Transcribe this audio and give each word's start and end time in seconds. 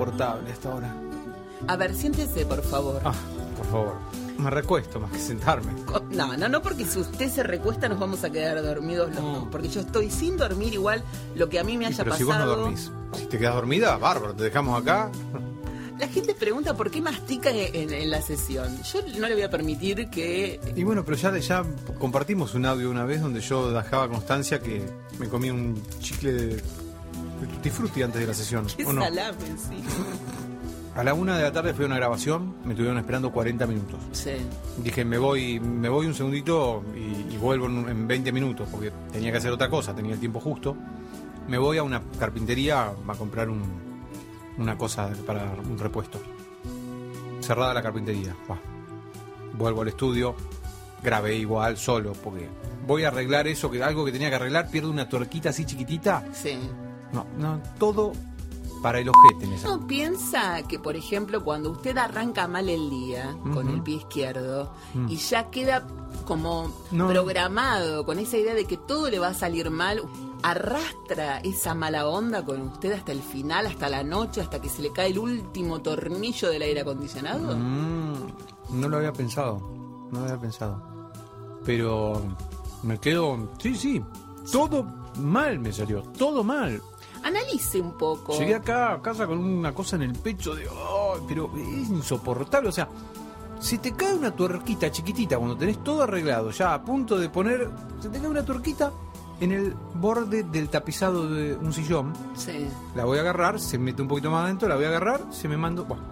insoportable 0.00 0.52
hasta 0.52 0.70
ahora. 0.72 0.94
A 1.68 1.76
ver, 1.76 1.94
siéntese, 1.94 2.44
por 2.46 2.62
favor. 2.62 3.00
Ah, 3.04 3.14
por 3.56 3.66
favor. 3.66 3.94
Me 4.38 4.50
recuesto 4.50 5.00
más 5.00 5.10
que 5.12 5.18
sentarme. 5.18 5.72
No, 6.10 6.36
no, 6.36 6.48
no, 6.48 6.60
porque 6.60 6.84
si 6.84 6.98
usted 6.98 7.30
se 7.30 7.42
recuesta 7.42 7.88
nos 7.88 7.98
vamos 7.98 8.22
a 8.22 8.28
quedar 8.30 8.62
dormidos 8.62 9.08
los 9.14 9.22
No. 9.24 9.32
dos. 9.40 9.48
Porque 9.50 9.68
yo 9.68 9.80
estoy 9.80 10.10
sin 10.10 10.36
dormir 10.36 10.74
igual 10.74 11.02
lo 11.34 11.48
que 11.48 11.58
a 11.58 11.64
mí 11.64 11.78
me 11.78 11.86
haya 11.86 12.04
pero 12.04 12.14
si 12.16 12.24
pasado. 12.24 12.46
vos 12.46 12.56
no 12.56 12.62
dormís. 12.62 12.90
Si 13.18 13.26
te 13.26 13.38
quedas 13.38 13.54
dormida, 13.54 13.96
bárbaro, 13.96 14.34
te 14.34 14.44
dejamos 14.44 14.80
acá. 14.80 15.10
La 15.98 16.08
gente 16.08 16.34
pregunta 16.34 16.76
por 16.76 16.90
qué 16.90 17.00
mastica 17.00 17.48
en, 17.50 17.90
en 17.90 18.10
la 18.10 18.20
sesión. 18.20 18.82
Yo 18.82 19.00
no 19.18 19.26
le 19.28 19.32
voy 19.34 19.42
a 19.44 19.48
permitir 19.50 20.10
que. 20.10 20.60
Y 20.76 20.84
bueno, 20.84 21.02
pero 21.02 21.16
ya, 21.16 21.34
ya 21.38 21.64
compartimos 21.98 22.54
un 22.54 22.66
audio 22.66 22.90
una 22.90 23.06
vez 23.06 23.22
donde 23.22 23.40
yo 23.40 23.70
dejaba 23.72 24.06
constancia 24.06 24.60
que 24.60 24.84
me 25.18 25.28
comí 25.30 25.48
un 25.48 25.82
chicle 26.00 26.32
de, 26.34 26.62
de 27.40 27.46
tutti 27.46 27.70
frutti 27.70 28.02
antes 28.02 28.20
de 28.20 28.26
la 28.26 28.34
sesión. 28.34 28.66
Qué 28.76 28.84
¿o 28.84 28.92
no? 28.92 29.02
salame, 29.02 29.38
sí. 29.56 29.82
A 30.94 31.04
la 31.04 31.12
una 31.12 31.36
de 31.36 31.42
la 31.42 31.52
tarde 31.52 31.74
fui 31.74 31.84
a 31.84 31.88
una 31.88 31.96
grabación, 31.96 32.54
me 32.64 32.70
estuvieron 32.72 32.96
esperando 32.98 33.30
40 33.30 33.66
minutos. 33.66 34.00
Sí. 34.12 34.30
Dije, 34.82 35.04
me 35.04 35.18
voy, 35.18 35.60
me 35.60 35.88
voy 35.90 36.06
un 36.06 36.14
segundito 36.14 36.82
y, 36.94 37.34
y 37.34 37.36
vuelvo 37.38 37.66
en, 37.66 37.86
en 37.88 38.08
20 38.08 38.32
minutos, 38.32 38.66
porque 38.72 38.90
tenía 39.12 39.30
que 39.30 39.36
hacer 39.38 39.52
otra 39.52 39.68
cosa, 39.68 39.94
tenía 39.94 40.14
el 40.14 40.20
tiempo 40.20 40.40
justo. 40.40 40.74
Me 41.48 41.58
voy 41.58 41.76
a 41.78 41.82
una 41.82 42.00
carpintería 42.18 42.86
a 43.06 43.14
comprar 43.14 43.50
un- 43.50 43.84
una 44.58 44.78
cosa 44.78 45.10
para 45.26 45.52
un 45.68 45.78
repuesto. 45.78 46.18
Cerrada 47.40 47.74
la 47.74 47.82
carpintería. 47.82 48.34
va. 48.50 48.58
Vuelvo 49.52 49.82
al 49.82 49.88
estudio, 49.88 50.34
grabé 51.02 51.36
igual, 51.36 51.76
solo, 51.76 52.12
porque 52.14 52.48
voy 52.86 53.04
a 53.04 53.08
arreglar 53.08 53.46
eso, 53.46 53.70
que 53.70 53.82
algo 53.82 54.04
que 54.04 54.12
tenía 54.12 54.30
que 54.30 54.36
arreglar, 54.36 54.70
pierdo 54.70 54.90
una 54.90 55.08
tuerquita 55.08 55.50
así 55.50 55.64
chiquitita. 55.66 56.24
Sí. 56.32 56.58
No, 57.16 57.26
no, 57.38 57.60
todo 57.78 58.12
para 58.82 59.00
el 59.00 59.08
ojete 59.08 59.46
en 59.46 59.52
esa. 59.54 59.68
¿No 59.68 59.86
piensa 59.86 60.62
que, 60.68 60.78
por 60.78 60.94
ejemplo, 60.96 61.42
cuando 61.42 61.70
usted 61.72 61.96
arranca 61.96 62.46
mal 62.46 62.68
el 62.68 62.88
día 62.90 63.34
con 63.54 63.68
el 63.68 63.82
pie 63.82 63.96
izquierdo 63.96 64.70
Mm. 64.94 65.08
y 65.08 65.16
ya 65.16 65.50
queda 65.50 65.86
como 66.26 66.70
No. 66.92 67.08
programado 67.08 68.04
con 68.04 68.18
esa 68.18 68.36
idea 68.36 68.54
de 68.54 68.64
que 68.66 68.76
todo 68.76 69.08
le 69.10 69.18
va 69.18 69.28
a 69.28 69.34
salir 69.34 69.70
mal, 69.70 70.02
arrastra 70.42 71.38
esa 71.38 71.74
mala 71.74 72.06
onda 72.06 72.44
con 72.44 72.60
usted 72.62 72.92
hasta 72.92 73.12
el 73.12 73.22
final, 73.22 73.66
hasta 73.66 73.88
la 73.88 74.02
noche, 74.04 74.40
hasta 74.40 74.60
que 74.60 74.68
se 74.68 74.82
le 74.82 74.92
cae 74.92 75.08
el 75.08 75.18
último 75.18 75.80
tornillo 75.80 76.48
del 76.50 76.62
aire 76.62 76.80
acondicionado? 76.82 77.56
Mm, 77.56 78.14
no 78.80 78.88
lo 78.88 78.96
había 78.98 79.12
pensado, 79.12 79.60
no 80.12 80.20
lo 80.20 80.24
había 80.26 80.38
pensado. 80.40 81.10
Pero 81.64 82.22
me 82.82 82.98
quedo, 82.98 83.48
sí, 83.58 83.74
sí, 83.74 84.02
todo 84.52 84.84
mal 85.18 85.58
me 85.58 85.72
salió, 85.72 86.02
todo 86.18 86.44
mal. 86.44 86.80
Analice 87.26 87.80
un 87.80 87.92
poco. 87.94 88.38
Llegué 88.38 88.54
acá 88.54 88.92
a 88.94 89.02
casa 89.02 89.26
con 89.26 89.38
una 89.38 89.74
cosa 89.74 89.96
en 89.96 90.02
el 90.02 90.12
pecho 90.12 90.54
de, 90.54 90.62
"Ay, 90.64 91.20
pero 91.26 91.50
es 91.56 91.88
insoportable, 91.88 92.68
o 92.68 92.72
sea, 92.72 92.88
si 93.58 93.78
te 93.78 93.92
cae 93.92 94.14
una 94.14 94.30
tuerquita 94.30 94.90
chiquitita 94.92 95.36
cuando 95.36 95.56
tenés 95.56 95.82
todo 95.82 96.02
arreglado, 96.02 96.50
ya 96.50 96.74
a 96.74 96.82
punto 96.84 97.18
de 97.18 97.28
poner, 97.28 97.68
se 98.00 98.08
te 98.10 98.18
cae 98.20 98.28
una 98.28 98.44
tuerquita 98.44 98.92
en 99.40 99.50
el 99.52 99.74
borde 99.94 100.44
del 100.44 100.68
tapizado 100.68 101.28
de 101.28 101.54
un 101.56 101.72
sillón, 101.72 102.12
Sí. 102.36 102.68
la 102.94 103.04
voy 103.04 103.18
a 103.18 103.22
agarrar, 103.22 103.58
se 103.58 103.76
mete 103.76 104.02
un 104.02 104.08
poquito 104.08 104.30
más 104.30 104.44
adentro, 104.44 104.68
la 104.68 104.76
voy 104.76 104.84
a 104.84 104.88
agarrar, 104.88 105.22
se 105.32 105.48
me 105.48 105.56
mandó. 105.56 105.84
Bueno, 105.84 106.04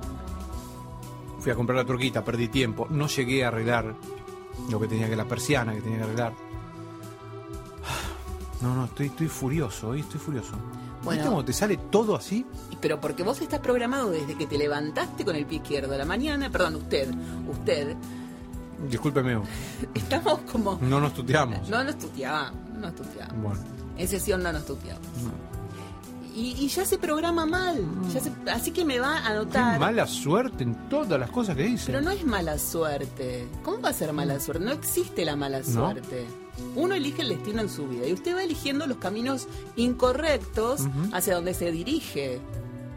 fui 1.39 1.53
a 1.53 1.55
comprar 1.55 1.77
la 1.79 1.85
turquita, 1.85 2.25
perdí 2.25 2.49
tiempo, 2.49 2.87
no 2.91 3.07
llegué 3.07 3.45
a 3.45 3.49
arreglar 3.49 3.95
lo 4.71 4.81
que 4.81 4.89
tenía 4.89 5.09
que 5.09 5.17
la 5.17 5.27
persiana 5.27 5.75
que 5.75 5.81
tenía 5.81 5.99
que 5.99 6.05
arreglar. 6.05 6.33
No, 8.63 8.75
no, 8.75 8.87
estoy, 8.87 9.07
estoy 9.07 9.29
furioso, 9.29 9.89
hoy 9.91 10.01
estoy 10.01 10.19
furioso. 10.21 10.53
Bueno. 11.05 11.21
¿Viste 11.21 11.29
cómo 11.29 11.45
te 11.45 11.53
sale 11.53 11.77
todo 11.77 12.17
así? 12.17 12.47
Pero 12.81 13.01
porque 13.01 13.23
vos 13.23 13.41
estás 13.41 13.61
programado 13.61 14.11
desde 14.11 14.35
que 14.37 14.47
te 14.47 14.59
levantaste 14.59 15.25
con 15.25 15.37
el 15.37 15.47
pie 15.47 15.59
izquierdo 15.59 15.95
a 15.95 15.99
la 15.99 16.05
mañana, 16.05 16.51
perdón, 16.51 16.77
usted, 16.77 17.09
usted, 17.49 17.97
Discúlpeme, 18.89 19.41
estamos 19.95 20.41
como... 20.51 20.79
no 20.83 21.01
nos 21.01 21.15
tuteamos. 21.15 21.69
No 21.69 21.83
nos 21.85 21.99
tuteamos, 21.99 22.53
no 22.75 22.81
nos 22.81 22.95
tuteamos. 22.95 23.43
Bueno, 23.43 23.61
En 23.97 24.09
sesión 24.09 24.43
no 24.43 24.53
nos 24.53 24.67
tuteamos. 24.67 25.07
Y, 26.35 26.57
y 26.59 26.69
ya 26.69 26.85
se 26.85 26.99
programa 26.99 27.47
mal. 27.47 27.85
ya 28.13 28.21
se- 28.21 28.33
así 28.51 28.73
que 28.73 28.85
me 28.85 28.99
va 28.99 29.19
a 29.19 29.23
qué 29.23 29.29
anotar. 29.29 29.79
mala 29.79 30.07
suerte 30.07 30.65
en 30.65 30.89
todas 30.89 31.19
las 31.21 31.31
cosas 31.31 31.57
que 31.57 31.63
dice. 31.63 31.87
Pero 31.87 32.01
no 32.01 32.11
es 32.11 32.25
mala 32.27 32.59
suerte. 32.59 33.47
¿Cómo 33.63 33.81
va 33.81 33.91
a 33.91 33.93
ser 33.93 34.13
mala 34.13 34.41
suerte? 34.41 34.65
No 34.65 34.73
existe 34.73 35.25
la 35.25 35.37
mala 35.37 35.63
suerte. 35.63 36.27
Uno 36.75 36.95
elige 36.95 37.23
el 37.23 37.29
destino 37.29 37.61
en 37.61 37.69
su 37.69 37.87
vida 37.89 38.07
y 38.07 38.13
usted 38.13 38.35
va 38.35 38.43
eligiendo 38.43 38.87
los 38.87 38.97
caminos 38.99 39.47
incorrectos 39.77 40.81
Ujú. 40.81 40.91
hacia 41.13 41.35
donde 41.37 41.55
se 41.55 41.71
dirige. 41.71 42.41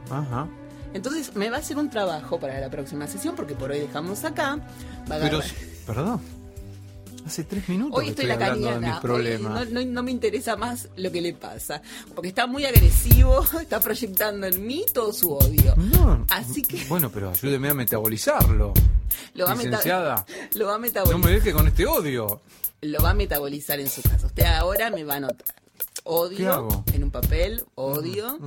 Ajá. 0.09 0.48
Entonces 0.94 1.36
me 1.36 1.50
va 1.50 1.58
a 1.58 1.59
hacer 1.59 1.78
un 1.78 1.90
trabajo 1.90 2.40
para 2.40 2.59
la 2.59 2.69
próxima 2.69 3.06
sesión 3.08 3.36
porque 3.36 3.54
por 3.56 3.72
hoy 3.72 3.80
dejamos 3.80 4.24
acá. 4.24 4.58
Va 5.12 5.16
a 5.18 5.19
Pero, 5.19 5.42
perdón. 5.86 6.22
Hace 7.28 7.44
tres 7.44 7.68
minutos 7.70 7.98
Hoy 8.00 8.06
que 8.06 8.10
estoy 8.12 8.26
estoy, 8.26 8.40
la 8.40 8.46
hablando 8.46 8.68
de 8.68 8.72
mis 8.74 8.80
cañana. 8.80 8.96
Hoy 8.98 9.02
problemas. 9.02 9.70
no, 9.70 9.82
no- 9.82 9.86
no 9.92 10.04
me 10.04 10.12
interesa 10.12 10.56
más 10.56 10.88
lo 10.96 11.12
que 11.12 11.22
le 11.22 11.34
pasa. 11.34 11.82
Porque 12.16 12.30
está 12.30 12.48
muy 12.48 12.66
agresivo, 12.66 13.44
está 13.62 13.80
proyectando 13.80 14.48
en 14.48 14.66
mí 14.66 14.86
todo 14.94 15.12
su 15.14 15.34
odio. 15.34 15.76
No, 15.76 16.26
Así 16.30 16.62
que- 16.62 16.86
Bueno, 16.86 17.12
pero 17.12 17.30
ayúdeme 17.32 17.70
a 17.70 17.74
metabolizarlo. 17.74 18.74
Lo 19.34 19.46
va, 19.46 19.52
a 19.52 19.56
meta- 19.56 19.70
Licenciada, 19.70 20.26
lo 20.56 20.66
va 20.68 20.72
a 20.74 20.78
no 20.78 20.82
metabolizar. 20.82 21.26
me 21.26 21.32
deje 21.32 21.52
con 21.54 21.68
este 21.68 21.86
odio. 21.86 22.42
Lo 22.82 23.02
va 23.02 23.10
a 23.10 23.14
metabolizar 23.14 23.80
en 23.80 23.90
su 23.90 24.02
casa. 24.04 24.28
Usted 24.28 24.44
ahora 24.46 24.90
me 24.90 25.04
va 25.04 25.14
a 25.16 25.18
anotar. 25.18 25.56
¿Qué 26.07 26.13
Odio 26.13 26.84
en 26.94 27.03
un 27.03 27.12
papel, 27.12 27.63
odio. 27.75 28.40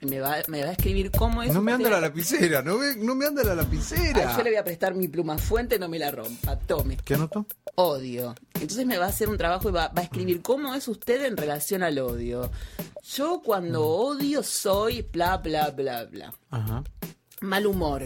Y 0.00 0.06
me, 0.06 0.20
va, 0.20 0.36
me 0.48 0.62
va 0.62 0.68
a 0.68 0.72
escribir 0.72 1.10
cómo 1.10 1.42
es. 1.42 1.52
No 1.54 1.62
me 1.62 1.72
anda 1.72 1.88
la 1.88 2.00
lapicera, 2.00 2.60
no, 2.62 2.76
ve- 2.78 2.96
no 2.98 3.14
me 3.14 3.24
anda 3.26 3.42
la 3.42 3.52
Ay, 3.52 3.56
lapicera. 3.56 4.36
yo 4.36 4.42
le 4.42 4.50
voy 4.50 4.58
a 4.58 4.64
prestar 4.64 4.94
mi 4.94 5.08
pluma 5.08 5.38
fuente, 5.38 5.78
no 5.78 5.88
me 5.88 5.98
la 5.98 6.10
rompa. 6.10 6.58
Tome. 6.58 6.98
¿Qué 7.04 7.14
anotó? 7.14 7.46
Odio. 7.76 8.34
Entonces 8.54 8.84
me 8.86 8.98
va 8.98 9.06
a 9.06 9.08
hacer 9.08 9.28
un 9.30 9.38
trabajo 9.38 9.68
y 9.70 9.72
va, 9.72 9.88
va 9.88 10.00
a 10.00 10.04
escribir 10.04 10.42
cómo 10.42 10.74
es 10.74 10.86
usted 10.88 11.24
en 11.24 11.36
relación 11.36 11.82
al 11.82 11.98
odio. 11.98 12.50
Yo 13.14 13.40
cuando 13.44 13.84
odio 13.86 14.42
soy 14.42 15.02
bla, 15.02 15.38
bla, 15.38 15.70
bla, 15.70 16.04
bla. 16.04 16.34
Ajá. 16.50 16.84
Mal 17.40 17.66
humor. 17.66 18.02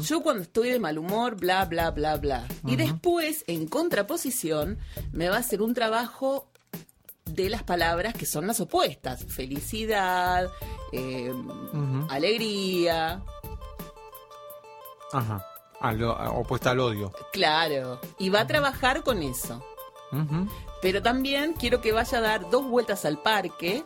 Yo 0.00 0.20
cuando 0.22 0.42
estoy 0.42 0.70
de 0.70 0.78
mal 0.80 0.98
humor, 0.98 1.36
bla, 1.36 1.64
bla, 1.64 1.90
bla, 1.92 2.16
bla. 2.16 2.46
Y 2.66 2.76
después, 2.76 3.44
en 3.46 3.66
contraposición, 3.66 4.78
me 5.12 5.28
va 5.28 5.36
a 5.36 5.40
hacer 5.40 5.62
un 5.62 5.74
trabajo 5.74 6.49
de 7.34 7.48
las 7.50 7.62
palabras 7.62 8.14
que 8.14 8.26
son 8.26 8.46
las 8.46 8.60
opuestas. 8.60 9.24
Felicidad, 9.26 10.48
eh, 10.92 11.32
alegría, 12.08 13.22
Ajá. 15.12 15.44
A 15.80 15.92
lo- 15.92 16.16
a- 16.16 16.30
opuesta 16.32 16.70
al 16.70 16.80
odio. 16.80 17.12
claro. 17.32 18.00
Y 18.18 18.28
va 18.28 18.40
a 18.40 18.46
trabajar 18.46 19.02
con 19.02 19.22
eso. 19.22 19.62
Pero 20.82 21.02
también 21.02 21.52
quiero 21.54 21.80
que 21.80 21.92
vaya 21.92 22.18
a 22.18 22.20
dar 22.20 22.50
dos 22.50 22.64
vueltas 22.68 23.04
al 23.04 23.18
parque 23.22 23.84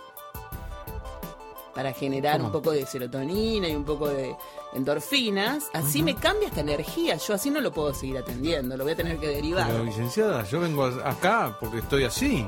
para 1.74 1.92
generar 1.92 2.36
¿Cómo? 2.36 2.46
un 2.46 2.52
poco 2.52 2.70
de 2.70 2.86
serotonina 2.86 3.68
y 3.68 3.74
un 3.74 3.84
poco 3.84 4.08
de 4.08 4.34
endorfinas. 4.74 5.64
Así 5.74 6.02
me 6.02 6.14
cambia 6.14 6.48
esta 6.48 6.60
energía. 6.60 7.16
Yo 7.16 7.34
así 7.34 7.50
no 7.50 7.60
lo 7.60 7.72
puedo 7.72 7.92
seguir 7.92 8.16
atendiendo. 8.18 8.76
Lo 8.76 8.84
voy 8.84 8.92
a 8.94 8.96
tener 8.96 9.18
que 9.18 9.26
derivar. 9.28 9.66
Pero, 9.70 9.84
licenciada, 9.84 10.44
yo 10.44 10.60
vengo 10.60 10.84
acá 10.84 11.56
porque 11.60 11.78
estoy 11.78 12.04
así. 12.04 12.46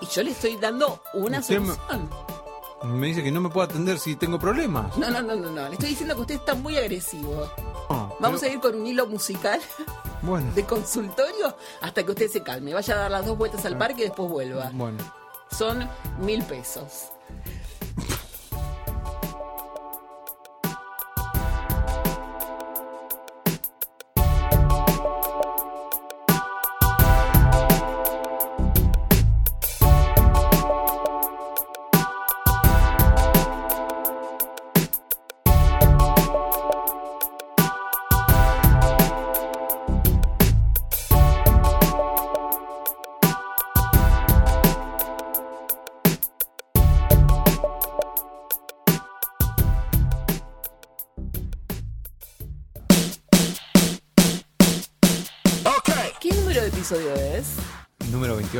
Y 0.00 0.06
yo 0.06 0.22
le 0.22 0.30
estoy 0.30 0.56
dando 0.56 1.00
una 1.14 1.40
Usted 1.40 1.60
me- 1.60 1.74
solución. 1.74 2.10
Me 2.84 3.08
dice 3.08 3.24
que 3.24 3.32
no 3.32 3.40
me 3.40 3.48
puedo 3.48 3.66
atender 3.66 3.98
si 3.98 4.14
tengo 4.14 4.38
problemas. 4.38 4.96
No, 4.96 5.10
no, 5.10 5.20
no, 5.20 5.34
no, 5.34 5.50
no. 5.50 5.66
Le 5.68 5.72
estoy 5.72 5.88
diciendo 5.90 6.14
que 6.14 6.20
usted 6.20 6.34
está 6.36 6.54
muy 6.54 6.76
agresivo. 6.76 7.50
No, 7.90 8.14
Vamos 8.20 8.40
pero- 8.40 8.52
a 8.52 8.54
ir 8.54 8.60
con 8.60 8.76
un 8.80 8.86
hilo 8.86 9.06
musical 9.06 9.60
Bueno. 10.22 10.52
de 10.54 10.64
consultorio 10.64 11.56
hasta 11.80 12.04
que 12.04 12.10
usted 12.12 12.30
se 12.30 12.42
calme. 12.42 12.72
Vaya 12.74 12.94
a 12.94 12.98
dar 12.98 13.10
las 13.10 13.26
dos 13.26 13.36
vueltas 13.36 13.64
al 13.64 13.76
parque 13.76 14.02
y 14.02 14.04
después 14.04 14.30
vuelva. 14.30 14.70
Bueno. 14.72 14.98
Son 15.50 15.88
mil 16.20 16.42
pesos. 16.44 17.08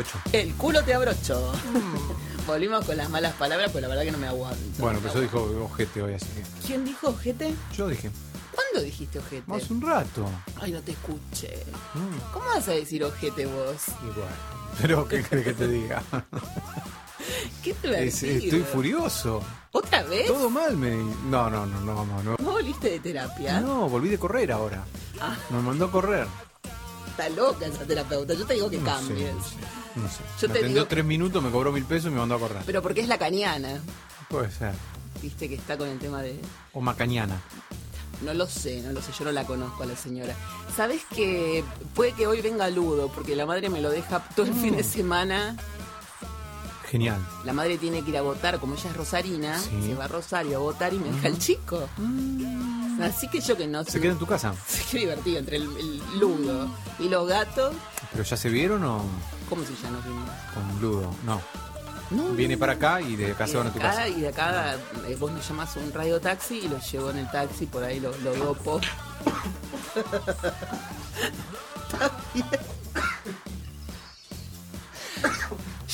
28. 0.02 0.18
El 0.32 0.54
culo 0.54 0.82
te 0.84 0.94
abrocho. 0.94 1.52
Volvimos 2.46 2.84
con 2.86 2.96
las 2.96 3.10
malas 3.10 3.34
palabras, 3.34 3.70
pues 3.70 3.82
la 3.82 3.88
verdad 3.88 4.04
que 4.04 4.12
no 4.12 4.18
me 4.18 4.26
aguanto. 4.26 4.58
Bueno, 4.78 4.98
pero 5.02 5.14
yo 5.14 5.20
dijo 5.20 5.64
ojete 5.70 6.02
hoy, 6.02 6.14
así 6.14 6.26
que. 6.26 6.42
¿Quién 6.66 6.84
dijo 6.84 7.08
ojete? 7.08 7.54
Yo 7.76 7.88
dije, 7.88 8.10
¿Cuándo 8.54 8.80
dijiste 8.82 9.18
ojete? 9.18 9.52
hace 9.54 9.72
un 9.72 9.82
rato. 9.82 10.26
Ay, 10.60 10.72
no 10.72 10.80
te 10.80 10.92
escuché. 10.92 11.62
Mm, 11.94 12.32
¿Cómo 12.32 12.46
vas 12.46 12.66
a 12.68 12.72
decir 12.72 13.04
ojete 13.04 13.44
vos? 13.46 13.76
igual. 14.02 14.28
Pero, 14.80 15.06
¿qué 15.08 15.22
crees 15.22 15.44
que 15.44 15.52
te 15.54 15.68
diga? 15.68 16.02
¿Qué 17.62 17.74
te 17.74 18.06
Es- 18.06 18.22
estoy 18.22 18.60
furioso. 18.62 19.42
¿Otra 19.72 20.02
vez? 20.04 20.26
Todo 20.26 20.48
mal 20.48 20.76
me. 20.76 20.90
No, 21.28 21.50
no, 21.50 21.66
no, 21.66 21.80
no, 21.80 22.04
no. 22.06 22.22
No, 22.22 22.36
¿No 22.38 22.50
volviste 22.52 22.88
de 22.90 23.00
terapia? 23.00 23.60
no 23.60 23.88
volví 23.88 24.08
de 24.08 24.18
correr 24.18 24.50
ahora. 24.52 24.84
Ah. 25.20 25.36
Me 25.50 25.60
mandó 25.60 25.86
a 25.86 25.90
correr. 25.90 26.26
Está 27.08 27.28
loca 27.30 27.66
esa 27.66 27.84
terapeuta. 27.84 28.32
Yo 28.34 28.46
te 28.46 28.54
digo 28.54 28.70
que 28.70 28.78
No 28.78 28.84
sé, 28.86 28.90
cambies. 29.08 29.34
no 29.34 29.44
sé, 29.44 29.56
no 29.96 30.08
sé. 30.08 30.18
Yo 30.40 30.48
me 30.48 30.52
te 30.54 30.58
atendió 30.60 30.82
digo- 30.82 30.86
tres 30.88 31.04
minutos, 31.04 31.42
me 31.42 31.50
cobró 31.50 31.72
mil 31.72 31.84
pesos 31.84 32.06
y 32.10 32.14
me 32.14 32.20
mandó 32.20 32.34
a 32.36 32.38
correr. 32.38 32.62
Pero 32.66 32.82
porque 32.82 33.00
es 33.00 33.08
la 33.08 33.18
caniana. 33.18 33.80
Puede 34.28 34.50
ser. 34.50 34.72
Viste 35.22 35.48
que 35.48 35.54
está 35.56 35.76
con 35.76 35.88
el 35.88 35.98
tema 35.98 36.22
de... 36.22 36.40
O 36.72 36.80
macañana. 36.80 37.40
No 38.22 38.34
lo 38.34 38.46
sé, 38.46 38.82
no 38.82 38.92
lo 38.92 39.00
sé, 39.00 39.12
yo 39.18 39.24
no 39.24 39.32
la 39.32 39.44
conozco 39.44 39.82
a 39.82 39.86
la 39.86 39.96
señora. 39.96 40.34
¿Sabes 40.76 41.02
que 41.14 41.62
puede 41.94 42.12
que 42.12 42.26
hoy 42.26 42.40
venga 42.40 42.68
Ludo? 42.68 43.08
Porque 43.12 43.34
la 43.36 43.46
madre 43.46 43.68
me 43.70 43.80
lo 43.80 43.90
deja 43.90 44.20
todo 44.34 44.46
el 44.46 44.54
fin 44.54 44.76
de 44.76 44.82
semana. 44.84 45.56
Genial. 46.90 47.20
La 47.44 47.52
madre 47.52 47.76
tiene 47.78 48.02
que 48.02 48.10
ir 48.10 48.16
a 48.16 48.22
votar, 48.22 48.58
como 48.58 48.74
ella 48.74 48.90
es 48.90 48.96
rosarina, 48.96 49.58
Sí. 49.60 49.70
se 49.88 49.94
va 49.94 50.06
a 50.06 50.08
Rosario 50.08 50.56
a 50.56 50.60
votar 50.60 50.94
y 50.94 50.98
me 50.98 51.10
deja 51.12 51.28
el 51.28 51.38
chico. 51.38 51.88
Así 53.02 53.28
que 53.28 53.40
yo 53.40 53.56
que 53.56 53.66
no 53.66 53.84
¿Se 53.84 53.92
sé. 53.92 54.00
queda 54.00 54.12
en 54.12 54.18
tu 54.18 54.26
casa? 54.26 54.54
Sí, 54.66 54.82
qué 54.90 54.98
divertido 55.00 55.38
entre 55.38 55.56
el, 55.58 55.64
el 55.76 56.18
Ludo 56.18 56.68
y 56.98 57.08
los 57.08 57.28
gatos. 57.28 57.74
¿Pero 58.10 58.24
ya 58.24 58.36
se 58.36 58.48
vieron 58.48 58.82
o 58.84 59.02
¿Cómo 59.48 59.64
si 59.64 59.74
ya 59.82 59.90
nos 59.90 60.04
vimos? 60.04 60.28
con 60.54 60.80
Ludo? 60.80 61.14
No. 61.24 61.40
No, 62.10 62.30
Viene 62.30 62.56
para 62.56 62.72
acá 62.72 63.02
y 63.02 63.16
de 63.16 63.32
acá 63.32 63.46
y 63.46 63.50
se 63.50 63.56
van 63.58 63.66
a 63.66 63.72
tu 63.72 63.78
acá, 63.78 63.88
casa. 63.90 64.08
Y 64.08 64.20
de 64.22 64.28
acá 64.28 64.76
eh, 65.06 65.16
vos 65.20 65.30
me 65.30 65.42
llamas 65.42 65.76
a 65.76 65.80
un 65.80 65.92
radio 65.92 66.18
taxi 66.20 66.60
y 66.60 66.68
lo 66.68 66.78
llevo 66.80 67.10
en 67.10 67.18
el 67.18 67.30
taxi, 67.30 67.66
por 67.66 67.84
ahí 67.84 68.00
lo, 68.00 68.16
lo 68.18 68.34
dopo. 68.34 68.80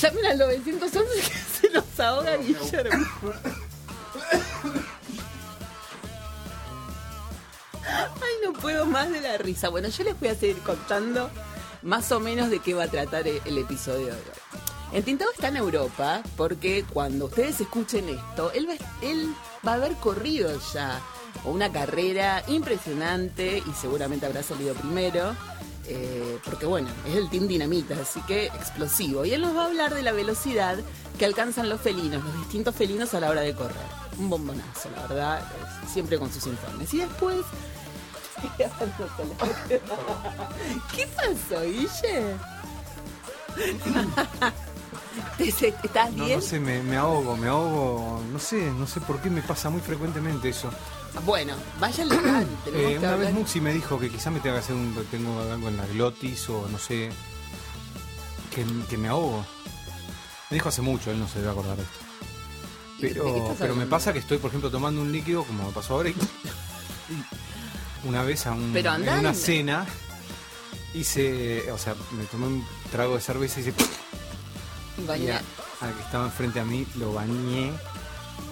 Llamen 0.00 0.26
al 0.26 0.38
911 0.38 1.14
que 1.20 1.38
se 1.60 1.70
los 1.70 2.00
ahoga 2.00 2.36
Guillermo. 2.36 3.06
Ay, 7.86 8.34
no 8.44 8.52
puedo 8.54 8.86
más 8.86 9.10
de 9.10 9.20
la 9.20 9.38
risa. 9.38 9.68
Bueno, 9.68 9.88
yo 9.88 10.04
les 10.04 10.18
voy 10.18 10.28
a 10.28 10.34
seguir 10.34 10.58
contando 10.58 11.30
más 11.84 12.10
o 12.10 12.18
menos 12.18 12.50
de 12.50 12.58
qué 12.58 12.74
va 12.74 12.84
a 12.84 12.88
tratar 12.88 13.28
el, 13.28 13.40
el 13.44 13.58
episodio 13.58 14.06
de 14.06 14.12
hoy. 14.12 14.18
El 14.94 15.02
Tintado 15.02 15.32
está 15.32 15.48
en 15.48 15.56
Europa 15.56 16.22
porque 16.36 16.84
cuando 16.92 17.24
ustedes 17.24 17.60
escuchen 17.60 18.08
esto, 18.08 18.52
él 18.52 18.68
va, 19.66 19.72
a 19.72 19.74
haber 19.74 19.94
corrido 19.94 20.56
ya 20.72 21.00
una 21.44 21.72
carrera 21.72 22.44
impresionante 22.46 23.58
y 23.58 23.72
seguramente 23.72 24.26
habrá 24.26 24.44
salido 24.44 24.72
primero. 24.74 25.34
eh, 25.86 26.38
porque 26.44 26.64
bueno, 26.64 26.88
es 27.08 27.16
el 27.16 27.28
Team 27.28 27.48
Dinamita, 27.48 27.96
así 28.00 28.20
que 28.22 28.46
explosivo. 28.46 29.24
Y 29.24 29.32
él 29.32 29.42
nos 29.42 29.56
va 29.56 29.64
a 29.64 29.66
hablar 29.66 29.92
de 29.94 30.02
la 30.02 30.12
velocidad 30.12 30.78
que 31.18 31.24
alcanzan 31.24 31.68
los 31.68 31.80
felinos, 31.80 32.22
los 32.22 32.38
distintos 32.38 32.74
felinos 32.76 33.14
a 33.14 33.20
la 33.20 33.30
hora 33.30 33.40
de 33.40 33.52
correr. 33.52 33.76
Un 34.16 34.30
bombonazo, 34.30 34.90
la 34.94 35.08
verdad, 35.08 35.44
siempre 35.92 36.20
con 36.20 36.32
sus 36.32 36.46
informes. 36.46 36.94
Y 36.94 36.98
después... 36.98 37.38
¿Qué 40.94 41.06
pasó, 41.16 41.62
Guille? 41.62 42.36
¿Te- 45.38 45.48
¿Estás 45.82 46.12
No, 46.12 46.24
bien? 46.24 46.38
no 46.38 46.44
sé, 46.44 46.58
me, 46.60 46.82
me 46.82 46.96
ahogo, 46.96 47.36
me 47.36 47.48
ahogo. 47.48 48.20
No 48.32 48.38
sé, 48.38 48.70
no 48.72 48.86
sé 48.86 49.00
por 49.00 49.20
qué 49.20 49.30
me 49.30 49.42
pasa 49.42 49.70
muy 49.70 49.80
frecuentemente 49.80 50.48
eso. 50.48 50.70
Bueno, 51.24 51.54
vaya 51.78 52.02
al 52.02 52.08
local. 52.10 52.46
tenemos 52.64 52.86
Eh, 52.86 52.92
que 52.92 52.98
una 52.98 53.12
hablar. 53.12 53.26
vez 53.26 53.34
Muxi 53.34 53.60
me 53.60 53.72
dijo 53.72 53.98
que 53.98 54.10
quizás 54.10 54.32
me 54.32 54.40
tenga 54.40 54.56
que 54.56 54.60
hacer 54.60 54.74
un. 54.76 54.94
Tengo 55.10 55.40
algo 55.40 55.68
en 55.68 55.76
la 55.76 55.86
glotis 55.86 56.48
o 56.48 56.68
no 56.68 56.78
sé. 56.78 57.10
Que, 58.54 58.64
que 58.88 58.98
me 58.98 59.08
ahogo. 59.08 59.44
Me 60.50 60.56
dijo 60.56 60.68
hace 60.68 60.82
mucho, 60.82 61.10
él 61.10 61.18
no 61.18 61.28
se 61.28 61.38
debe 61.40 61.50
acordar 61.52 61.76
de 61.76 61.82
esto. 61.82 61.98
¿Y 62.98 63.02
de 63.02 63.08
qué 63.08 63.14
Pero, 63.14 63.26
estás 63.36 63.56
pero 63.58 63.68
me 63.74 63.82
hablando? 63.82 63.90
pasa 63.90 64.12
que 64.12 64.18
estoy, 64.20 64.38
por 64.38 64.48
ejemplo, 64.50 64.70
tomando 64.70 65.00
un 65.00 65.10
líquido, 65.12 65.42
como 65.44 65.66
me 65.66 65.72
pasó 65.72 65.94
ahora, 65.94 66.10
y 66.10 66.14
una 68.04 68.22
vez 68.22 68.46
a 68.46 68.52
un, 68.52 68.72
Pero 68.72 68.90
en 68.90 68.96
andá 68.96 69.18
una 69.18 69.28
en- 69.30 69.34
cena, 69.34 69.86
hice, 70.94 71.70
o 71.72 71.78
sea, 71.78 71.94
me 72.12 72.24
tomé 72.24 72.46
un 72.46 72.66
trago 72.92 73.14
de 73.14 73.20
cerveza 73.20 73.60
y 73.60 73.62
hice, 73.68 73.74
y 74.98 75.06
Baña- 75.06 75.40
a- 75.80 75.86
al 75.86 75.94
que 75.94 76.02
estaba 76.02 76.24
enfrente 76.26 76.60
a 76.60 76.64
mí 76.64 76.86
lo 76.96 77.12
bañé 77.12 77.72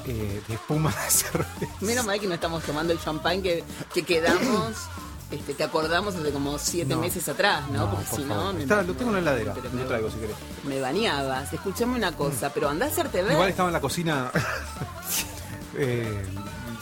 eh, 0.07 0.43
de 0.49 0.55
espuma 0.55 0.91
de 0.91 1.11
cerveza. 1.11 1.67
Menos 1.81 2.05
mal 2.07 2.19
que 2.21 2.27
no 2.27 2.35
estamos 2.35 2.63
tomando 2.65 2.93
el 2.93 3.01
champán 3.01 3.43
que, 3.43 3.63
que 3.95 4.03
quedamos, 4.03 4.73
este, 5.31 5.55
que 5.55 5.63
acordamos 5.65 6.15
hace 6.17 6.31
como 6.33 6.59
siete 6.59 6.95
No. 6.95 7.01
meses 7.01 7.29
atrás, 7.29 7.69
¿no? 7.71 7.89
Porque 7.91 8.07
por 8.07 8.19
si 8.19 8.25
no, 8.25 8.53
me, 8.53 8.63
Está, 8.63 8.83
lo 8.83 8.95
tengo 8.95 9.17
en 9.17 9.25
la 9.25 9.31
heladera, 9.33 9.55
pero 9.55 9.69
lo 9.69 9.75
me- 9.77 9.85
traigo 9.85 10.11
si 10.11 10.17
querés. 10.17 10.37
me 10.65 10.81
bañabas. 10.81 11.53
Escuchame 11.53 11.95
una 11.97 12.13
cosa, 12.17 12.53
pero 12.53 12.69
andá 12.69 12.87
a 12.87 12.89
hacerte 12.89 13.23
ver. 13.23 13.33
Igual 13.33 13.51
estaba 13.51 13.69
en 13.69 13.73
la 13.75 13.81
cocina 13.81 14.31
eh, 15.77 16.25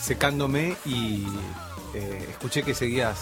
secándome 0.00 0.76
y 0.86 1.26
eh, 1.94 2.26
escuché 2.30 2.62
que 2.62 2.74
seguías 2.74 3.16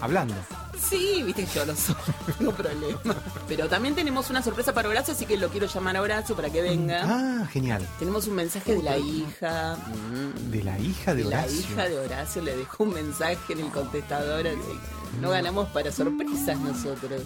hablando. 0.00 0.34
Sí, 0.80 1.22
viste 1.24 1.44
que 1.44 1.52
yo 1.54 1.64
lo 1.66 1.74
soy, 1.74 1.96
no 2.40 2.52
problema. 2.52 3.16
Pero 3.48 3.68
también 3.68 3.94
tenemos 3.96 4.30
una 4.30 4.42
sorpresa 4.42 4.72
para 4.72 4.88
Horacio, 4.88 5.12
así 5.12 5.26
que 5.26 5.36
lo 5.36 5.48
quiero 5.48 5.66
llamar 5.66 5.96
a 5.96 6.02
Horacio 6.02 6.36
para 6.36 6.50
que 6.50 6.62
venga. 6.62 7.02
Ah, 7.04 7.46
genial. 7.52 7.84
Tenemos 7.98 8.26
un 8.28 8.34
mensaje 8.36 8.76
de 8.76 8.82
la 8.84 8.96
hija. 8.96 9.76
mm, 9.76 10.50
De 10.52 10.62
la 10.62 10.78
hija 10.78 11.14
de 11.14 11.24
La 11.24 11.38
Horacio. 11.40 11.60
hija 11.60 11.88
de 11.88 11.98
Horacio 11.98 12.42
le 12.42 12.56
dejó 12.56 12.84
un 12.84 12.94
mensaje 12.94 13.52
en 13.54 13.60
el 13.60 13.70
contestador, 13.72 14.46
así 14.46 14.56
que 14.58 15.20
no 15.20 15.30
ganamos 15.30 15.68
para 15.70 15.90
sorpresas 15.90 16.58
nosotros. 16.60 17.22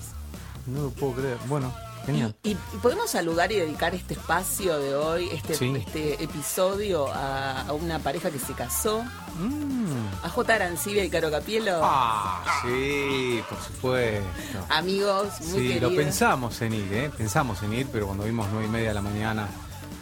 No 0.66 0.84
lo 0.84 0.90
puedo 0.90 1.14
creer. 1.14 1.36
Bueno, 1.48 1.74
genial. 2.04 2.34
Y, 2.42 2.50
y 2.50 2.56
podemos 2.82 3.10
saludar 3.10 3.50
y 3.52 3.56
dedicar 3.56 3.94
este 3.94 4.14
espacio 4.14 4.78
de 4.78 4.94
hoy, 4.94 5.28
este, 5.32 5.54
Sí. 5.54 5.72
este 5.76 6.22
episodio, 6.22 7.06
a, 7.12 7.62
a 7.62 7.72
una 7.72 7.98
pareja 7.98 8.30
que 8.30 8.38
se 8.38 8.52
casó, 8.54 9.04
Mm. 9.38 10.24
a 10.24 10.28
J. 10.28 10.54
Arancibia 10.54 11.04
y 11.04 11.08
Caro 11.10 11.30
Capielo. 11.30 11.80
Ah, 11.82 12.44
sí, 12.62 13.42
por 13.48 13.58
supuesto. 13.62 14.66
Amigos 14.68 15.40
muy 15.40 15.48
Sí, 15.62 15.68
queridos. 15.68 15.92
lo 15.92 15.96
pensamos 15.96 16.60
en 16.62 16.74
ir, 16.74 16.92
¿eh? 16.92 17.10
Pensamos 17.16 17.62
en 17.62 17.72
ir, 17.72 17.86
pero 17.90 18.06
cuando 18.06 18.24
vimos 18.24 18.46
nueve 18.52 18.66
y 18.66 18.70
media 18.70 18.88
de 18.88 18.94
la 18.94 19.00
mañana 19.02 19.48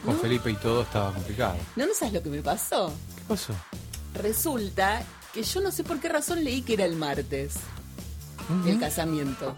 con 0.04 0.18
Felipe 0.18 0.50
y 0.50 0.56
todo 0.56 0.82
estaba 0.82 1.12
complicado. 1.12 1.56
¿No, 1.76 1.86
no 1.86 1.94
sabes 1.94 2.14
lo 2.14 2.22
que 2.22 2.30
me 2.30 2.42
pasó? 2.42 2.92
¿Qué 3.16 3.22
pasó? 3.28 3.54
Resulta 4.14 5.02
que 5.32 5.42
yo 5.44 5.60
no 5.60 5.70
sé 5.70 5.84
por 5.84 6.00
qué 6.00 6.08
razón 6.08 6.42
leí 6.42 6.62
que 6.62 6.74
era 6.74 6.84
el 6.84 6.96
martes, 6.96 7.54
el 8.66 8.80
casamiento. 8.80 9.56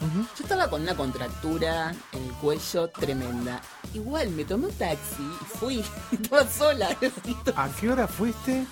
Yo 0.00 0.42
estaba 0.44 0.68
con 0.70 0.82
una 0.82 0.96
contractura 0.96 1.94
en 2.12 2.24
el 2.24 2.32
cuello 2.34 2.88
tremenda. 2.88 3.60
Igual 3.92 4.30
me 4.30 4.44
tomé 4.44 4.66
un 4.68 4.72
taxi 4.74 5.22
y 5.22 5.58
fui. 5.58 5.84
Estaba 6.12 6.48
sola. 6.50 6.88
¿A 7.56 7.68
qué 7.68 7.90
hora 7.90 8.08
fuiste? 8.08 8.64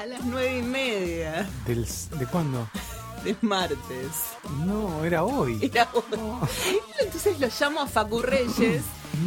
A 0.00 0.06
las 0.06 0.24
nueve 0.24 0.58
y 0.58 0.62
media 0.62 1.46
Del, 1.66 1.86
¿De 2.18 2.26
cuándo? 2.26 2.66
del 3.22 3.36
martes. 3.42 3.76
No, 4.64 5.04
era 5.04 5.24
hoy. 5.24 5.58
Era 5.60 5.86
hoy. 5.92 6.80
Entonces 7.00 7.38
lo 7.38 7.48
llamo 7.60 7.80
a 7.82 7.86
Facu 7.86 8.22
Reyes, 8.22 8.82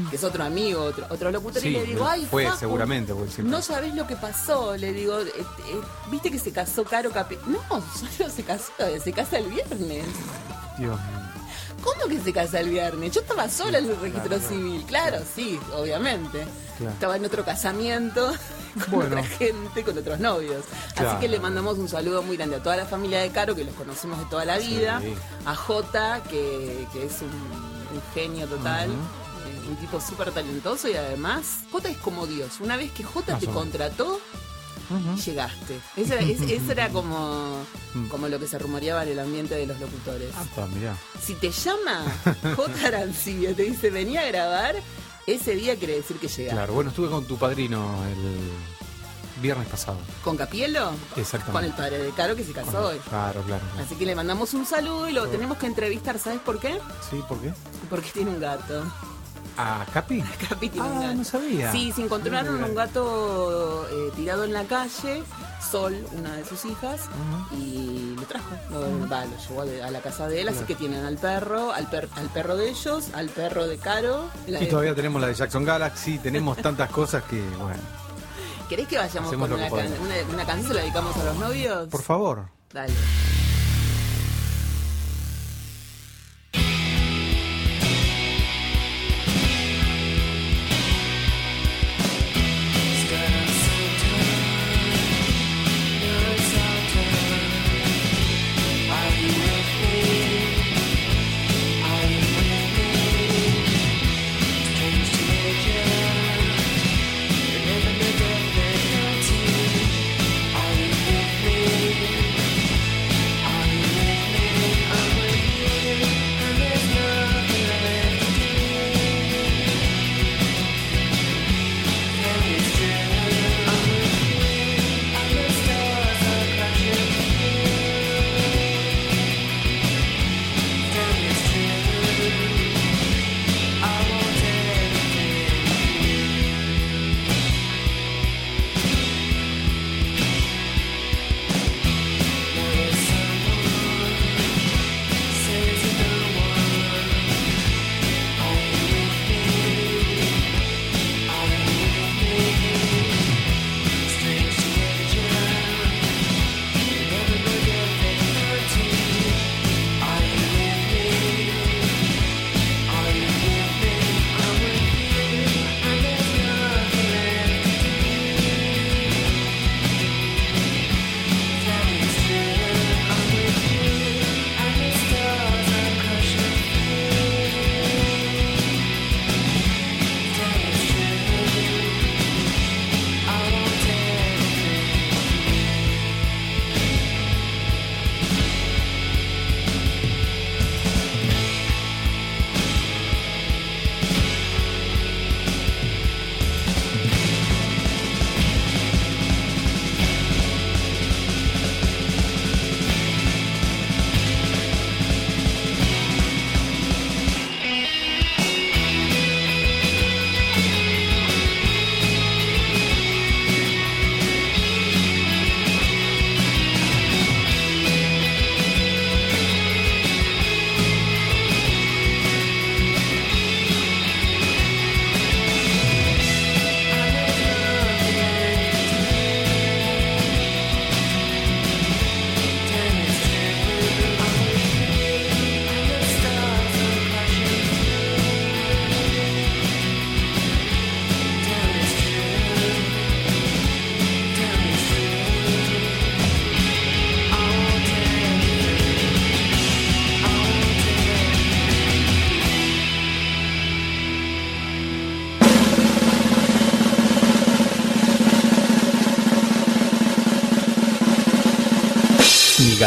que 0.10 0.16
es 0.16 0.24
otro 0.24 0.44
amigo, 0.44 0.82
otro, 0.82 1.06
otro 1.12 1.30
locutor, 1.32 1.62
Sí, 1.62 1.68
y 1.68 1.72
le 1.74 1.86
digo, 1.86 2.04
ay, 2.08 2.26
fue 2.26 2.46
Facu, 2.46 2.58
seguramente, 2.58 3.14
siempre- 3.14 3.44
No 3.44 3.62
sabés 3.62 3.94
lo 3.94 4.08
que 4.08 4.16
pasó. 4.16 4.76
Le 4.78 4.94
digo, 4.94 5.20
eh, 5.20 5.32
eh, 5.38 5.44
¿viste 6.10 6.32
que 6.32 6.40
se 6.40 6.52
casó 6.52 6.84
Caro 6.86 7.12
Capi? 7.12 7.38
No, 7.46 7.60
solo 8.18 8.32
se 8.32 8.44
casó, 8.44 8.72
se 9.04 9.14
casa 9.14 9.38
el 9.38 9.46
viernes. 9.52 10.06
Dios 10.88 11.00
mío. 11.00 11.20
¿Cómo 11.84 12.08
que 12.08 12.20
se 12.22 12.32
casa 12.32 12.60
el 12.62 12.70
viernes? 12.70 13.12
Yo 13.12 13.22
estaba 13.22 13.50
sola 13.50 13.78
en 13.80 13.86
el 13.90 13.98
registro 13.98 14.38
claro. 14.38 14.48
civil, 14.48 14.84
claro, 14.88 15.18
sí, 15.36 15.60
obviamente. 15.76 16.46
Claro. 16.78 16.94
Estaba 16.94 17.16
en 17.18 17.26
otro 17.26 17.44
casamiento 17.44 18.32
con 18.86 18.92
Bueno. 18.92 19.18
otra 19.18 19.24
gente, 19.24 19.84
con 19.84 19.98
otros 19.98 20.20
novios. 20.20 20.64
Así 20.96 21.18
que 21.20 21.28
le 21.28 21.40
mandamos 21.40 21.78
un 21.78 21.90
saludo 21.90 22.24
muy 22.24 22.38
grande 22.38 22.56
a 22.56 22.64
toda 22.64 22.78
la 22.78 22.86
familia 22.86 23.20
de 23.20 23.32
Caro, 23.32 23.54
que 23.56 23.66
los 23.66 23.76
conocemos 23.76 24.18
de 24.20 24.26
toda 24.26 24.46
la 24.46 24.58
vida. 24.60 25.02
Sí. 25.02 25.14
A 25.46 25.56
Jota, 25.56 26.24
que, 26.30 26.88
que 26.94 27.06
es 27.06 27.22
un, 27.22 27.28
un 27.28 28.02
genio 28.14 28.48
total. 28.48 28.90
eh, 28.90 29.70
Un 29.70 29.76
tipo 29.76 30.00
súper 30.00 30.32
talentoso 30.32 30.88
y 30.88 30.94
además, 30.96 31.60
Jota 31.72 31.90
es 31.90 31.98
como 31.98 32.26
Dios. 32.28 32.62
Una 32.62 32.78
vez 32.78 32.92
que 32.94 33.04
Jota 33.04 33.34
Más 33.34 33.42
te 33.42 33.48
o 33.48 33.52
Ujú. 34.90 35.16
llegaste. 35.22 35.80
Eso 35.96 36.14
es- 36.16 36.42
eso 36.50 36.72
era 36.72 36.90
como, 36.90 37.58
como 38.10 38.28
lo 38.28 38.40
que 38.40 38.48
se 38.48 38.60
rumoreaba 38.60 39.04
en 39.04 39.10
el 39.10 39.20
ambiente 39.20 39.56
de 39.56 39.66
los 39.68 39.80
locutores. 39.80 40.30
Ah, 40.36 40.44
pa, 40.56 40.68
mirá. 40.68 40.96
Si 41.22 41.36
te 41.36 41.52
llama 41.52 42.04
J. 42.56 42.88
Arancibia, 42.88 43.56
te 43.56 43.64
dice 43.64 43.90
venía 43.90 44.22
a 44.22 44.26
grabar, 44.26 44.76
ese 45.28 45.56
día 45.56 45.76
quiere 45.78 45.96
decir 45.96 46.18
que 46.18 46.28
llegaste. 46.28 46.56
Claro, 46.56 46.74
bueno, 46.74 46.90
estuve 46.90 47.10
con 47.10 47.26
tu 47.26 47.38
padrino 47.38 48.04
el, 48.12 49.42
viernes 49.42 49.68
pasado. 49.68 49.98
¿Con 50.24 50.38
Capielo? 50.38 50.92
Exactamente. 51.18 51.52
Con 51.52 51.64
el 51.66 51.72
padre 51.72 51.98
de 52.04 52.12
Caro 52.12 52.36
que 52.36 52.44
se 52.46 52.52
casó 52.54 52.88
hoy. 52.88 52.98
Claro, 53.10 53.42
claro. 53.44 53.64
claro. 53.74 53.84
Así 53.86 53.96
que 53.96 54.06
le 54.06 54.16
mandamos 54.16 54.54
un 54.54 54.66
saludo 54.66 55.10
y 55.10 55.12
lo 55.12 55.28
tenemos 55.28 55.58
que 55.58 55.66
entrevistar, 55.66 56.18
¿sabes 56.20 56.40
por 56.40 56.60
qué? 56.60 56.80
Sí, 57.10 57.22
¿por 57.28 57.40
qué? 57.42 57.52
Porque 57.90 58.10
tiene 58.12 58.32
un 58.32 58.40
gato. 58.40 58.84
¿A 59.58 59.86
Capi? 59.94 60.22
Capi 60.50 60.70
tiene 60.70 60.88
un 60.88 60.98
Ah, 60.98 61.02
gato. 61.02 61.14
no 61.16 61.24
sabía. 61.24 61.72
Sí, 61.72 61.92
se 61.92 62.04
encontraron 62.04 62.64
un 62.64 62.74
gato 62.76 63.88
eh, 63.90 64.12
tirado 64.16 64.44
en 64.46 64.54
la 64.54 64.64
calle, 64.64 65.24
Sol, 65.72 65.96
una 66.14 66.36
de 66.36 66.46
sus 66.46 66.66
hijas, 66.66 67.02
y 67.52 68.16
lo 68.18 68.24
trajo. 68.24 68.50
Lo, 68.70 69.08
va, 69.10 69.26
lo 69.26 69.38
llevó 69.38 69.62
a 69.84 69.88
a 69.88 69.92
la 69.92 70.00
casa 70.02 70.28
de 70.28 70.42
él, 70.42 70.50
así 70.50 70.64
que 70.66 70.76
tienen 70.76 71.06
al 71.06 71.18
perro, 71.18 71.72
al, 71.72 71.88
per- 71.90 72.10
al 72.16 72.28
perro 72.30 72.56
de 72.58 72.70
ellos, 72.70 73.06
al 73.14 73.30
perro 73.30 73.68
de 73.68 73.78
Caro. 73.78 74.30
la 74.48 74.60
Y 74.60 74.66
de- 74.66 74.70
todavía 74.70 74.94
tenemos 74.96 75.22
la 75.22 75.28
de 75.28 75.36
Jackson 75.36 75.64
Galaxy, 75.66 76.18
tenemos 76.20 76.58
tantas 76.58 76.90
cosas 76.92 77.24
que, 77.24 77.42
bueno. 77.62 77.82
¿Querés 78.70 78.88
que 78.88 78.98
vayamos 78.98 79.28
Hacemos 79.30 79.50
con 79.50 79.60
una, 79.60 79.70
can- 79.70 79.94
una, 80.02 80.34
una 80.34 80.46
canción? 80.46 80.68
¿Se 80.70 80.74
la 80.74 80.82
dedicamos 80.82 81.16
a 81.18 81.24
los 81.26 81.38
novios? 81.38 81.88
Por 81.90 82.02
favor. 82.02 82.46
Dale. 82.74 82.94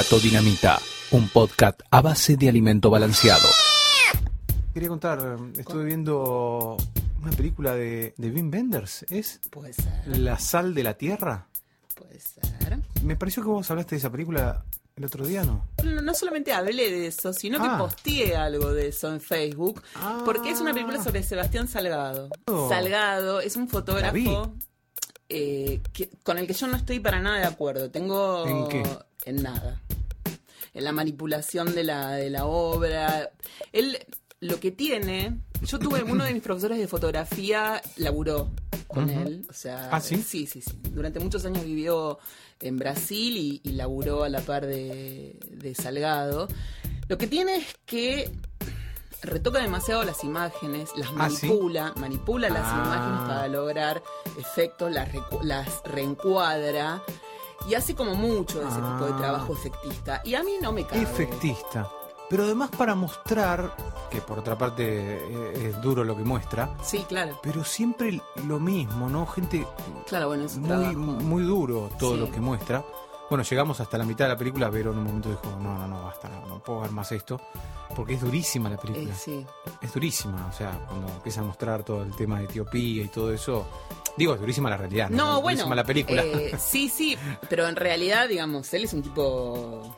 Gato 0.06 0.20
Dinamita, 0.20 0.78
un 1.10 1.28
podcast 1.28 1.80
a 1.90 2.00
base 2.00 2.36
de 2.36 2.48
alimento 2.48 2.90
balanceado. 2.90 3.48
Quería 4.72 4.88
contar, 4.88 5.36
estuve 5.58 5.84
viendo 5.84 6.76
una 7.20 7.32
película 7.32 7.74
de, 7.74 8.14
de 8.16 8.30
Wim 8.30 8.48
Wenders, 8.52 9.04
¿es? 9.10 9.40
Puede 9.50 9.72
ser, 9.72 10.06
La 10.18 10.38
sal 10.38 10.74
de 10.74 10.84
la 10.84 10.94
tierra. 10.94 11.48
puede 11.96 12.20
ser. 12.20 12.78
Me 13.02 13.16
pareció 13.16 13.42
que 13.42 13.48
vos 13.48 13.68
hablaste 13.68 13.96
de 13.96 13.98
esa 13.98 14.10
película 14.12 14.64
el 14.94 15.04
otro 15.06 15.26
día, 15.26 15.42
¿no? 15.44 15.66
No, 15.82 16.00
no 16.02 16.14
solamente 16.14 16.52
hablé 16.52 16.90
de 16.90 17.08
eso, 17.08 17.32
sino 17.32 17.58
que 17.60 17.66
Ah. 17.68 17.78
posteé 17.78 18.36
algo 18.36 18.72
de 18.72 18.88
eso 18.88 19.12
en 19.12 19.20
Facebook, 19.20 19.82
Ah. 19.96 20.22
porque 20.24 20.50
es 20.50 20.60
una 20.60 20.72
película 20.72 21.02
sobre 21.02 21.22
Sebastián 21.24 21.66
Salgado. 21.66 22.28
Oh. 22.46 22.68
Salgado 22.68 23.40
es 23.40 23.56
un 23.56 23.62
La 23.62 24.12
vi. 24.12 24.24
fotógrafo 24.26 24.54
eh, 25.28 25.80
que- 25.92 26.10
con 26.22 26.38
el 26.38 26.46
que 26.46 26.52
yo 26.52 26.68
no 26.68 26.76
estoy 26.76 27.00
para 27.00 27.18
nada 27.20 27.38
de 27.38 27.46
acuerdo. 27.46 27.90
Tengo 27.90 28.46
¿En 28.46 28.68
qué? 28.68 28.82
en 29.24 29.42
nada. 29.42 29.82
En 30.76 30.84
la 30.84 30.92
manipulación 30.92 31.74
de 31.74 31.82
la, 31.84 32.12
de 32.12 32.30
la 32.30 32.46
obra. 32.46 33.30
Él 33.72 33.98
lo 34.40 34.60
que 34.60 34.70
tiene, 34.70 35.38
yo 35.62 35.78
tuve 35.78 36.02
uno 36.02 36.22
de 36.24 36.34
mis 36.34 36.42
profesores 36.42 36.78
de 36.78 36.86
fotografía 36.86 37.80
laburó 37.96 38.50
con 38.86 39.08
él, 39.08 39.46
o 39.48 39.52
sea, 39.54 39.88
¿Ah, 39.90 40.00
sí? 40.00 40.16
sí, 40.22 40.46
sí, 40.46 40.60
sí. 40.60 40.78
Durante 40.90 41.18
muchos 41.18 41.44
años 41.46 41.64
vivió 41.64 42.18
en 42.60 42.76
Brasil 42.76 43.36
y, 43.36 43.60
y 43.64 43.70
laburó 43.72 44.24
a 44.24 44.28
la 44.28 44.40
par 44.42 44.66
de, 44.66 45.38
de 45.50 45.74
Salgado. 45.74 46.48
Lo 47.08 47.16
que 47.16 47.26
tiene 47.26 47.56
es 47.56 47.66
que 47.86 48.30
retoca 49.22 49.60
demasiado 49.60 50.04
las 50.04 50.22
imágenes, 50.22 50.90
las 50.96 51.08
¿Ah, 51.16 51.30
sí? 51.30 51.46
manipula, 51.46 51.94
manipula 51.96 52.48
las 52.50 52.62
Ah. 52.66 52.82
imágenes 52.84 53.20
para 53.28 53.48
lograr 53.48 54.02
efectos, 54.38 54.92
las, 54.92 55.08
las 55.42 55.82
reencuadra 55.84 57.02
y 57.68 57.74
hace 57.74 57.94
como 57.94 58.14
mucho 58.14 58.60
de 58.60 58.66
ese 58.68 58.78
Ah. 58.80 58.96
tipo 58.98 59.12
de 59.12 59.18
trabajo 59.20 59.52
efectista. 59.52 60.20
Y 60.24 60.34
a 60.34 60.42
mí 60.42 60.52
no 60.60 60.72
me 60.72 60.84
cabe. 60.84 61.02
Efectista. 61.02 61.88
Pero 62.28 62.42
además 62.42 62.70
para 62.76 62.96
mostrar, 62.96 63.76
que 64.10 64.20
por 64.20 64.40
otra 64.40 64.58
parte 64.58 64.82
eh, 64.84 65.68
es 65.68 65.80
duro 65.80 66.02
lo 66.02 66.16
que 66.16 66.24
muestra, 66.24 66.76
Sí, 66.82 67.04
claro. 67.08 67.38
pero 67.40 67.62
siempre 67.62 68.20
lo 68.48 68.58
mismo, 68.58 69.08
¿no? 69.08 69.26
Gente 69.26 69.64
Claro, 70.08 70.26
bueno, 70.28 70.44
es 70.44 70.56
muy, 70.56 70.68
trabajo. 70.68 70.98
muy 70.98 71.44
duro 71.44 71.88
todo 72.00 72.14
Sí. 72.14 72.20
lo 72.20 72.30
que 72.32 72.40
muestra. 72.40 72.84
Bueno, 73.30 73.44
llegamos 73.44 73.78
hasta 73.80 73.96
la 73.98 74.04
mitad 74.04 74.24
de 74.24 74.30
la 74.30 74.36
película, 74.36 74.70
pero 74.72 74.90
en 74.92 74.98
un 74.98 75.04
momento 75.04 75.28
dijo, 75.28 75.42
no, 75.60 75.78
no, 75.78 75.86
no, 75.88 76.04
basta, 76.04 76.28
no, 76.28 76.46
no 76.46 76.58
puedo 76.60 76.80
ver 76.80 76.90
más 76.92 77.10
esto, 77.12 77.40
porque 77.94 78.14
es 78.14 78.20
durísima 78.20 78.68
la 78.70 78.74
Eh, 78.76 78.78
película. 78.78 79.14
sí. 79.14 79.46
Es 79.80 79.92
durísima, 79.92 80.46
o 80.48 80.52
sea, 80.52 80.72
cuando 80.88 81.08
empieza 81.08 81.40
a 81.40 81.44
mostrar 81.44 81.84
todo 81.84 82.02
el 82.02 82.14
tema 82.16 82.38
de 82.38 82.44
Etiopía 82.44 83.02
y 83.04 83.08
todo 83.08 83.32
eso, 83.32 83.66
Digo, 84.16 84.34
es 84.34 84.40
durísima 84.40 84.70
la 84.70 84.76
realidad. 84.76 85.10
No, 85.10 85.16
No, 85.34 85.42
bueno. 85.42 85.58
durísima 85.58 85.74
la 85.76 85.84
película. 85.84 86.22
eh, 86.24 86.54
sí, 86.58 86.88
sí, 86.88 87.16
pero 87.50 87.66
en 87.68 87.76
realidad, 87.76 88.28
digamos, 88.28 88.72
él 88.74 88.84
es 88.84 88.92
un 88.92 89.02
tipo. 89.02 89.96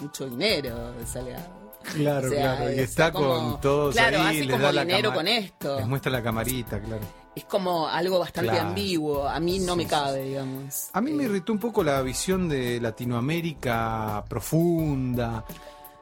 mucho 0.00 0.28
dinero, 0.28 0.92
Salgado. 1.04 1.72
claro, 1.94 2.28
o 2.28 2.30
sea, 2.30 2.56
claro. 2.56 2.72
Y 2.72 2.78
está 2.78 3.12
como- 3.12 3.28
con 3.52 3.60
todos 3.60 3.94
claro, 3.96 4.18
ahí, 4.20 4.36
hace 4.36 4.44
les 4.44 4.50
como 4.56 4.72
da 4.72 4.80
dinero 4.84 5.12
con 5.12 5.26
esto. 5.26 5.76
Les 5.78 5.86
muestra 5.88 6.12
la 6.12 6.22
camarita, 6.22 6.80
claro. 6.80 7.02
Es 7.34 7.44
como 7.44 7.86
algo 7.88 8.18
bastante 8.20 8.50
Claro. 8.52 8.68
ambiguo. 8.68 9.26
A 9.28 9.38
mí 9.40 9.58
no 9.58 9.72
Sí, 9.72 9.78
me 9.78 9.82
sí, 9.84 9.88
cabe, 9.90 10.22
digamos. 10.24 10.88
A 10.92 11.00
mí 11.00 11.10
me 11.12 11.24
Eh, 11.24 11.26
irritó 11.26 11.52
un 11.52 11.58
poco 11.58 11.82
la 11.84 12.00
visión 12.02 12.48
de 12.48 12.80
Latinoamérica 12.80 14.24
profunda, 14.28 15.44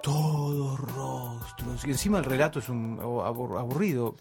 todos 0.04 0.78
rostros, 0.80 1.84
y 1.86 1.90
encima 1.90 2.18
el 2.18 2.24
relato 2.24 2.58
es 2.58 2.68
un 2.68 2.98
abur- 2.98 3.58
aburrido. 3.58 4.14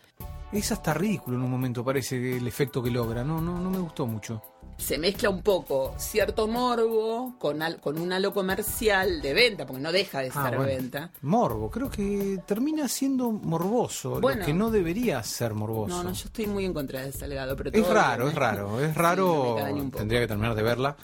Es 0.52 0.72
hasta 0.72 0.94
ridículo 0.94 1.36
en 1.38 1.44
un 1.44 1.52
momento, 1.52 1.84
parece 1.84 2.38
el 2.38 2.48
efecto 2.48 2.82
que 2.82 2.90
logra. 2.92 3.24
No, 3.24 3.42
no, 3.42 3.60
no 3.60 3.70
me 3.70 3.80
gustó 3.80 4.06
mucho. 4.08 4.42
se 4.78 4.98
mezcla 4.98 5.30
un 5.30 5.42
poco 5.44 5.94
cierto 5.98 6.48
morbo 6.48 7.36
con, 7.38 7.62
al- 7.62 7.80
con 7.80 8.00
un 8.00 8.12
halo 8.12 8.34
comercial 8.34 9.22
de 9.22 9.34
venta, 9.34 9.66
porque 9.68 9.82
no 9.82 9.92
deja 9.92 10.20
de 10.22 10.30
Ah, 10.34 10.50
ser 10.50 10.58
bueno. 10.58 10.63
venta. 10.74 11.12
Morbo, 11.22 11.70
creo 11.70 11.90
que 11.92 12.40
termina 12.46 12.88
siendo 12.88 13.30
morboso, 13.32 14.20
Bueno. 14.22 14.40
lo 14.40 14.46
que 14.46 14.54
no 14.54 14.72
debería 14.72 15.22
ser 15.24 15.54
morboso. 15.54 15.96
No, 15.98 16.04
no, 16.04 16.12
yo 16.13 16.25
estoy 16.25 16.48
muy 16.48 16.66
en 16.66 16.74
contra 16.74 17.02
de 17.02 17.12
Salgado, 17.12 17.56
pero 17.56 17.70
Es 17.72 17.88
raro, 17.88 18.28
es 18.30 18.36
raro, 18.36 18.80
es 18.80 18.96
raro. 18.96 19.56
Tendría 19.96 20.22
que 20.22 20.28
terminar 20.28 20.56
de 20.56 20.63
verla, 20.63 20.96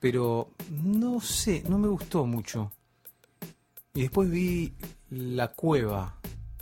pero 0.00 0.48
no 0.82 1.20
sé, 1.20 1.62
no 1.68 1.78
me 1.78 1.88
gustó 1.88 2.26
mucho. 2.26 2.72
Y 3.96 4.02
después 4.02 4.28
vi 4.28 4.74
La 5.10 5.48
Cueva 5.52 6.16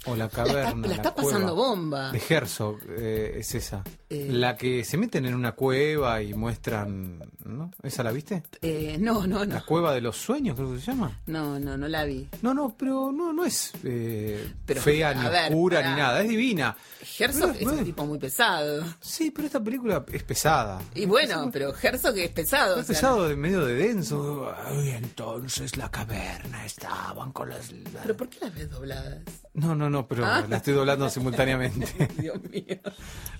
o 0.04 0.10
La 0.10 0.16
La 0.16 0.24
está, 0.26 0.44
Caverna. 0.44 0.86
la 0.86 0.94
está 0.94 1.14
Cueva 1.14 1.30
pasando 1.30 1.54
bomba. 1.54 2.12
De 2.12 2.20
Herzog, 2.28 2.78
eh, 2.90 3.36
es 3.38 3.54
esa. 3.54 3.82
Eh. 4.12 4.28
La 4.30 4.56
que 4.58 4.84
se 4.84 4.98
meten 4.98 5.24
en 5.24 5.34
una 5.34 5.52
cueva 5.52 6.20
y 6.22 6.34
muestran. 6.34 7.18
¿No? 7.44 7.70
¿Esa 7.82 8.02
la 8.02 8.12
viste? 8.12 8.42
Eh, 8.60 8.96
no, 9.00 9.26
no, 9.26 9.44
no. 9.44 9.54
La 9.54 9.62
Cueva 9.62 9.92
de 9.94 10.00
los 10.00 10.16
Sueños, 10.16 10.54
creo 10.56 10.72
que 10.72 10.78
se 10.80 10.86
llama. 10.92 11.20
No, 11.26 11.58
no, 11.58 11.76
no 11.76 11.88
la 11.88 12.04
vi. 12.04 12.28
No, 12.42 12.52
no, 12.54 12.74
pero 12.78 13.10
no, 13.10 13.32
no 13.32 13.44
es 13.44 13.72
eh, 13.84 14.52
Pero, 14.64 14.80
fea 14.80 15.12
ni 15.14 15.28
ver, 15.28 15.44
oscura 15.52 15.80
ni 15.90 15.96
nada, 15.96 16.20
es 16.22 16.28
divina. 16.28 16.76
Herzog 17.18 17.56
es 17.58 17.66
un 17.66 17.84
tipo 17.84 18.06
muy 18.06 18.18
pesado. 18.18 18.84
Sí, 19.00 19.30
pero 19.30 19.46
esta 19.46 19.62
película 19.62 20.04
es 20.12 20.22
pesada. 20.22 20.80
Y 20.94 21.04
bueno, 21.06 21.50
pero 21.52 21.74
Herzog 21.74 22.16
es 22.18 22.30
pesado. 22.30 22.76
Es 22.76 22.82
o 22.82 22.84
sea, 22.84 22.94
pesado, 22.94 23.28
de 23.28 23.36
medio 23.36 23.64
de 23.64 23.74
denso. 23.74 24.54
Y 24.84 24.90
entonces 24.90 25.76
la 25.76 25.90
caverna 25.90 26.64
estaban 26.64 27.32
con 27.32 27.48
las. 27.50 27.72
¿Pero 28.02 28.16
por 28.16 28.28
qué 28.28 28.38
las 28.40 28.54
ves 28.54 28.70
dobladas? 28.70 29.18
No, 29.54 29.74
no, 29.74 29.90
no, 29.90 30.06
pero 30.06 30.24
Ah. 30.24 30.44
la 30.48 30.58
estoy 30.58 30.74
doblando 30.74 31.10
simultáneamente. 31.10 32.08
Dios 32.18 32.40
mío. 32.50 32.78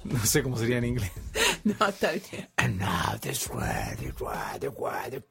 No 0.05 0.19
sé 0.27 0.43
cómo 0.43 0.59
sería 0.63 0.79
en 0.79 0.85
inglés. 0.85 1.11
No, 1.65 1.87
está 1.87 2.11
bien. 2.11 2.49
And 2.57 2.81
now 2.81 3.17
this 3.21 3.49
way, 3.49 3.95
the 4.01 4.11
way, 4.21 5.11
the. 5.11 5.23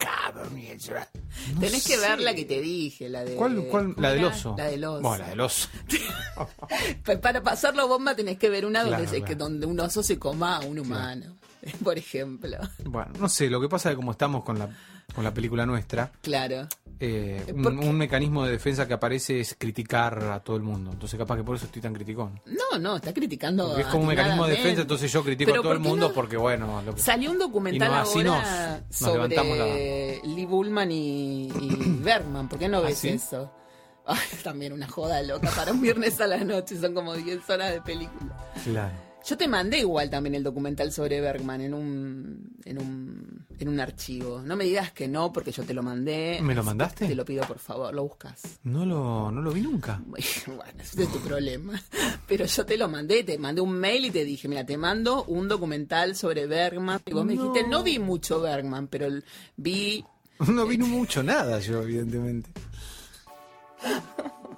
No 1.54 1.60
Tenés 1.60 1.86
que 1.86 1.98
sé. 1.98 2.00
ver 2.00 2.22
la 2.22 2.34
que 2.34 2.46
te 2.46 2.62
dije, 2.62 3.10
la 3.10 3.26
de. 3.26 3.36
¿Cuál, 3.36 3.66
cuál? 3.70 3.94
¿cómo 3.96 4.02
La 4.02 4.12
del 4.14 4.24
oso. 4.24 4.56
La 4.58 4.68
del 4.68 4.82
oso. 4.86 5.02
Bueno, 5.02 5.24
la 5.26 5.30
del 5.30 5.40
oso. 5.42 5.68
Pa- 7.04 7.18
Para 7.20 7.42
pasarlo 7.44 7.86
bomba 7.88 8.16
tenés 8.16 8.38
que 8.38 8.50
ver 8.50 8.66
una 8.66 8.80
donde, 8.84 8.98
Claro, 8.98 9.10
claro. 9.12 9.26
que, 9.26 9.36
donde 9.36 9.66
un 9.66 9.80
oso 9.82 10.04
se 10.04 10.18
coma 10.18 10.56
a 10.58 10.60
un 10.62 10.80
humano, 10.80 11.36
por 11.84 11.98
ejemplo. 11.98 12.58
Bueno, 12.86 13.12
no 13.20 13.28
sé, 13.28 13.50
lo 13.50 13.60
que 13.60 13.68
pasa 13.68 13.90
es 13.90 13.94
que 13.94 13.98
como 13.98 14.12
estamos 14.12 14.44
con 14.46 14.58
la, 14.58 14.70
con 15.14 15.24
la 15.26 15.34
película 15.34 15.66
nuestra, 15.66 16.12
Claro. 16.22 16.68
Eh, 17.04 17.44
un, 17.56 17.64
¿Por 17.64 17.80
qué? 17.80 17.86
un 17.90 17.98
mecanismo 17.98 18.46
de 18.46 18.52
defensa 18.52 18.88
que 18.88 18.94
aparece 18.94 19.40
es 19.40 19.56
criticar 19.58 20.24
a 20.24 20.40
todo 20.40 20.56
el 20.56 20.62
mundo. 20.62 20.92
Entonces 20.92 21.18
capaz 21.18 21.36
que 21.36 21.44
por 21.44 21.56
eso 21.56 21.66
estoy 21.66 21.82
tan 21.82 21.94
criticón. 21.94 22.40
No, 22.46 22.78
no, 22.78 22.98
está 22.98 23.12
criticando. 23.14 23.68
Porque 23.70 23.82
es 23.82 23.88
como 23.88 24.04
un 24.04 24.10
mecanismo 24.10 24.46
de 24.46 24.52
defensa, 24.52 24.82
entonces 24.84 25.12
yo 25.12 25.24
critico 25.24 25.52
a 25.52 25.56
todo 25.56 25.72
el 25.74 25.78
¿por 25.80 25.84
qué 25.84 25.90
mundo 25.90 26.08
no? 26.10 26.14
porque, 26.14 26.38
bueno, 26.38 26.82
lo 26.86 26.94
que- 26.96 27.02
Salió 27.02 27.32
un 27.32 27.40
documental 27.40 27.90
no, 27.90 27.96
así 27.98 28.20
ahora 28.20 28.82
nos- 28.88 29.02
nos 29.02 29.14
levantamos 29.14 29.58
sobre 29.58 30.22
Lee 30.24 30.46
Bullman 30.46 30.92
y, 30.92 31.48
y 31.48 31.76
Bergman. 32.04 32.48
¿Por 32.48 32.60
qué 32.60 32.70
no 32.70 32.82
ves 32.82 32.94
¿Ah, 32.98 33.02
sí? 33.02 33.10
eso? 33.10 33.52
Ay, 34.06 34.18
también 34.44 34.74
una 34.74 34.88
joda 34.88 35.22
loca 35.24 35.50
para 35.56 35.72
un 35.72 35.82
viernes 35.82 36.20
a 36.22 36.28
la 36.28 36.44
noche. 36.44 36.80
Son 36.80 36.94
como 36.94 37.14
10 37.16 37.50
horas 37.50 37.72
de 37.72 37.82
película. 37.82 38.36
Claro. 38.64 38.94
Yo 39.24 39.38
te 39.38 39.48
mandé 39.48 39.80
igual 39.80 40.10
también 40.10 40.34
el 40.36 40.44
documental 40.44 40.92
sobre 40.92 41.22
Bergman 41.22 41.62
en 41.62 41.74
un, 41.76 42.56
en 42.66 42.80
un, 42.82 43.46
en 43.60 43.70
un 43.70 43.80
archivo. 43.80 44.42
No 44.42 44.56
me 44.56 44.64
digas 44.66 44.92
que 44.94 45.08
no, 45.08 45.32
porque 45.32 45.52
yo 45.52 45.64
te 45.64 45.76
lo 45.76 45.84
mandé. 45.84 46.40
¿Me 46.42 46.56
lo 46.56 46.64
mandaste? 46.64 47.08
Te 47.08 47.14
lo 47.16 47.24
pido, 47.24 47.44
por 47.46 47.60
favor, 47.60 47.94
lo 47.94 48.04
buscas. 48.04 48.42
No 48.64 48.84
lo, 48.84 49.32
no 49.32 49.42
lo 49.42 49.52
vi 49.52 49.62
nunca. 49.62 50.02
Bueno, 50.48 50.82
ese 50.82 51.04
es 51.04 51.12
tu 51.12 51.20
problema. 51.20 51.80
Pero 52.28 52.46
yo 52.46 52.66
te 52.66 52.78
lo 52.78 52.90
mandé, 52.90 53.24
te 53.24 53.38
mandé 53.38 53.62
un 53.62 53.74
mail 53.78 54.06
y 54.06 54.12
te 54.12 54.26
dije, 54.26 54.48
mira, 54.48 54.66
te 54.66 54.76
mando 54.78 55.24
un 55.26 55.48
documental 55.48 56.16
sobre 56.16 56.48
Bergman. 56.48 57.00
Y 57.06 57.14
vos 57.14 57.24
me 57.24 57.36
No. 57.36 57.44
dijiste, 57.44 57.70
no 57.70 57.84
vi 57.84 58.00
mucho 58.00 58.42
Bergman, 58.42 58.88
pero 58.88 59.08
vi... 59.56 60.04
No 60.48 60.66
vi 60.66 60.80
mucho 60.80 61.22
nada 61.22 61.60
yo, 61.60 61.84
evidentemente. 61.84 62.50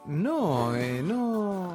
No, 0.06 0.74
eh, 0.76 1.02
no. 1.04 1.74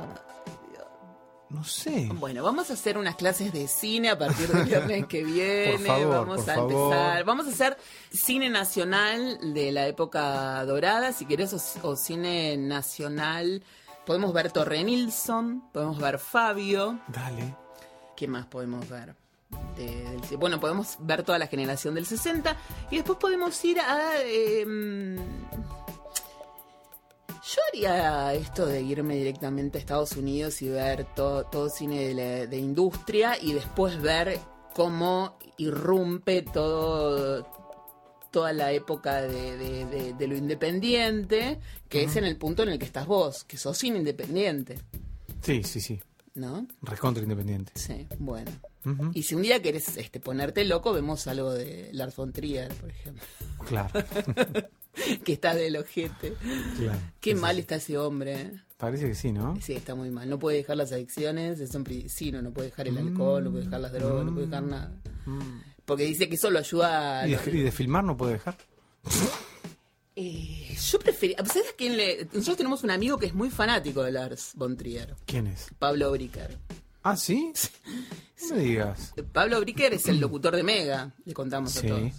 No 1.50 1.64
sé. 1.64 2.08
Bueno, 2.14 2.42
vamos 2.42 2.68
a 2.70 2.74
hacer 2.74 2.98
unas 2.98 3.16
clases 3.16 3.52
de 3.52 3.68
cine 3.68 4.10
a 4.10 4.18
partir 4.18 4.48
del 4.48 4.64
viernes 4.64 5.06
que 5.06 5.24
viene. 5.24 5.78
Favor, 5.78 6.26
vamos 6.26 6.48
a 6.48 6.54
favor. 6.54 6.72
empezar. 6.72 7.24
Vamos 7.24 7.46
a 7.46 7.50
hacer 7.50 7.76
cine 8.12 8.50
nacional 8.50 9.54
de 9.54 9.72
la 9.72 9.86
época 9.86 10.62
dorada, 10.66 11.12
si 11.12 11.24
querés, 11.24 11.54
o, 11.82 11.88
o 11.88 11.96
cine 11.96 12.56
nacional. 12.58 13.62
Podemos 14.04 14.32
ver 14.32 14.50
Torre 14.52 14.84
Nilsson, 14.84 15.70
podemos 15.72 15.98
ver 15.98 16.18
Fabio. 16.18 16.98
Dale. 17.08 17.54
¿Qué 18.16 18.26
más 18.28 18.46
podemos 18.46 18.88
ver? 18.88 19.14
De- 19.76 20.36
bueno, 20.36 20.60
podemos 20.60 20.96
ver 21.00 21.22
toda 21.22 21.38
la 21.38 21.46
generación 21.46 21.94
del 21.94 22.04
60 22.04 22.56
y 22.90 22.96
después 22.96 23.18
podemos 23.18 23.64
ir 23.64 23.80
a... 23.80 24.20
em, 24.22 25.16
yo 27.54 27.60
haría 27.72 28.34
esto 28.34 28.66
de 28.66 28.82
irme 28.82 29.16
directamente 29.16 29.78
a 29.78 29.80
Estados 29.80 30.12
Unidos 30.12 30.60
y 30.62 30.68
ver 30.68 31.04
to- 31.14 31.44
todo 31.44 31.68
cine 31.70 32.08
de, 32.08 32.14
la- 32.14 32.46
de 32.46 32.56
industria 32.58 33.36
y 33.40 33.52
después 33.54 34.00
ver 34.02 34.38
cómo 34.74 35.38
irrumpe 35.56 36.42
todo 36.42 37.46
toda 38.30 38.52
la 38.52 38.72
época 38.72 39.22
de, 39.22 39.56
de- 39.56 39.86
de- 39.86 40.12
de 40.12 40.26
lo 40.26 40.36
independiente, 40.36 41.58
que 41.88 42.04
es 42.04 42.14
en 42.16 42.24
el 42.24 42.36
punto 42.36 42.62
en 42.62 42.68
el 42.68 42.78
que 42.78 42.84
estás 42.84 43.06
vos, 43.06 43.44
que 43.44 43.56
sos 43.56 43.76
cine 43.78 43.98
independiente, 43.98 44.78
Sí, 45.42 45.62
sí, 45.62 45.80
sí. 45.80 45.98
¿no? 46.34 46.66
Recontra 46.82 47.22
independiente. 47.22 47.72
Sí, 47.74 48.06
bueno. 48.18 48.50
Y 49.14 49.22
si 49.22 49.34
un 49.34 49.42
día 49.42 49.60
querés 49.62 49.96
este, 49.96 50.20
ponerte 50.20 50.64
loco, 50.64 50.92
vemos 50.92 51.26
algo 51.26 51.52
de 51.52 51.88
Lars 51.92 52.14
von 52.16 52.32
Trier, 52.32 52.68
por 52.74 52.90
ejemplo, 52.90 53.22
Claro. 53.66 53.90
que 55.24 55.32
está 55.32 55.54
del 55.54 55.76
ojete. 55.76 56.34
claro. 56.78 56.98
Qué 57.20 57.34
Sí, 57.34 57.40
mal 57.40 57.54
sí. 57.56 57.60
está 57.60 57.76
ese 57.76 57.98
hombre. 57.98 58.40
¿eh? 58.40 58.52
Parece 58.76 59.06
que 59.08 59.14
sí, 59.14 59.32
¿no? 59.32 59.58
Sí, 59.60 59.72
está 59.72 59.94
muy 59.94 60.10
mal. 60.10 60.28
No 60.30 60.38
puede 60.38 60.58
dejar 60.58 60.76
las 60.76 60.92
adicciones, 60.92 61.58
es 61.60 61.74
un 61.74 61.84
priscino, 61.84 62.40
no 62.42 62.52
puede 62.52 62.68
dejar 62.68 62.86
el 62.88 62.98
alcohol, 62.98 63.42
no 63.44 63.50
puede 63.50 63.64
dejar 63.64 63.80
las 63.80 63.92
drogas, 63.92 64.24
no 64.24 64.32
puede 64.34 64.46
dejar 64.46 64.62
nada. 64.62 64.92
Porque 65.84 66.04
dice 66.04 66.28
que 66.28 66.34
eso 66.36 66.50
lo 66.50 66.58
ayuda 66.60 67.20
a... 67.22 67.26
¿Y 67.28 67.34
de, 67.34 67.50
y 67.58 67.62
de 67.62 67.72
filmar 67.72 68.04
no 68.04 68.16
puede 68.16 68.34
dejar? 68.34 68.56
Eh, 70.20 70.76
yo 70.90 70.98
prefería... 70.98 71.36
¿Sabes 71.44 71.74
quién 71.76 71.96
le...? 71.96 72.24
Nosotros 72.32 72.56
tenemos 72.56 72.82
un 72.82 72.90
amigo 72.90 73.18
que 73.18 73.26
es 73.26 73.34
muy 73.34 73.50
fanático 73.50 74.02
de 74.02 74.10
Lars 74.10 74.50
von 74.54 74.76
Trier, 74.76 75.14
¿Quién 75.26 75.46
es? 75.46 75.68
Pablo 75.78 76.10
Bricker. 76.10 76.58
Ah, 77.04 77.16
¿sí? 77.16 77.52
No 78.50 78.56
me 78.56 78.62
digas. 78.62 79.14
Pablo 79.32 79.60
Bricker 79.60 79.92
es 79.94 80.06
el 80.08 80.20
locutor 80.20 80.54
de 80.56 80.62
Mega, 80.62 81.12
le 81.24 81.34
contamos 81.34 81.72
Sí. 81.72 81.86
a 81.86 81.90
todos. 81.90 82.12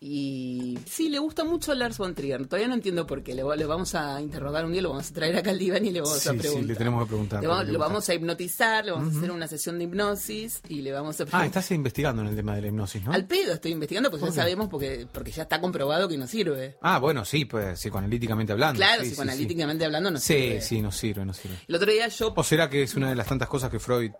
Y 0.00 0.78
sí, 0.86 1.08
le 1.08 1.18
gusta 1.18 1.42
mucho 1.42 1.74
Lars 1.74 1.98
von 1.98 2.14
Trier. 2.14 2.46
Todavía 2.46 2.68
no 2.68 2.74
entiendo 2.74 3.04
por 3.06 3.22
qué. 3.24 3.34
Le, 3.34 3.42
le 3.56 3.66
vamos 3.66 3.96
a 3.96 4.20
interrogar 4.20 4.64
un 4.64 4.70
día, 4.72 4.80
lo 4.80 4.90
vamos 4.90 5.10
a 5.10 5.14
traer 5.14 5.36
acá 5.36 5.50
al 5.50 5.58
diván 5.58 5.84
y 5.84 5.90
le 5.90 6.00
vamos 6.00 6.20
Sí, 6.20 6.28
a 6.28 6.32
sí, 6.32 6.38
preguntar. 6.38 6.66
le 6.68 6.74
tenemos 6.76 7.02
que 7.02 7.08
preguntar, 7.08 7.40
Le 7.40 7.48
vamos- 7.48 7.62
porque 7.62 7.72
lo 7.72 7.78
gusta. 7.78 7.88
vamos 7.88 8.08
a 8.08 8.14
hipnotizar, 8.14 8.84
le 8.84 8.92
vamos 8.92 9.14
a 9.14 9.18
hacer 9.18 9.30
una 9.32 9.48
sesión 9.48 9.76
de 9.78 9.84
hipnosis 9.84 10.60
y 10.68 10.82
le 10.82 10.92
vamos 10.92 11.18
a 11.18 11.24
Ah, 11.24 11.26
preguntar. 11.26 11.46
estás 11.46 11.70
investigando 11.72 12.22
en 12.22 12.28
el 12.28 12.36
tema 12.36 12.54
de 12.54 12.62
la 12.62 12.68
hipnosis, 12.68 13.02
¿no? 13.02 13.12
Al 13.12 13.26
pedo 13.26 13.54
estoy 13.54 13.72
investigando, 13.72 14.08
pues 14.10 14.20
¿Por 14.20 14.30
ya 14.30 14.36
sabemos 14.36 14.68
porque, 14.68 15.06
porque 15.12 15.32
ya 15.32 15.42
está 15.42 15.60
comprobado 15.60 16.06
que 16.08 16.16
no 16.16 16.26
sirve. 16.28 16.76
Ah, 16.80 16.98
bueno, 17.00 17.24
sí, 17.24 17.44
pues 17.44 17.78
psicoanalíticamente 17.80 18.52
hablando. 18.52 18.76
Claro, 18.78 19.00
sí, 19.02 19.06
sí, 19.06 19.10
psicoanalíticamente 19.10 19.84
hablando 19.84 20.10
no 20.12 20.18
Sí, 20.20 20.34
sirve. 20.34 20.60
sí, 20.60 20.80
no 20.80 20.92
sirve, 20.92 21.24
no 21.24 21.34
sirve. 21.34 21.56
El 21.66 21.74
otro 21.74 21.90
día 21.90 22.06
yo 22.08 22.32
¿O 22.36 22.44
será 22.44 22.70
que 22.70 22.84
es 22.84 22.94
una 22.94 23.08
de 23.08 23.16
las 23.16 23.26
tantas 23.26 23.48
cosas 23.48 23.68
que 23.70 23.80
Freud 23.80 24.12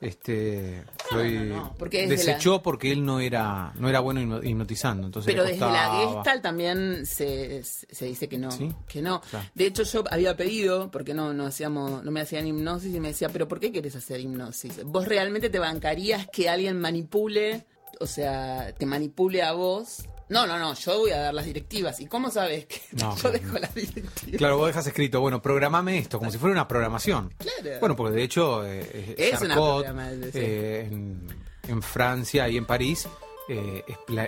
este 0.00 0.84
Freud 1.08 1.40
no, 1.40 1.56
no, 1.56 1.74
porque 1.76 2.06
desechó 2.06 2.62
porque 2.62 2.92
él 2.92 3.04
no 3.04 3.18
era 3.20 3.72
no 3.76 3.88
era 3.88 4.00
bueno 4.00 4.20
hipno- 4.20 4.44
hipnotizando, 4.48 5.06
entonces 5.06 5.32
Pero 5.32 5.44
desde 5.44 5.58
la. 5.60 6.12
Gestalt 6.14 6.42
también 6.42 7.04
se, 7.04 7.62
se 7.64 8.04
dice 8.04 8.28
que 8.28 8.38
no, 8.38 8.50
¿Sí? 8.52 8.72
que 8.86 9.02
no. 9.02 9.20
Claro. 9.22 9.46
De 9.54 9.66
hecho 9.66 9.82
yo 9.82 10.04
había 10.10 10.36
pedido, 10.36 10.90
porque 10.90 11.14
no, 11.14 11.32
no 11.34 11.46
hacíamos, 11.46 12.04
no 12.04 12.10
me 12.10 12.20
hacían 12.20 12.46
hipnosis 12.46 12.94
y 12.94 13.00
me 13.00 13.08
decía, 13.08 13.28
pero 13.28 13.48
¿por 13.48 13.58
qué 13.60 13.72
querés 13.72 13.96
hacer 13.96 14.20
hipnosis? 14.20 14.84
¿Vos 14.84 15.06
realmente 15.06 15.50
te 15.50 15.58
bancarías 15.58 16.28
que 16.28 16.48
alguien 16.48 16.78
manipule, 16.80 17.66
o 18.00 18.06
sea, 18.06 18.72
te 18.78 18.86
manipule 18.86 19.42
a 19.42 19.52
vos? 19.52 20.06
No, 20.28 20.46
no, 20.46 20.58
no, 20.58 20.74
yo 20.74 20.98
voy 20.98 21.10
a 21.10 21.20
dar 21.20 21.34
las 21.34 21.46
directivas. 21.46 22.00
¿Y 22.00 22.06
cómo 22.06 22.30
sabes 22.30 22.66
que 22.66 22.80
No, 22.92 23.16
yo 23.22 23.22
no, 23.24 23.30
dejo 23.30 23.58
las 23.58 23.74
directivas? 23.74 24.36
Claro, 24.38 24.58
vos 24.58 24.66
dejas 24.66 24.86
escrito, 24.86 25.20
bueno, 25.20 25.40
programame 25.40 25.98
esto, 25.98 26.18
como 26.18 26.30
si 26.30 26.38
fuera 26.38 26.52
una 26.52 26.68
programación. 26.68 27.32
Claro. 27.38 27.80
Bueno, 27.80 27.96
porque 27.96 28.16
de 28.16 28.22
hecho 28.22 28.64
eh, 28.66 29.14
Es 29.16 29.40
una 29.40 29.54
Charcot, 29.54 29.86
eh, 30.34 30.88
en, 30.90 31.26
en 31.66 31.82
Francia 31.82 32.48
y 32.48 32.56
en 32.56 32.66
París 32.66 33.08
eh, 33.48 33.82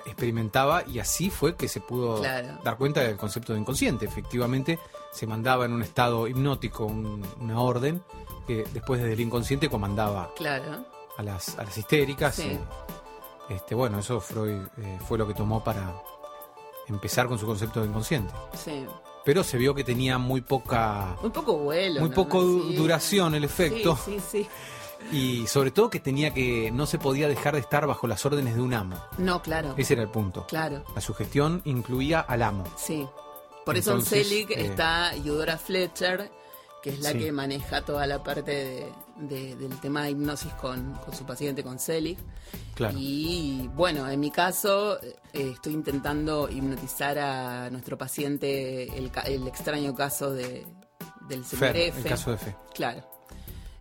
experimentaba 0.06 0.84
y 0.86 0.98
así 0.98 1.28
fue 1.30 1.54
que 1.56 1.68
se 1.68 1.80
pudo 1.80 2.20
Claro. 2.20 2.58
dar 2.64 2.76
cuenta 2.78 3.00
del 3.02 3.16
concepto 3.16 3.52
de 3.52 3.60
inconsciente. 3.60 4.06
Efectivamente, 4.06 4.78
se 5.12 5.26
mandaba 5.26 5.64
en 5.66 5.72
un 5.72 5.82
estado 5.82 6.26
hipnótico 6.26 6.86
un- 6.86 7.26
una 7.40 7.60
orden 7.60 8.02
que 8.46 8.64
después 8.72 9.00
desde 9.00 9.12
el 9.14 9.20
inconsciente 9.20 9.68
comandaba 9.68 10.32
Claro. 10.36 10.86
a 11.18 11.22
las, 11.22 11.58
a 11.58 11.64
las 11.64 11.76
histéricas. 11.76 12.34
Sí. 12.36 12.44
y, 12.44 12.58
este, 13.50 13.74
bueno, 13.74 13.98
eso 13.98 14.20
Freud 14.20 14.62
eh, 14.78 14.98
fue 15.06 15.18
lo 15.18 15.26
que 15.26 15.34
tomó 15.34 15.62
para 15.62 15.92
empezar 16.88 17.28
con 17.28 17.38
su 17.38 17.46
concepto 17.46 17.80
de 17.80 17.86
inconsciente. 17.88 18.32
Sí. 18.54 18.86
Pero 19.24 19.44
se 19.44 19.58
vio 19.58 19.74
que 19.74 19.84
tenía 19.84 20.16
muy 20.18 20.40
poca 20.40 21.16
Muy 21.20 21.30
poco 21.30 21.58
vuelo. 21.58 22.00
muy 22.00 22.08
poco 22.10 22.40
Sí. 22.42 22.74
duración 22.74 23.34
el 23.34 23.44
efecto 23.44 23.96
Sí, 24.02 24.18
sí, 24.18 24.42
sí. 24.42 25.12
y 25.16 25.46
sobre 25.46 25.70
todo 25.70 25.90
que 25.90 26.00
tenía 26.00 26.32
que 26.32 26.70
no 26.72 26.86
se 26.86 26.98
podía 26.98 27.28
dejar 27.28 27.54
de 27.54 27.60
estar 27.60 27.86
bajo 27.86 28.06
las 28.06 28.24
órdenes 28.24 28.54
de 28.54 28.62
un 28.62 28.72
amo. 28.74 28.96
No, 29.18 29.42
claro. 29.42 29.74
Ese 29.76 29.92
era 29.94 30.02
el 30.02 30.08
punto. 30.08 30.46
Claro. 30.46 30.84
La 30.94 31.00
sugestión 31.00 31.60
incluía 31.64 32.20
al 32.20 32.42
amo. 32.42 32.64
Sí. 32.76 33.06
Por 33.66 33.76
eso 33.76 33.92
en 33.94 34.04
Selig 34.04 34.50
eh, 34.52 34.66
está 34.66 35.14
Eudora 35.14 35.58
Fletcher, 35.58 36.30
que 36.82 36.90
es 36.90 37.00
la 37.00 37.12
Sí. 37.12 37.18
que 37.18 37.32
maneja 37.32 37.82
toda 37.82 38.06
la 38.06 38.22
parte 38.22 38.42
de- 38.52 38.92
de- 39.28 39.54
del 39.56 39.78
tema 39.80 40.04
de 40.04 40.10
hipnosis 40.12 40.52
con, 40.54 40.94
con 40.94 41.14
su 41.14 41.24
paciente, 41.26 41.62
con 41.62 41.78
Selig. 41.78 42.18
Claro. 42.74 42.96
Y 42.98 43.68
bueno, 43.74 44.08
en 44.08 44.18
mi 44.20 44.30
caso 44.30 44.98
eh, 45.02 45.14
estoy 45.52 45.74
intentando 45.74 46.48
hipnotizar 46.48 47.18
a 47.18 47.68
nuestro 47.70 47.98
paciente 47.98 48.84
el, 48.96 49.10
el 49.26 49.46
extraño 49.46 49.94
caso 49.94 50.30
de, 50.32 50.66
del 51.28 51.44
señor 51.44 51.66
Fer, 51.72 51.76
F. 51.76 51.98
el 51.98 52.04
caso 52.04 52.30
de 52.30 52.38
Fe. 52.38 52.56
Claro. 52.74 53.00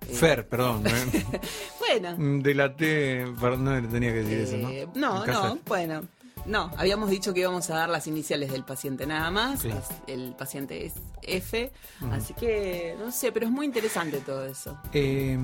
Eh, 0.08 0.14
Fer, 0.14 0.48
perdón. 0.50 0.84
Bueno. 1.80 2.42
Delaté, 2.44 3.26
perdón, 3.40 3.64
no 3.64 3.90
tenía 3.90 4.12
que 4.14 4.24
decir 4.24 4.38
eso, 4.40 4.58
¿no? 4.58 4.70
Eh, 4.70 4.88
no, 4.94 5.26
no, 5.26 5.58
bueno. 5.66 6.04
No, 6.46 6.72
habíamos 6.78 7.10
dicho 7.10 7.34
que 7.34 7.42
íbamos 7.42 7.70
a 7.70 7.76
dar 7.76 7.90
las 7.90 8.08
iniciales 8.08 8.52
del 8.52 8.64
paciente 8.64 9.06
nada 9.06 9.30
más. 9.32 9.66
El 10.08 10.36
paciente 10.36 10.86
es 10.86 10.94
F. 11.22 11.72
Así 12.12 12.34
que, 12.34 12.96
no 13.00 13.12
sé, 13.12 13.32
pero 13.32 13.46
es 13.46 13.52
muy 13.52 13.66
interesante 13.66 14.20
todo 14.20 14.46
eso. 14.46 14.78
Eh, 14.94 15.38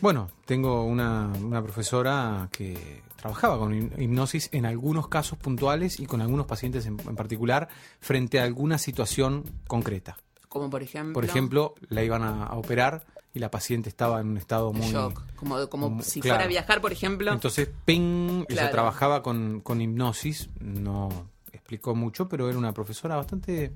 bueno, 0.00 0.28
tengo 0.44 0.84
una, 0.84 1.32
una 1.40 1.62
profesora 1.62 2.48
que 2.52 3.02
trabajaba 3.16 3.58
con 3.58 3.74
hipnosis 3.74 4.50
en 4.52 4.66
algunos 4.66 5.08
casos 5.08 5.38
puntuales 5.38 6.00
y 6.00 6.06
con 6.06 6.20
algunos 6.20 6.46
pacientes 6.46 6.86
en, 6.86 6.98
en 7.00 7.16
particular 7.16 7.68
frente 8.00 8.40
a 8.40 8.44
alguna 8.44 8.78
situación 8.78 9.44
concreta. 9.66 10.16
Como 10.48 10.70
por 10.70 10.82
ejemplo. 10.82 11.14
Por 11.14 11.24
ejemplo, 11.24 11.74
la 11.88 12.02
iban 12.02 12.22
a, 12.22 12.44
a 12.44 12.56
operar 12.56 13.04
y 13.36 13.38
la 13.38 13.50
paciente 13.50 13.90
estaba 13.90 14.18
en 14.20 14.28
un 14.28 14.38
estado 14.38 14.72
muy... 14.72 14.90
shock. 14.90 15.22
Como, 15.36 16.02
si 16.02 16.20
claro. 16.20 16.36
fuera 16.36 16.44
a 16.44 16.48
viajar, 16.48 16.80
por 16.80 16.90
ejemplo. 16.90 17.30
Entonces, 17.30 17.68
ping, 17.84 18.44
ella 18.48 18.70
trabajaba 18.70 19.22
con, 19.22 19.60
con 19.60 19.82
hipnosis, 19.82 20.48
no 20.58 21.28
explicó 21.52 21.94
mucho, 21.94 22.28
pero 22.30 22.48
era 22.48 22.56
una 22.56 22.72
profesora 22.72 23.14
bastante 23.14 23.72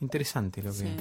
interesante 0.00 0.62
lo 0.62 0.70
que, 0.70 0.78
Sí, 0.78 0.96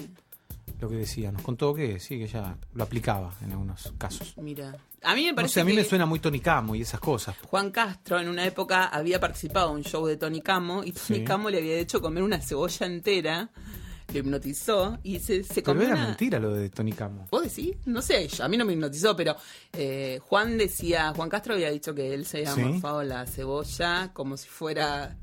lo 0.79 0.87
que 0.87 0.95
decía. 0.95 1.29
Nos 1.33 1.41
contó 1.41 1.73
que 1.73 1.99
sí, 1.99 2.17
que 2.17 2.23
ella 2.23 2.55
lo 2.73 2.83
aplicaba 2.83 3.33
en 3.43 3.51
algunos 3.51 3.93
casos. 3.97 4.33
mira. 4.37 4.77
A 5.01 5.15
mí 5.15 5.23
me 5.23 5.31
No 5.31 5.35
parece 5.35 5.55
sé, 5.55 5.61
a 5.61 5.65
mí 5.65 5.71
que 5.71 5.77
me 5.77 5.83
suena 5.83 6.05
muy 6.05 6.19
Tony 6.19 6.39
Camo 6.39 6.75
y 6.75 6.81
esas 6.81 7.01
cosas. 7.01 7.35
Juan 7.49 7.71
Castro 7.71 8.19
en 8.19 8.29
una 8.29 8.45
época 8.45 8.85
había 8.85 9.19
participado 9.19 9.71
en 9.71 9.77
un 9.77 9.83
show 9.83 10.05
de 10.05 10.15
Tony 10.15 10.41
Camo 10.41 10.83
y 10.85 10.93
Tony 10.93 11.19
Sí. 11.19 11.23
Camo 11.25 11.49
le 11.49 11.57
había 11.57 11.77
hecho 11.77 11.99
comer 11.99 12.23
una 12.23 12.39
cebolla 12.41 12.85
entera, 12.85 13.49
lo 14.13 14.19
hipnotizó 14.19 14.97
y 15.03 15.19
se, 15.19 15.43
se 15.43 15.61
Pero 15.61 15.81
era 15.81 15.93
una... 15.95 16.07
mentira 16.07 16.39
lo 16.39 16.53
de 16.53 16.69
Tony 16.69 16.93
Camo. 16.93 17.27
¿Vos 17.31 17.43
decís? 17.43 17.75
No 17.85 18.01
sé, 18.01 18.27
yo- 18.27 18.43
a 18.43 18.47
mí 18.47 18.57
no 18.57 18.65
me 18.65 18.73
hipnotizó, 18.73 19.15
pero 19.15 19.35
eh, 19.73 20.19
Juan 20.23 20.57
decía, 20.57 21.13
Juan 21.15 21.29
Castro 21.29 21.53
había 21.53 21.69
dicho 21.71 21.93
que 21.93 22.13
él 22.13 22.25
se 22.25 22.37
había 22.39 22.55
Sí. 22.55 22.61
morfado 22.61 23.03
la 23.03 23.25
cebolla 23.25 24.11
como 24.13 24.37
si 24.37 24.47
fuera 24.47 25.15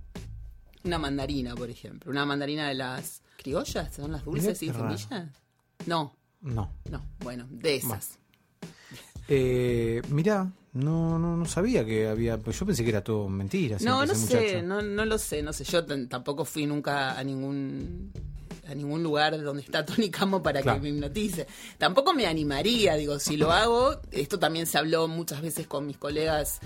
una 0.84 0.98
mandarina, 0.98 1.54
por 1.54 1.68
ejemplo. 1.70 2.10
Una 2.10 2.24
mandarina 2.24 2.68
de 2.68 2.74
las 2.74 3.22
criollas, 3.36 3.94
¿son 3.94 4.12
las 4.12 4.24
dulces 4.24 4.62
y 4.62 4.68
semillas? 4.72 5.08
No, 5.86 6.14
No. 6.40 6.72
no, 6.90 7.04
bueno, 7.20 7.46
de 7.50 7.76
esas. 7.76 8.18
Eh, 9.28 10.02
mirá, 10.10 10.50
no, 10.72 11.18
no, 11.18 11.36
no 11.36 11.44
sabía 11.46 11.84
que 11.84 12.06
había. 12.06 12.38
Pues 12.38 12.58
yo 12.60 12.66
pensé 12.66 12.84
que 12.84 12.90
era 12.90 13.02
todo 13.02 13.28
mentira. 13.28 13.76
No, 13.80 14.06
no 14.06 14.14
sé, 14.14 14.62
no, 14.62 14.80
no 14.82 15.04
lo 15.04 15.18
sé, 15.18 15.42
no 15.42 15.52
sé. 15.52 15.64
Yo 15.64 15.84
tampoco 16.08 16.44
fui 16.44 16.66
nunca 16.66 17.18
a 17.18 17.24
ningún 17.24 18.12
a 18.68 18.74
ningún 18.74 19.02
lugar 19.02 19.40
donde 19.42 19.62
está 19.62 19.84
Tony 19.86 20.10
Camo 20.10 20.42
para 20.42 20.62
Claro. 20.62 20.80
que 20.80 20.82
me 20.84 20.88
hipnotice. 20.96 21.46
Tampoco 21.78 22.12
me 22.14 22.26
animaría, 22.26 22.94
digo, 22.96 23.18
si 23.18 23.36
lo 23.36 23.52
hago, 23.52 23.96
esto 24.10 24.38
también 24.38 24.66
se 24.66 24.78
habló 24.78 25.08
muchas 25.08 25.40
veces 25.42 25.66
con 25.66 25.86
mis 25.86 25.96
colegas 25.98 26.60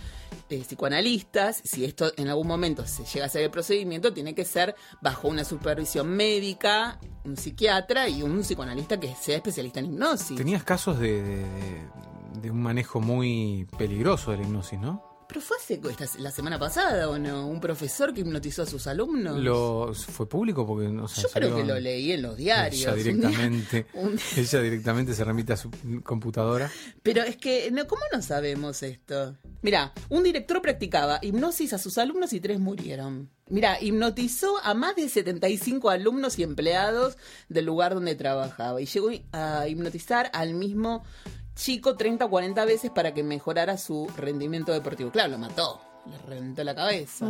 eh, 0.48 0.62
psicoanalistas, 0.66 1.60
si 1.64 1.84
esto 1.84 2.12
en 2.16 2.28
algún 2.28 2.46
momento 2.46 2.86
se 2.86 3.04
llega 3.04 3.24
a 3.24 3.26
hacer 3.26 3.42
el 3.42 3.50
procedimiento, 3.50 4.12
tiene 4.12 4.34
que 4.34 4.44
ser 4.44 4.74
bajo 5.00 5.28
una 5.28 5.44
supervisión 5.44 6.08
médica, 6.08 6.98
un 7.24 7.36
psiquiatra 7.36 8.08
y 8.08 8.22
un 8.22 8.40
psicoanalista 8.42 8.98
que 8.98 9.14
sea 9.14 9.36
especialista 9.36 9.80
en 9.80 9.86
hipnosis. 9.86 10.36
Tenías 10.36 10.64
casos 10.64 10.98
de, 10.98 11.22
de- 11.22 11.36
de- 11.36 12.00
de 12.42 12.50
un 12.50 12.62
manejo 12.62 13.00
muy 13.00 13.66
peligroso 13.76 14.30
de 14.30 14.38
la 14.38 14.42
hipnosis, 14.44 14.78
¿no? 14.78 15.04
Pero 15.30 15.40
fue 15.40 15.56
hace, 15.58 15.80
esta- 15.88 16.18
la 16.18 16.32
semana 16.32 16.58
pasada, 16.58 17.08
¿o 17.08 17.16
no? 17.16 17.46
Un 17.46 17.60
profesor 17.60 18.12
que 18.12 18.22
hipnotizó 18.22 18.62
a 18.62 18.66
sus 18.66 18.88
alumnos. 18.88 19.38
Lo, 19.38 19.94
¿Fue 19.94 20.28
público? 20.28 20.66
Porque 20.66 20.88
no 20.88 21.06
sé, 21.06 21.22
Yo 21.22 21.28
creo 21.28 21.56
que 21.56 21.62
lo 21.64 21.78
leí 21.78 22.10
en 22.10 22.22
los 22.22 22.36
diarios. 22.36 22.80
Ella 22.82 22.90
un 22.92 22.96
día. 22.96 23.04
directamente, 23.04 23.86
un 23.94 24.16
día. 24.16 24.24
ella 24.36 24.60
directamente 24.62 25.14
se 25.14 25.22
remite 25.24 25.52
a 25.52 25.56
su 25.56 25.70
computadora. 26.02 26.68
Pero 27.04 27.22
es 27.22 27.36
que, 27.36 27.70
no, 27.70 27.86
¿cómo 27.86 28.02
no 28.12 28.20
sabemos 28.22 28.82
esto? 28.82 29.36
Mira, 29.62 29.92
un 30.08 30.24
director 30.24 30.60
practicaba 30.60 31.20
hipnosis 31.22 31.72
a 31.74 31.78
sus 31.78 31.96
alumnos 31.98 32.32
y 32.32 32.40
tres 32.40 32.58
murieron. 32.58 33.30
Mira, 33.48 33.80
hipnotizó 33.80 34.58
a 34.64 34.74
más 34.74 34.96
de 34.96 35.08
75 35.08 35.90
alumnos 35.90 36.38
y 36.38 36.42
empleados 36.44 37.16
del 37.48 37.66
lugar 37.66 37.94
donde 37.94 38.14
trabajaba 38.14 38.80
y 38.80 38.86
llegó 38.86 39.10
a 39.32 39.66
hipnotizar 39.68 40.30
al 40.34 40.54
mismo 40.54 41.04
chico 41.54 41.96
30 41.96 42.24
o 42.24 42.30
40 42.30 42.64
veces 42.64 42.90
para 42.90 43.12
que 43.14 43.22
mejorara 43.22 43.76
su 43.78 44.06
rendimiento 44.16 44.72
deportivo. 44.72 45.10
Claro, 45.10 45.32
lo 45.32 45.38
mató, 45.38 45.80
le 46.06 46.16
reventó 46.18 46.64
la 46.64 46.74
cabeza. 46.74 47.26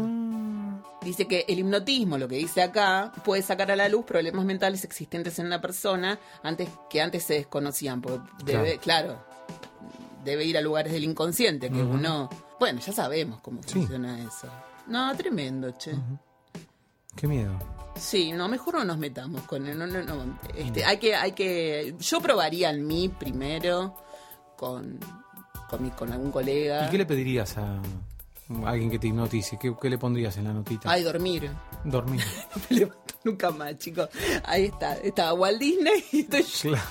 Dice 1.03 1.27
que 1.27 1.45
el 1.49 1.59
hipnotismo, 1.59 2.19
lo 2.19 2.29
que 2.29 2.37
dice 2.37 2.63
acá, 2.63 3.13
puede 3.25 3.43
sacar 3.43 3.71
a 3.71 3.77
la 3.77 3.89
luz 3.89 4.05
problemas 4.05 4.45
mentales 4.45 4.85
existentes 4.85 5.39
en 5.39 5.47
una 5.47 5.61
persona 5.61 6.19
antes 6.43 6.69
que 6.89 7.01
antes 7.01 7.25
se 7.25 7.35
desconocían. 7.35 8.01
Porque 8.03 8.29
debe, 8.45 8.79
claro, 8.79 9.19
debe 10.25 10.45
ir 10.45 10.57
a 10.59 10.61
lugares 10.61 10.93
del 10.93 11.05
inconsciente 11.05 11.71
que 11.71 11.83
uno. 11.83 12.29
Bueno, 12.59 12.81
ya 12.81 12.93
sabemos 12.93 13.41
cómo 13.41 13.63
Sí. 13.65 13.75
funciona 13.81 14.21
eso. 14.21 14.47
No, 14.87 15.17
tremendo, 15.17 15.71
che. 15.73 15.93
Qué 17.17 17.27
miedo. 17.27 17.59
Sí, 17.97 18.33
no, 18.33 18.49
mejor 18.49 18.75
no 18.75 18.85
nos 18.85 18.99
metamos 18.99 19.43
con 19.43 19.67
él. 19.67 19.79
No, 19.79 19.87
no, 19.87 20.03
no. 20.03 20.15
Mm. 20.27 20.39
Este, 20.57 20.85
hay 20.85 20.99
que, 20.99 21.15
hay 21.15 21.33
que. 21.33 21.95
Yo 21.99 22.21
probaría 22.21 22.71
en 22.71 22.87
mí 22.87 23.09
primero 23.09 23.97
con, 24.61 24.99
con, 25.71 25.83
mi- 25.83 25.91
con 25.91 26.13
algún 26.13 26.31
colega. 26.31 26.87
¿Y 26.87 26.91
qué 26.91 26.99
le 26.99 27.07
pedirías 27.07 27.57
a 27.57 27.81
alguien 28.67 28.91
que 28.91 28.99
te 28.99 29.07
hipnotice? 29.07 29.59
¿Qué, 29.59 29.75
qué 29.81 29.89
le 29.89 29.97
pondrías 29.97 30.37
en 30.37 30.45
la 30.45 30.53
notita? 30.53 30.91
Ay, 30.91 31.03
dormir. 31.03 31.51
Dormir. 31.85 32.21
No 32.55 32.63
me 32.69 32.77
levanto 32.77 33.15
nunca 33.25 33.51
más, 33.53 33.79
chicos. 33.79 34.09
Ahí 34.45 34.65
está. 34.67 34.95
Estaba 34.99 35.33
Walt 35.33 35.59
Disney 35.59 36.05
y 36.13 36.21
estoy. 36.21 36.43
Claro. 36.43 36.85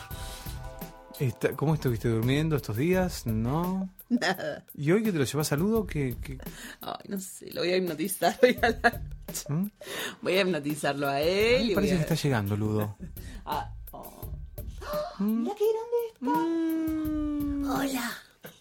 Está- 1.20 1.54
¿Cómo 1.56 1.76
estuviste 1.76 2.08
durmiendo 2.10 2.56
estos 2.56 2.76
días? 2.76 3.28
No. 3.28 3.88
Nada. 4.10 4.66
¿Y 4.74 4.92
hoy 4.92 5.04
que 5.04 5.12
te 5.12 5.20
lo 5.20 5.26
llevas 5.26 5.48
saludo? 5.48 5.86
¿Qué, 5.86 6.16
qué- 6.24 6.40
Ay, 6.82 7.06
no 7.10 7.20
sé, 7.20 7.52
lo 7.54 7.62
voy 7.62 7.72
a 7.72 7.78
hipnotizar 7.78 8.36
hoy 8.42 8.58
a 8.64 8.70
la 8.70 9.02
noche. 9.28 9.46
¿Mm? 9.50 9.70
Voy 10.24 10.34
a 10.38 10.42
hipnotizarlo 10.42 11.08
a 11.08 11.22
él. 11.22 11.70
Y 11.70 11.76
parece 11.76 11.94
voy 11.94 12.04
que 12.06 12.14
está 12.14 12.16
llegando, 12.28 12.58
Ludo. 12.58 12.98
Ah, 13.46 13.72
oh. 13.92 14.22
Mira 15.20 15.54
qué 15.56 15.66
grande 15.66 16.00
está. 16.14 17.39
Hola, 17.72 18.12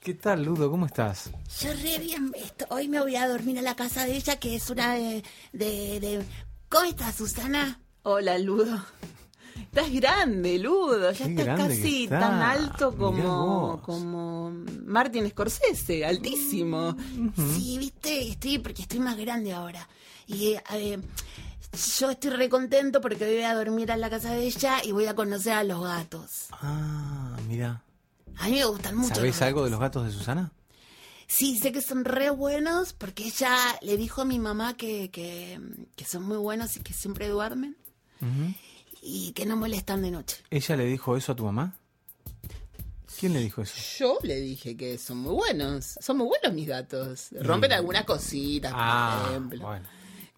¿Qué 0.02 0.14
tal, 0.14 0.44
Ludo? 0.44 0.70
¿Cómo 0.70 0.86
estás? 0.86 1.30
yo 1.60 1.72
re 1.72 1.98
bien. 1.98 2.32
esto- 2.36 2.66
Hoy 2.70 2.88
me 2.88 3.00
voy 3.00 3.16
a 3.16 3.26
dormir 3.28 3.58
a 3.58 3.62
la 3.62 3.74
casa 3.74 4.04
de 4.04 4.16
ella, 4.16 4.36
que 4.38 4.54
es 4.56 4.68
una 4.70 4.94
de. 4.94 5.22
de, 5.52 6.00
de- 6.00 6.24
¿Cómo 6.68 6.84
estás, 6.84 7.14
Susana? 7.16 7.80
Hola, 8.02 8.38
Ludo. 8.38 8.84
Estás 9.56 9.90
grande, 9.92 10.58
Ludo. 10.58 11.10
Ya 11.12 11.26
Qué 11.26 11.34
estás 11.40 11.58
casi 11.58 12.04
está. 12.04 12.20
tan 12.20 12.42
alto 12.42 12.96
como, 12.96 13.80
como 13.82 14.50
Martin 14.84 15.28
Scorsese, 15.30 16.04
altísimo. 16.04 16.94
Sí, 17.54 17.78
viste, 17.78 18.28
estoy 18.30 18.58
porque 18.58 18.82
estoy 18.82 19.00
más 19.00 19.16
grande 19.16 19.52
ahora. 19.52 19.88
Y 20.26 20.56
eh, 20.72 20.98
yo 21.98 22.10
estoy 22.10 22.30
re 22.30 22.48
contento 22.48 23.00
porque 23.00 23.24
voy 23.24 23.42
a 23.42 23.54
dormir 23.54 23.90
a 23.92 23.96
la 23.96 24.10
casa 24.10 24.32
de 24.32 24.44
ella 24.44 24.82
y 24.84 24.92
voy 24.92 25.06
a 25.06 25.14
conocer 25.14 25.52
a 25.54 25.64
los 25.64 25.82
gatos. 25.82 26.46
Ah, 26.52 27.36
mira. 27.48 27.82
A 28.38 28.46
mí 28.48 28.52
me 28.56 28.64
gustan 28.64 28.96
mucho. 28.96 29.14
¿Sabés 29.14 29.34
los 29.36 29.42
algo 29.42 29.64
de 29.64 29.70
los 29.70 29.80
gatos 29.80 30.04
de 30.06 30.12
Susana? 30.12 30.52
Sí, 31.26 31.58
sé 31.58 31.72
que 31.72 31.82
son 31.82 32.04
re 32.04 32.30
buenos 32.30 32.92
porque 32.94 33.26
ella 33.26 33.54
le 33.82 33.96
dijo 33.96 34.22
a 34.22 34.24
mi 34.24 34.38
mamá 34.38 34.76
que, 34.76 35.10
que, 35.10 35.60
que 35.94 36.04
son 36.04 36.22
muy 36.22 36.38
buenos 36.38 36.76
y 36.76 36.80
que 36.80 36.92
siempre 36.94 37.28
duermen 37.28 37.76
y 39.02 39.32
que 39.32 39.44
no 39.46 39.56
molestan 39.56 40.02
de 40.02 40.10
noche. 40.10 40.38
¿Ella 40.50 40.76
le 40.76 40.84
dijo 40.86 41.16
eso 41.16 41.32
a 41.32 41.36
tu 41.36 41.44
mamá? 41.44 41.76
¿Quién 43.18 43.32
le 43.32 43.40
dijo 43.40 43.62
eso? 43.62 43.74
Yo 43.98 44.18
le 44.22 44.40
dije 44.40 44.76
que 44.76 44.96
son 44.96 45.18
muy 45.18 45.34
buenos. 45.34 45.98
Son 46.00 46.16
muy 46.16 46.26
buenos 46.28 46.52
mis 46.52 46.68
gatos. 46.68 47.28
Rompen 47.40 47.72
algunas 47.72 48.04
cositas, 48.04 48.70
por 48.72 48.80
Ah, 48.80 49.26
ejemplo. 49.28 49.66
bueno. 49.66 49.88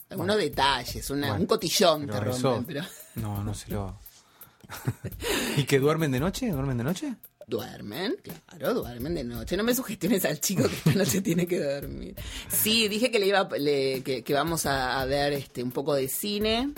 Algunos 0.08 0.36
detalles, 0.38 1.08
una- 1.10 1.28
Bueno, 1.28 1.40
un 1.42 1.46
cotillón 1.46 2.06
te 2.06 2.18
rompen, 2.18 2.34
eso- 2.34 2.64
pero 2.66 2.82
No, 3.16 3.44
no 3.44 3.54
se 3.54 3.70
lo... 3.70 3.96
¿Y 5.56 5.64
que 5.64 5.78
duermen 5.78 6.10
de 6.10 6.18
noche? 6.20 6.50
¿Duermen 6.50 6.78
de 6.78 6.84
noche? 6.84 7.14
Duermen, 7.50 8.16
claro, 8.46 8.72
duermen 8.74 9.14
de 9.14 9.24
noche. 9.24 9.56
No 9.56 9.62
me 9.64 9.74
sugestiones 9.74 10.24
al 10.24 10.40
chico 10.40 10.62
que 10.68 10.76
esta 10.76 10.94
noche 10.94 11.20
tiene 11.20 11.46
que 11.46 11.58
dormir. 11.60 12.14
Sí, 12.48 12.88
dije 12.88 13.10
que 13.10 13.18
le 13.18 13.26
iba, 13.26 13.46
le- 13.58 14.02
que, 14.02 14.22
que 14.24 14.32
vamos 14.32 14.64
a, 14.64 15.00
a 15.00 15.04
ver 15.04 15.34
este 15.34 15.62
un 15.62 15.72
poco 15.72 15.94
de 15.94 16.08
cine. 16.08 16.70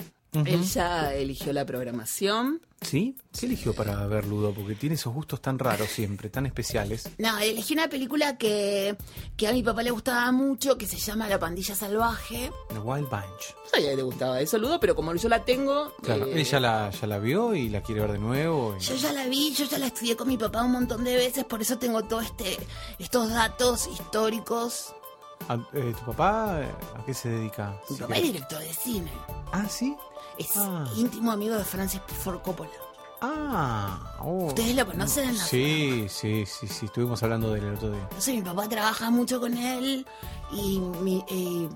Él 0.45 0.63
ya 0.63 1.13
eligió 1.13 1.53
la 1.53 1.63
programación. 1.63 2.59
¿Sí? 2.83 3.15
¿Qué 3.39 3.45
eligió 3.47 3.73
para 3.73 4.05
ver 4.07 4.25
Ludo? 4.27 4.53
Porque 4.53 4.75
tiene 4.75 4.95
esos 4.95 5.13
gustos 5.13 5.41
tan 5.41 5.57
raros 5.57 5.87
siempre, 5.89 6.29
tan 6.29 6.45
especiales. 6.45 7.09
No, 7.17 7.37
elegí 7.39 7.73
una 7.73 7.87
película 7.89 8.37
que, 8.37 8.95
que 9.35 9.47
a 9.47 9.51
mi 9.53 9.63
papá 9.63 9.81
le 9.83 9.91
gustaba 9.91 10.31
mucho, 10.31 10.77
que 10.77 10.85
se 10.85 10.97
llama 10.97 11.27
La 11.27 11.39
Pandilla 11.39 11.73
Salvaje. 11.75 12.51
The 12.69 12.79
Wild 12.79 13.09
Bunch. 13.09 13.55
Sabía 13.71 13.91
que 13.91 13.95
te 13.97 14.01
gustaba 14.03 14.39
eso, 14.41 14.57
Ludo, 14.57 14.79
pero 14.79 14.95
como 14.95 15.13
yo 15.15 15.29
la 15.29 15.43
tengo. 15.43 15.93
Claro, 16.03 16.27
eh, 16.27 16.41
ella 16.41 16.59
la, 16.59 16.89
ya 16.91 17.07
la 17.07 17.19
vio 17.19 17.55
y 17.55 17.69
la 17.69 17.81
quiere 17.81 18.01
ver 18.01 18.11
de 18.13 18.19
nuevo. 18.19 18.75
y- 18.79 18.83
Yo 18.83 18.95
ya 18.95 19.11
la 19.13 19.25
vi, 19.27 19.53
yo 19.53 19.65
ya 19.65 19.77
la 19.79 19.87
estudié 19.87 20.15
con 20.15 20.27
mi 20.27 20.37
papá 20.37 20.63
un 20.63 20.71
montón 20.73 21.03
de 21.03 21.15
veces, 21.15 21.43
por 21.45 21.61
eso 21.61 21.77
tengo 21.79 22.03
todos 22.03 22.25
este, 22.25 22.57
estos 22.99 23.29
datos 23.29 23.87
históricos. 23.87 24.93
Ah, 25.49 25.57
eh, 25.73 25.93
¿Tu 25.97 26.05
papá 26.05 26.61
eh, 26.61 26.71
a 26.97 27.05
qué 27.05 27.13
se 27.13 27.27
dedica? 27.29 27.77
Mi 27.89 27.95
Si 27.95 28.01
papá 28.01 28.15
es 28.15 28.23
director 28.23 28.59
de 28.59 28.73
cine. 28.73 29.11
Ah, 29.51 29.67
¿sí? 29.69 29.95
Es 30.37 30.57
Ah. 30.57 30.85
íntimo 30.97 31.31
amigo 31.31 31.55
de 31.55 31.63
Francis 31.63 32.01
Ford 32.23 32.41
Coppola. 32.41 32.69
Ah, 33.21 34.17
oh. 34.21 34.47
¿Ustedes 34.47 34.75
lo 34.75 34.85
conocen? 34.85 35.33
Sí, 35.37 36.07
sí, 36.09 36.45
sí, 36.45 36.67
sí, 36.67 36.85
estuvimos 36.87 37.23
hablando 37.23 37.51
de 37.53 37.59
él 37.59 37.65
el 37.67 37.75
otro 37.75 37.91
día. 37.91 38.01
Entonces 38.03 38.35
mi 38.35 38.41
papá 38.41 38.67
trabaja 38.67 39.09
mucho 39.11 39.39
con 39.39 39.57
él 39.57 40.05
y 40.51 40.79
mi- 40.79 41.23
eh, 41.29 41.69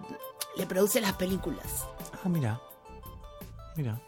le 0.57 0.65
produce 0.65 0.99
las 0.99 1.13
películas. 1.13 1.85
Ah, 2.23 2.27
mira. 2.29 2.59
Mira. 3.77 4.01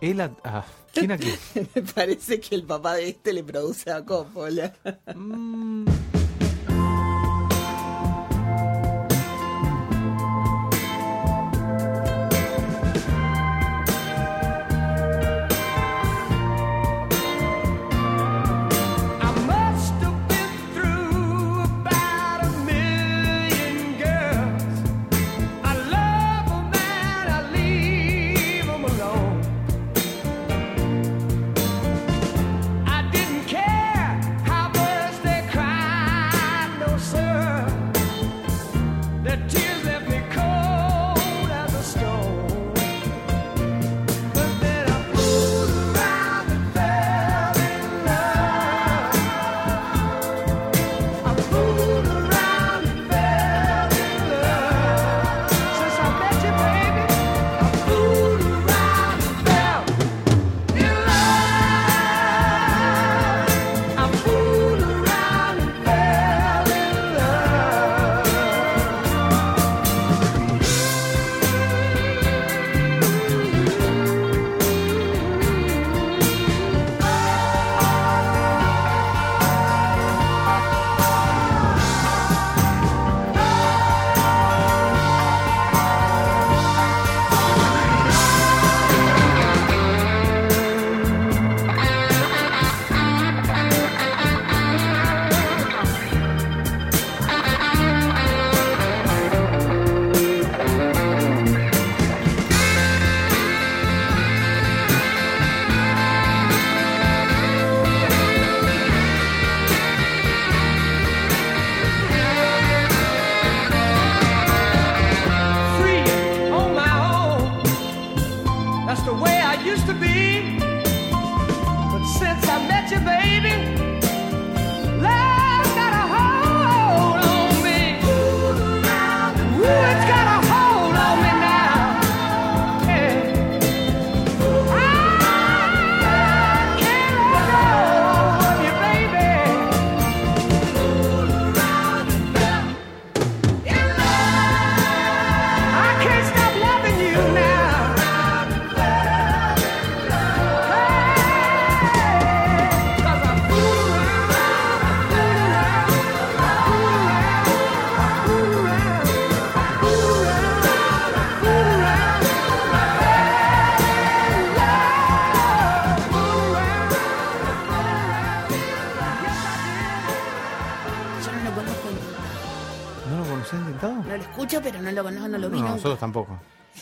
Él 0.00 0.20
a... 0.20 0.32
ah, 0.44 0.64
¿Quién 0.92 1.12
aquí? 1.12 1.32
Me 1.74 1.82
parece 1.82 2.40
que 2.40 2.54
el 2.56 2.64
papá 2.64 2.94
de 2.94 3.10
este 3.10 3.32
le 3.32 3.44
produce 3.44 3.90
a 3.92 4.04
Coppola. 4.04 4.74
Mm, 5.14 5.84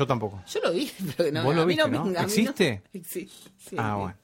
Yo 0.02 0.06
tampoco. 0.08 0.42
Yo 0.52 0.60
lo 0.64 0.72
vi, 0.72 0.90
pero 1.16 1.24
que 1.26 1.32
no. 1.32 1.44
Vos 1.44 1.54
lo 1.54 1.62
a 1.62 1.64
mí 1.66 1.74
viste, 1.74 1.88
me- 1.90 1.96
¿no? 1.96 2.02
a 2.02 2.06
mí 2.06 2.16
¿Existe? 2.18 2.82
Existe. 2.92 3.50
sí. 3.56 3.76
Ah, 3.78 3.94
bueno. 3.96 4.16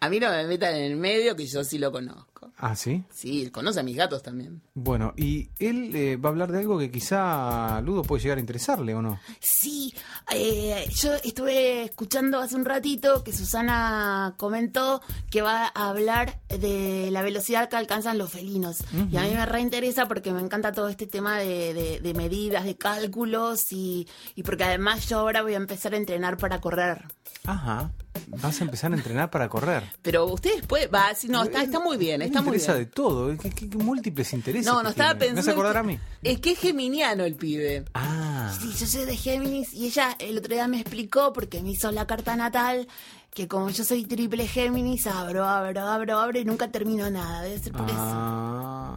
A 0.00 0.08
mí 0.08 0.20
no 0.20 0.30
me 0.30 0.46
metan 0.46 0.74
en 0.74 0.84
el 0.92 0.96
medio, 0.96 1.34
que 1.36 1.46
yo 1.46 1.64
sí 1.64 1.78
lo 1.78 1.90
conozco. 1.92 2.26
Ah, 2.60 2.74
¿sí? 2.74 3.04
Sí, 3.12 3.50
conoce 3.50 3.80
a 3.80 3.82
mis 3.82 3.96
gatos 3.96 4.22
también. 4.22 4.60
Bueno, 4.74 5.12
y 5.16 5.48
él 5.58 5.94
eh, 5.94 6.16
va 6.16 6.28
a 6.28 6.32
hablar 6.32 6.50
de 6.50 6.58
algo 6.58 6.78
que 6.78 6.90
quizá 6.90 7.80
Ludo 7.82 8.02
puede 8.02 8.22
llegar 8.22 8.38
a 8.38 8.40
interesarle, 8.40 8.94
¿o 8.94 9.02
no? 9.02 9.20
Sí, 9.40 9.94
eh, 10.34 10.86
yo 10.94 11.12
estuve 11.22 11.84
escuchando 11.84 12.40
hace 12.40 12.56
un 12.56 12.64
ratito 12.64 13.22
que 13.22 13.32
Susana 13.32 14.34
comentó 14.36 15.02
que 15.30 15.42
va 15.42 15.70
a 15.74 15.88
hablar 15.90 16.40
de 16.48 17.10
la 17.12 17.22
velocidad 17.22 17.68
que 17.68 17.76
alcanzan 17.76 18.18
los 18.18 18.30
felinos. 18.30 18.78
Y 19.10 19.16
a 19.16 19.22
mí 19.22 19.30
me 19.30 19.46
reinteresa 19.46 20.06
porque 20.06 20.32
me 20.32 20.40
encanta 20.40 20.72
todo 20.72 20.88
este 20.88 21.06
tema 21.06 21.38
de, 21.38 21.74
de- 21.74 22.00
de 22.00 22.14
medidas, 22.14 22.64
de 22.64 22.76
cálculos 22.76 23.72
y, 23.72 24.08
y 24.34 24.42
porque 24.42 24.64
además 24.64 25.08
yo 25.08 25.18
ahora 25.20 25.42
voy 25.42 25.54
a 25.54 25.58
empezar 25.58 25.94
a 25.94 25.96
entrenar 25.96 26.36
para 26.38 26.60
correr. 26.60 27.04
Ajá. 27.48 27.90
Vas 28.28 28.60
a 28.60 28.64
empezar 28.64 28.92
a 28.92 28.96
entrenar 28.96 29.30
para 29.30 29.48
correr. 29.48 29.82
Pero 30.02 30.26
ustedes 30.26 30.66
pueden. 30.66 30.90
Va, 30.94 31.14
sí, 31.14 31.28
no, 31.28 31.44
está, 31.44 31.62
está 31.62 31.80
muy 31.80 31.96
bien, 31.96 32.20
está 32.20 32.40
muy 32.42 32.48
interesa 32.56 32.74
bien. 32.74 32.84
de 32.86 32.90
todo. 32.90 33.36
¿Qué, 33.38 33.50
qué- 33.50 33.70
qué 33.70 33.76
múltiples 33.78 34.32
intereses. 34.32 34.66
No, 34.66 34.82
no 34.82 34.90
estaba 34.90 35.10
tiene. 35.18 35.34
pensando. 35.34 35.34
¿Me 35.34 35.40
hace 35.40 35.50
acordar 35.52 35.72
que- 35.72 35.78
a 35.78 35.82
mí? 35.82 35.98
Es 36.22 36.40
que 36.40 36.50
es 36.52 36.58
geminiano 36.58 37.24
el 37.24 37.36
pibe. 37.36 37.84
Ah. 37.94 38.52
Sí, 38.60 38.72
yo 38.78 38.86
soy 38.86 39.04
de 39.06 39.16
Géminis 39.16 39.72
y 39.72 39.86
ella 39.86 40.14
el 40.18 40.36
otro 40.38 40.52
día 40.54 40.66
me 40.68 40.80
explicó 40.80 41.32
porque 41.32 41.62
me 41.62 41.70
hizo 41.70 41.90
la 41.92 42.06
carta 42.06 42.34
natal 42.36 42.86
que 43.32 43.46
como 43.46 43.70
yo 43.70 43.84
soy 43.84 44.04
triple 44.04 44.46
Géminis, 44.48 45.06
abro, 45.06 45.46
abro, 45.46 45.80
abro, 45.86 46.18
abro 46.18 46.38
y 46.38 46.44
nunca 46.44 46.70
termino 46.70 47.08
nada. 47.10 47.42
Debe 47.42 47.58
ser 47.60 47.72
por 47.72 47.86
eso. 47.88 47.94
Ah. 47.98 48.96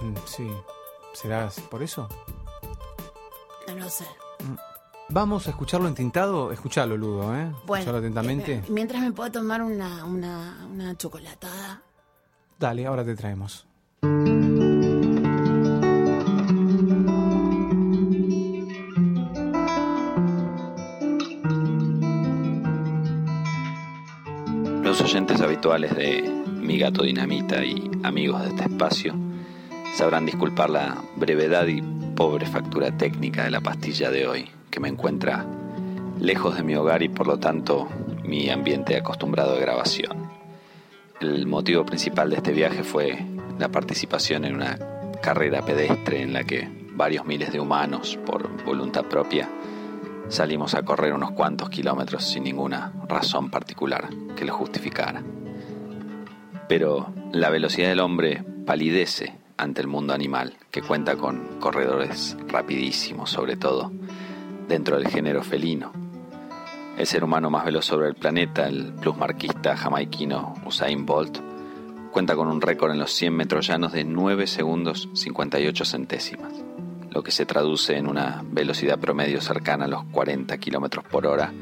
Mm, 0.00 0.14
Sí. 0.26 0.48
¿Será 1.12 1.50
por 1.70 1.82
eso? 1.82 2.08
No 3.68 3.74
lo 3.74 3.90
sé. 3.90 4.06
Vamos 5.12 5.46
a 5.46 5.50
escucharlo 5.50 5.88
entintado. 5.88 6.52
Escuchalo, 6.52 6.96
Ludo, 6.96 7.34
¿eh? 7.36 7.50
Bueno, 7.66 7.80
Escuchalo 7.80 7.98
atentamente. 7.98 8.54
eh, 8.54 8.62
mientras 8.68 9.02
me 9.02 9.12
puedo 9.12 9.30
tomar 9.30 9.62
una, 9.62 10.04
una, 10.04 10.66
una 10.72 10.96
chocolatada. 10.96 11.82
Dale, 12.58 12.86
ahora 12.86 13.04
te 13.04 13.16
traemos. 13.16 13.66
Los 24.82 25.00
oyentes 25.00 25.40
habituales 25.40 25.94
de 25.94 26.22
Mi 26.60 26.78
Gato 26.78 27.02
Dinamita 27.02 27.64
y 27.64 27.90
amigos 28.02 28.42
de 28.42 28.48
este 28.48 28.62
espacio 28.64 29.14
sabrán 29.94 30.26
disculpar 30.26 30.70
la 30.70 31.02
brevedad 31.16 31.66
y 31.66 31.82
pobre 32.16 32.46
factura 32.46 32.96
técnica 32.96 33.44
de 33.44 33.50
la 33.50 33.60
pastilla 33.60 34.10
de 34.10 34.26
hoy, 34.26 34.48
que 34.70 34.80
me 34.80 34.88
encuentra 34.88 35.46
lejos 36.20 36.56
de 36.56 36.62
mi 36.62 36.74
hogar 36.74 37.02
y 37.02 37.08
por 37.08 37.26
lo 37.26 37.38
tanto 37.38 37.88
mi 38.24 38.50
ambiente 38.50 38.96
acostumbrado 38.96 39.54
de 39.54 39.60
grabación. 39.60 40.30
El 41.20 41.46
motivo 41.46 41.84
principal 41.84 42.30
de 42.30 42.36
este 42.36 42.52
viaje 42.52 42.82
fue 42.82 43.18
la 43.58 43.68
participación 43.68 44.44
en 44.44 44.54
una 44.54 44.78
carrera 45.20 45.62
pedestre 45.62 46.22
en 46.22 46.32
la 46.32 46.44
que 46.44 46.68
varios 46.92 47.26
miles 47.26 47.52
de 47.52 47.60
humanos, 47.60 48.18
por 48.24 48.64
voluntad 48.64 49.04
propia, 49.04 49.48
salimos 50.28 50.74
a 50.74 50.82
correr 50.82 51.12
unos 51.12 51.32
cuantos 51.32 51.68
kilómetros 51.70 52.24
sin 52.24 52.44
ninguna 52.44 52.92
razón 53.08 53.50
particular 53.50 54.08
que 54.36 54.44
lo 54.44 54.54
justificara. 54.54 55.22
Pero 56.68 57.12
la 57.32 57.50
velocidad 57.50 57.88
del 57.88 58.00
hombre 58.00 58.44
palidece 58.64 59.34
ante 59.56 59.80
el 59.80 59.88
mundo 59.88 60.14
animal, 60.14 60.56
que 60.70 60.82
cuenta 60.82 61.16
con 61.16 61.58
corredores 61.58 62.36
rapidísimos, 62.48 63.30
sobre 63.30 63.56
todo 63.56 63.92
dentro 64.70 64.96
del 64.96 65.08
género 65.08 65.42
felino. 65.42 65.90
El 66.96 67.04
ser 67.04 67.24
humano 67.24 67.50
más 67.50 67.64
veloz 67.64 67.84
sobre 67.86 68.06
el 68.06 68.14
planeta, 68.14 68.68
el 68.68 68.92
plusmarquista 68.92 69.76
jamaiquino 69.76 70.54
Usain 70.64 71.04
Bolt, 71.04 71.40
cuenta 72.12 72.36
con 72.36 72.46
un 72.46 72.60
récord 72.60 72.92
en 72.92 73.00
los 73.00 73.12
100 73.12 73.34
metros 73.34 73.66
llanos 73.66 73.90
de 73.92 74.04
9 74.04 74.46
segundos 74.46 75.08
58 75.12 75.84
centésimas, 75.84 76.52
lo 77.10 77.20
que 77.24 77.32
se 77.32 77.46
traduce 77.46 77.96
en 77.96 78.06
una 78.06 78.44
velocidad 78.44 79.00
promedio 79.00 79.40
cercana 79.40 79.86
a 79.86 79.88
los 79.88 80.04
40 80.04 80.56
kilómetros 80.58 81.04
por 81.04 81.26
hora, 81.26 81.52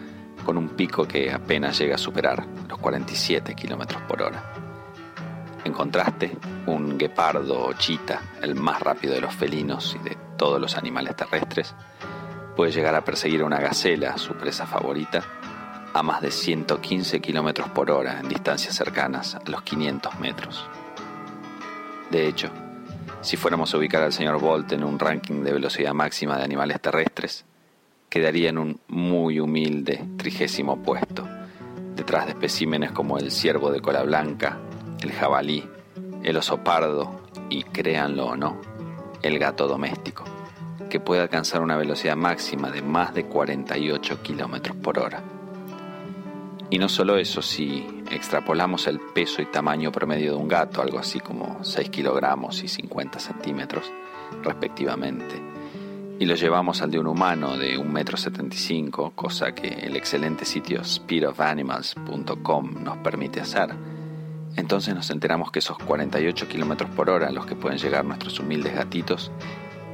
con 0.44 0.58
un 0.58 0.68
pico 0.68 1.08
que 1.08 1.32
apenas 1.32 1.78
llega 1.78 1.94
a 1.94 1.98
superar 1.98 2.46
los 2.68 2.78
47 2.78 3.54
kilómetros 3.54 4.02
por 4.02 4.20
hora. 4.20 4.52
En 5.64 5.72
contraste, 5.72 6.36
un 6.66 6.98
guepardo 6.98 7.68
o 7.68 7.72
chita, 7.72 8.20
el 8.42 8.54
más 8.54 8.80
rápido 8.80 9.14
de 9.14 9.22
los 9.22 9.34
felinos 9.34 9.96
y 9.98 10.06
de 10.06 10.16
todos 10.36 10.60
los 10.60 10.76
animales 10.76 11.16
terrestres, 11.16 11.74
puede 12.58 12.72
llegar 12.72 12.96
a 12.96 13.04
perseguir 13.04 13.42
a 13.42 13.44
una 13.44 13.60
gacela, 13.60 14.18
su 14.18 14.34
presa 14.34 14.66
favorita, 14.66 15.22
a 15.94 16.02
más 16.02 16.20
de 16.20 16.32
115 16.32 17.20
kilómetros 17.20 17.68
por 17.68 17.88
hora 17.88 18.18
en 18.18 18.28
distancias 18.28 18.74
cercanas 18.74 19.36
a 19.36 19.48
los 19.48 19.62
500 19.62 20.18
metros. 20.18 20.68
De 22.10 22.26
hecho, 22.26 22.50
si 23.20 23.36
fuéramos 23.36 23.72
a 23.72 23.78
ubicar 23.78 24.02
al 24.02 24.12
señor 24.12 24.40
Bolt 24.40 24.72
en 24.72 24.82
un 24.82 24.98
ranking 24.98 25.44
de 25.44 25.52
velocidad 25.52 25.94
máxima 25.94 26.36
de 26.36 26.42
animales 26.42 26.80
terrestres, 26.80 27.44
quedaría 28.08 28.48
en 28.48 28.58
un 28.58 28.80
muy 28.88 29.38
humilde 29.38 30.04
trigésimo 30.16 30.82
puesto, 30.82 31.28
detrás 31.94 32.24
de 32.26 32.32
especímenes 32.32 32.90
como 32.90 33.18
el 33.18 33.30
ciervo 33.30 33.70
de 33.70 33.80
cola 33.80 34.02
blanca, 34.02 34.58
el 35.00 35.12
jabalí, 35.12 35.64
el 36.24 36.36
oso 36.36 36.64
pardo 36.64 37.20
y, 37.50 37.62
créanlo 37.62 38.26
o 38.26 38.36
no, 38.36 38.60
el 39.22 39.38
gato 39.38 39.68
doméstico, 39.68 40.24
que 40.88 41.00
puede 41.00 41.22
alcanzar 41.22 41.62
una 41.62 41.76
velocidad 41.76 42.16
máxima 42.16 42.70
de 42.70 42.82
más 42.82 43.14
de 43.14 43.24
48 43.24 44.22
kilómetros 44.22 44.76
por 44.76 44.98
hora. 44.98 45.22
Y 46.70 46.78
no 46.78 46.88
solo 46.88 47.16
eso, 47.16 47.40
si 47.40 47.86
extrapolamos 48.10 48.86
el 48.86 49.00
peso 49.00 49.40
y 49.40 49.46
tamaño 49.46 49.90
promedio 49.90 50.32
de 50.32 50.36
un 50.36 50.48
gato, 50.48 50.82
algo 50.82 50.98
así 50.98 51.18
como 51.20 51.64
6 51.64 51.88
kilogramos 51.88 52.62
y 52.62 52.68
50 52.68 53.18
centímetros, 53.18 53.90
respectivamente, 54.42 55.40
y 56.18 56.26
lo 56.26 56.34
llevamos 56.34 56.82
al 56.82 56.90
de 56.90 56.98
un 56.98 57.06
humano 57.06 57.56
de 57.56 57.78
1,75 57.78 59.02
m, 59.02 59.12
cosa 59.14 59.54
que 59.54 59.68
el 59.68 59.96
excelente 59.96 60.44
sitio 60.44 60.84
speedofanimals.com 60.84 62.82
nos 62.82 62.96
permite 62.98 63.40
hacer, 63.40 63.70
entonces 64.56 64.94
nos 64.94 65.08
enteramos 65.10 65.50
que 65.50 65.60
esos 65.60 65.78
48 65.78 66.48
kilómetros 66.48 66.90
por 66.90 67.08
hora 67.08 67.28
a 67.28 67.32
los 67.32 67.46
que 67.46 67.54
pueden 67.54 67.78
llegar 67.78 68.04
nuestros 68.04 68.40
humildes 68.40 68.74
gatitos 68.74 69.30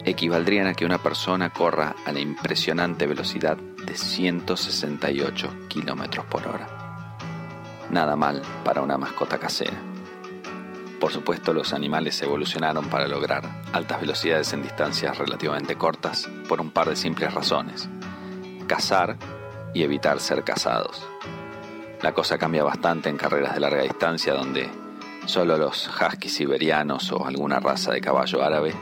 equivaldrían 0.05 0.67
a 0.67 0.75
que 0.75 0.85
una 0.85 0.99
persona 0.99 1.51
corra 1.51 1.95
a 2.05 2.13
la 2.13 2.21
impresionante 2.21 3.07
velocidad 3.07 3.57
de 3.57 3.97
168 3.97 5.67
kilómetros 5.69 6.27
por 6.27 6.47
hora. 6.47 6.69
Nada 7.91 8.17
mal 8.17 8.43
para 8.65 8.83
una 8.83 8.99
mascota 8.99 9.39
casera. 9.39 9.77
Por 11.01 11.13
supuesto, 11.13 11.53
los 11.53 11.73
animales 11.73 12.21
evolucionaron 12.23 12.89
para 12.89 13.09
lograr 13.09 13.63
altas 13.73 14.01
velocidades 14.01 14.53
en 14.53 14.63
distancias 14.63 15.19
relativamente 15.19 15.77
cortas 15.77 16.29
por 16.49 16.61
un 16.61 16.71
par 16.71 16.89
de 16.89 16.97
simples 16.97 17.33
razones. 17.35 17.89
Cazar 18.67 19.17
y 19.75 19.83
evitar 19.83 20.21
ser 20.21 20.45
cazados. 20.45 21.07
La 22.01 22.13
cosa 22.13 22.39
cambia 22.39 22.63
bastante 22.63 23.09
en 23.09 23.17
carreras 23.17 23.55
de 23.55 23.61
larga 23.61 23.83
distancia 23.83 24.35
donde 24.35 24.71
solo 25.27 25.57
los 25.57 25.89
huskies 25.89 26.35
siberianos 26.35 27.11
o 27.13 27.27
alguna 27.27 27.61
raza 27.61 27.93
de 27.93 28.01
caballo 28.01 28.43
árabe 28.43 28.75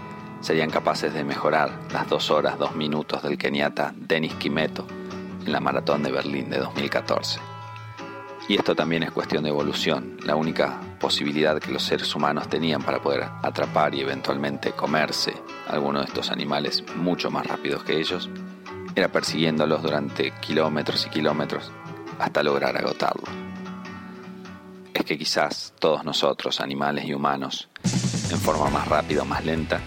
serían 0.43 0.71
capaces 0.71 1.15
de 1.15 1.25
mejorar 1.25 1.71
las 1.93 2.09
2 2.09 2.31
horas 2.31 2.59
2 2.59 2.75
minutos 2.75 3.23
del 3.23 3.39
keniata 3.39 3.95
Denis 3.97 4.35
Kimeto 4.35 4.87
en 5.47 5.53
la 5.53 5.61
maratón 5.61 6.03
de 6.03 6.11
Berlín 6.11 6.51
de 6.51 6.59
2014. 6.59 7.41
Y 8.49 8.57
esto 8.57 8.75
también 8.75 9.05
es 9.05 9.13
cuestión 9.13 9.45
de 9.45 9.51
evolución. 9.51 10.17
La 10.25 10.35
única 10.35 10.81
posibilidad 10.99 11.59
que 11.61 11.71
los 11.71 11.85
seres 11.85 12.15
humanos 12.15 12.49
tenían 12.49 12.83
para 12.83 13.01
poder 13.01 13.25
atrapar 13.43 13.95
y 13.95 14.01
eventualmente 14.01 14.73
comerse 14.73 15.33
alguno 15.69 16.01
de 16.01 16.07
estos 16.07 16.31
animales 16.31 16.85
mucho 16.97 17.31
más 17.31 17.47
rápidos 17.47 17.85
que 17.85 17.99
ellos 17.99 18.29
era 18.97 19.09
persiguiéndolos 19.09 19.81
durante 19.81 20.33
kilómetros 20.41 21.07
y 21.07 21.11
kilómetros 21.11 21.71
hasta 22.19 22.43
lograr 22.43 22.77
agotarlos. 22.77 23.31
Es 24.93 25.05
que 25.05 25.17
quizás 25.17 25.73
todos 25.79 26.05
nosotros, 26.05 26.61
animales 26.61 27.05
y 27.07 27.15
humanos, 27.15 27.71
en 28.31 28.39
forma 28.39 28.69
más 28.71 28.89
rápida 28.89 29.23
o 29.23 29.25
más 29.25 29.45
lenta, 29.45 29.81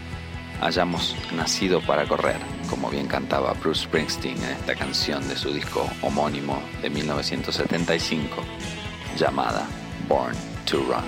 hayamos 0.65 1.15
nacido 1.35 1.79
para 1.81 2.07
correr, 2.07 2.39
como 2.69 2.89
bien 2.89 3.07
cantaba 3.07 3.53
Bruce 3.53 3.83
Springsteen 3.83 4.37
en 4.37 4.51
esta 4.51 4.73
canción 4.75 5.27
de 5.27 5.35
su 5.35 5.53
disco 5.53 5.87
homónimo 6.01 6.61
de 6.81 6.89
1975, 6.89 8.35
llamada 9.15 9.67
Born 10.07 10.35
to 10.65 10.77
Run. 10.77 11.03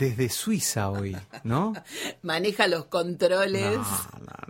Desde 0.00 0.28
Suiza 0.30 0.90
hoy, 0.90 1.16
¿no? 1.44 1.74
Maneja 2.22 2.66
los 2.66 2.86
controles. 2.86 3.76
No, 3.76 3.82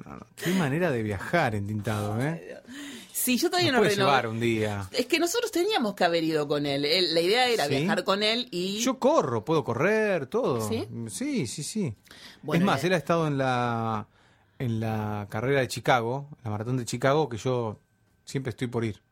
no, 0.07 0.17
no. 0.17 0.27
Qué 0.37 0.51
manera 0.55 0.91
de 0.91 1.03
viajar 1.03 1.55
entintado, 1.57 2.19
¿eh? 2.23 2.57
Sí, 3.13 3.37
yo 3.37 3.51
todavía 3.51 3.73
Nos 3.73 3.81
no 3.81 3.83
puede 3.83 3.97
renové. 3.97 4.11
llevar 4.11 4.27
un 4.29 4.41
día. 4.41 4.89
Es 4.93 5.05
que 5.07 5.19
nosotros 5.19 5.51
teníamos 5.51 5.95
que 5.95 6.05
haber 6.05 6.25
ido 6.25 6.49
con 6.49 6.65
él. 6.65 6.83
La 7.13 7.21
idea 7.21 7.49
era 7.49 7.67
¿Sí? 7.67 7.77
viajar 7.77 8.05
con 8.05 8.23
él 8.23 8.49
y. 8.51 8.79
Yo 8.79 8.99
corro, 8.99 9.45
puedo 9.45 9.63
correr, 9.63 10.27
todo. 10.27 10.67
¿Sí? 10.67 10.87
Sí, 11.09 11.47
sí, 11.47 11.63
sí. 11.63 11.95
Bueno, 12.43 12.63
es 12.63 12.67
más, 12.67 12.83
eh. 12.83 12.87
él 12.87 12.93
ha 12.95 12.97
estado 12.97 13.27
en 13.27 13.37
la 13.37 14.07
en 14.59 14.79
la 14.79 15.27
carrera 15.31 15.61
de 15.61 15.69
Chicago, 15.69 16.29
la 16.45 16.51
maratón 16.51 16.77
de 16.77 16.85
Chicago, 16.85 17.29
que 17.29 17.37
yo 17.37 17.79
siempre 18.25 18.51
estoy 18.51 18.69
por 18.69 18.85
ir. 18.85 19.03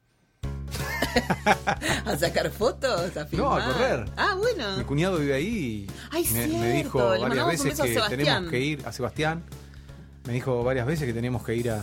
a 2.04 2.16
sacar 2.16 2.50
fotos, 2.50 3.16
a 3.16 3.20
No, 3.22 3.26
filmar. 3.28 3.60
a 3.62 3.64
correr. 3.64 4.04
Ah, 4.16 4.36
bueno. 4.38 4.76
Mi 4.76 4.84
cuñado 4.84 5.18
vive 5.18 5.34
ahí 5.34 5.48
y 5.48 5.86
Ay, 6.10 6.24
me, 6.24 6.28
cierto, 6.46 6.58
me 6.58 6.72
dijo 6.72 7.14
le 7.14 7.20
varias 7.20 7.46
veces 7.46 7.80
que 7.80 8.00
tenemos 8.08 8.50
que 8.50 8.60
ir 8.60 8.86
a 8.86 8.92
Sebastián. 8.92 9.42
Me 10.26 10.32
dijo 10.34 10.62
varias 10.62 10.86
veces 10.86 11.06
que 11.06 11.14
teníamos 11.14 11.44
que 11.44 11.54
ir 11.54 11.70
a, 11.70 11.82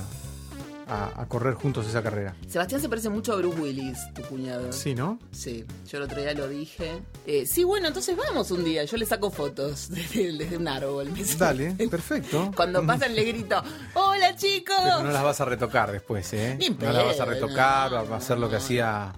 a- 0.88 1.22
a 1.22 1.26
correr 1.28 1.54
juntos 1.56 1.88
esa 1.88 2.02
carrera. 2.04 2.36
Sebastián 2.48 2.82
se 2.82 2.90
parece 2.90 3.10
mucho 3.10 3.34
a 3.34 3.38
Bruce 3.38 3.60
Willis, 3.60 3.98
tu 4.14 4.22
cuñado. 4.24 4.72
Sí, 4.72 4.94
¿no? 4.96 5.20
Sí, 5.32 5.66
yo 5.90 5.98
el 5.98 6.04
otro 6.04 6.20
día 6.22 6.34
lo 6.34 6.48
dije. 6.48 7.02
Eh, 7.26 7.46
sí, 7.46 7.64
bueno, 7.64 7.88
entonces 7.88 8.16
vamos 8.16 8.52
un 8.52 8.64
día. 8.64 8.84
Yo 8.86 8.98
le 8.98 9.06
saco 9.06 9.32
fotos 9.32 9.90
desde, 9.90 10.32
desde 10.38 10.58
un 10.58 10.68
árbol. 10.68 11.10
Dale, 11.38 11.72
perfecto. 11.90 12.52
Cuando 12.56 12.84
pasan 12.88 13.16
le 13.16 13.24
grito, 13.24 13.62
¡Hola 13.94 14.36
chicos! 14.36 14.76
Pero 14.78 15.04
no 15.04 15.12
las 15.12 15.24
vas 15.24 15.42
a 15.42 15.46
retocar 15.46 15.92
después, 15.92 16.32
¿eh? 16.34 16.58
Ni 16.60 16.70
no 16.70 16.92
las 16.92 17.06
vas 17.06 17.20
a 17.20 17.26
retocar 17.26 17.92
no, 17.92 18.14
a 18.14 18.18
hacer 18.18 18.38
lo 18.38 18.50
que 18.50 18.58
hacía 18.58 19.14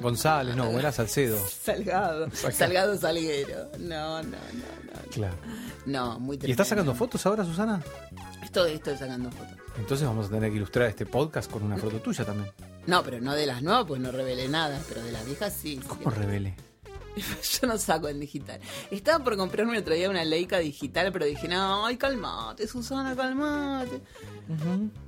González, 0.00 0.56
no, 0.56 0.78
era 0.78 0.92
Salcedo. 0.92 1.38
Salgado, 1.48 2.28
Salgado 2.52 2.96
Salguero. 2.98 3.70
No, 3.78 4.22
no, 4.22 4.30
no, 4.30 4.32
no. 4.32 5.10
Claro. 5.10 5.36
No, 5.86 6.18
muy 6.18 6.36
¿Y 6.36 6.38
tremendo. 6.38 6.52
estás 6.62 6.68
sacando 6.68 6.94
fotos 6.94 7.24
ahora, 7.26 7.44
Susana? 7.44 7.82
Estoy, 8.42 8.72
estoy 8.72 8.96
sacando 8.96 9.30
fotos. 9.30 9.56
Entonces 9.78 10.06
vamos 10.06 10.26
a 10.26 10.30
tener 10.30 10.50
que 10.50 10.56
ilustrar 10.56 10.88
este 10.88 11.06
podcast 11.06 11.50
con 11.50 11.62
una 11.62 11.76
foto 11.76 11.98
tuya 12.00 12.24
también. 12.24 12.50
No, 12.86 13.02
pero 13.02 13.20
no 13.20 13.34
de 13.34 13.46
las 13.46 13.62
nuevas, 13.62 13.84
pues 13.86 14.00
no 14.00 14.10
revelé 14.10 14.48
nada. 14.48 14.80
Pero 14.88 15.02
de 15.02 15.12
las 15.12 15.24
viejas 15.26 15.52
sí. 15.52 15.76
sí 15.80 15.86
¿Cómo 15.88 16.10
que- 16.10 16.18
revele? 16.18 16.56
Yo 17.60 17.66
no 17.66 17.76
saco 17.78 18.08
en 18.08 18.20
digital. 18.20 18.60
Estaba 18.90 19.22
por 19.24 19.36
comprarme 19.36 19.72
el 19.74 19.80
otro 19.82 19.94
día 19.94 20.08
una 20.10 20.24
Leica 20.24 20.58
digital, 20.58 21.12
pero 21.12 21.24
dije, 21.26 21.48
no, 21.48 21.84
ay, 21.86 21.96
calmate, 21.96 22.66
Susana, 22.68 23.14
calmate. 23.16 24.00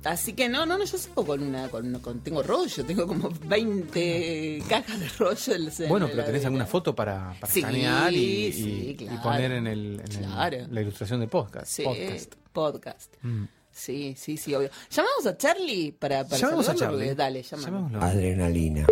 Así 0.05 0.33
que 0.33 0.47
no, 0.47 0.65
no, 0.65 0.77
no, 0.77 0.85
yo 0.85 0.97
saco 0.97 1.25
con 1.25 1.43
una, 1.43 1.67
con, 1.69 1.99
con- 1.99 2.21
tengo 2.21 2.41
rollo, 2.43 2.85
tengo 2.85 3.05
como 3.07 3.29
20 3.45 4.63
cajas 4.69 4.99
de 4.99 5.07
rollo. 5.19 5.53
en 5.55 5.89
Bueno, 5.89 6.05
en 6.05 6.11
pero 6.11 6.23
tenés 6.25 6.45
alguna 6.45 6.65
foto 6.65 6.95
para, 6.95 7.35
para 7.39 7.51
Sí, 7.51 7.59
escanear 7.59 8.13
y, 8.13 8.17
y- 8.47 8.53
sí, 8.53 8.85
y 8.91 8.95
claro. 8.95 9.21
poner 9.21 9.51
en, 9.51 9.67
el, 9.67 10.01
en 10.05 10.11
el- 10.23 10.25
Claro. 10.29 10.57
la 10.69 10.81
ilustración 10.81 11.19
del 11.19 11.29
podcast. 11.29 11.67
Sí, 11.67 11.83
podcast. 11.83 12.33
podcast. 12.53 13.13
Mm. 13.21 13.45
Sí, 13.71 14.13
sí, 14.17 14.37
sí, 14.37 14.53
obvio. 14.53 14.69
¿Llamamos 14.91 15.25
a 15.25 15.35
Charlie 15.35 15.91
para, 15.93 16.23
para 16.25 16.37
Llamemos 16.39 16.69
a? 16.69 16.75
Charlie. 16.75 17.15
Dale, 17.15 17.41
llamamos. 17.41 17.65
Llamémoslo. 17.91 18.01
Adrenalina. 18.01 18.85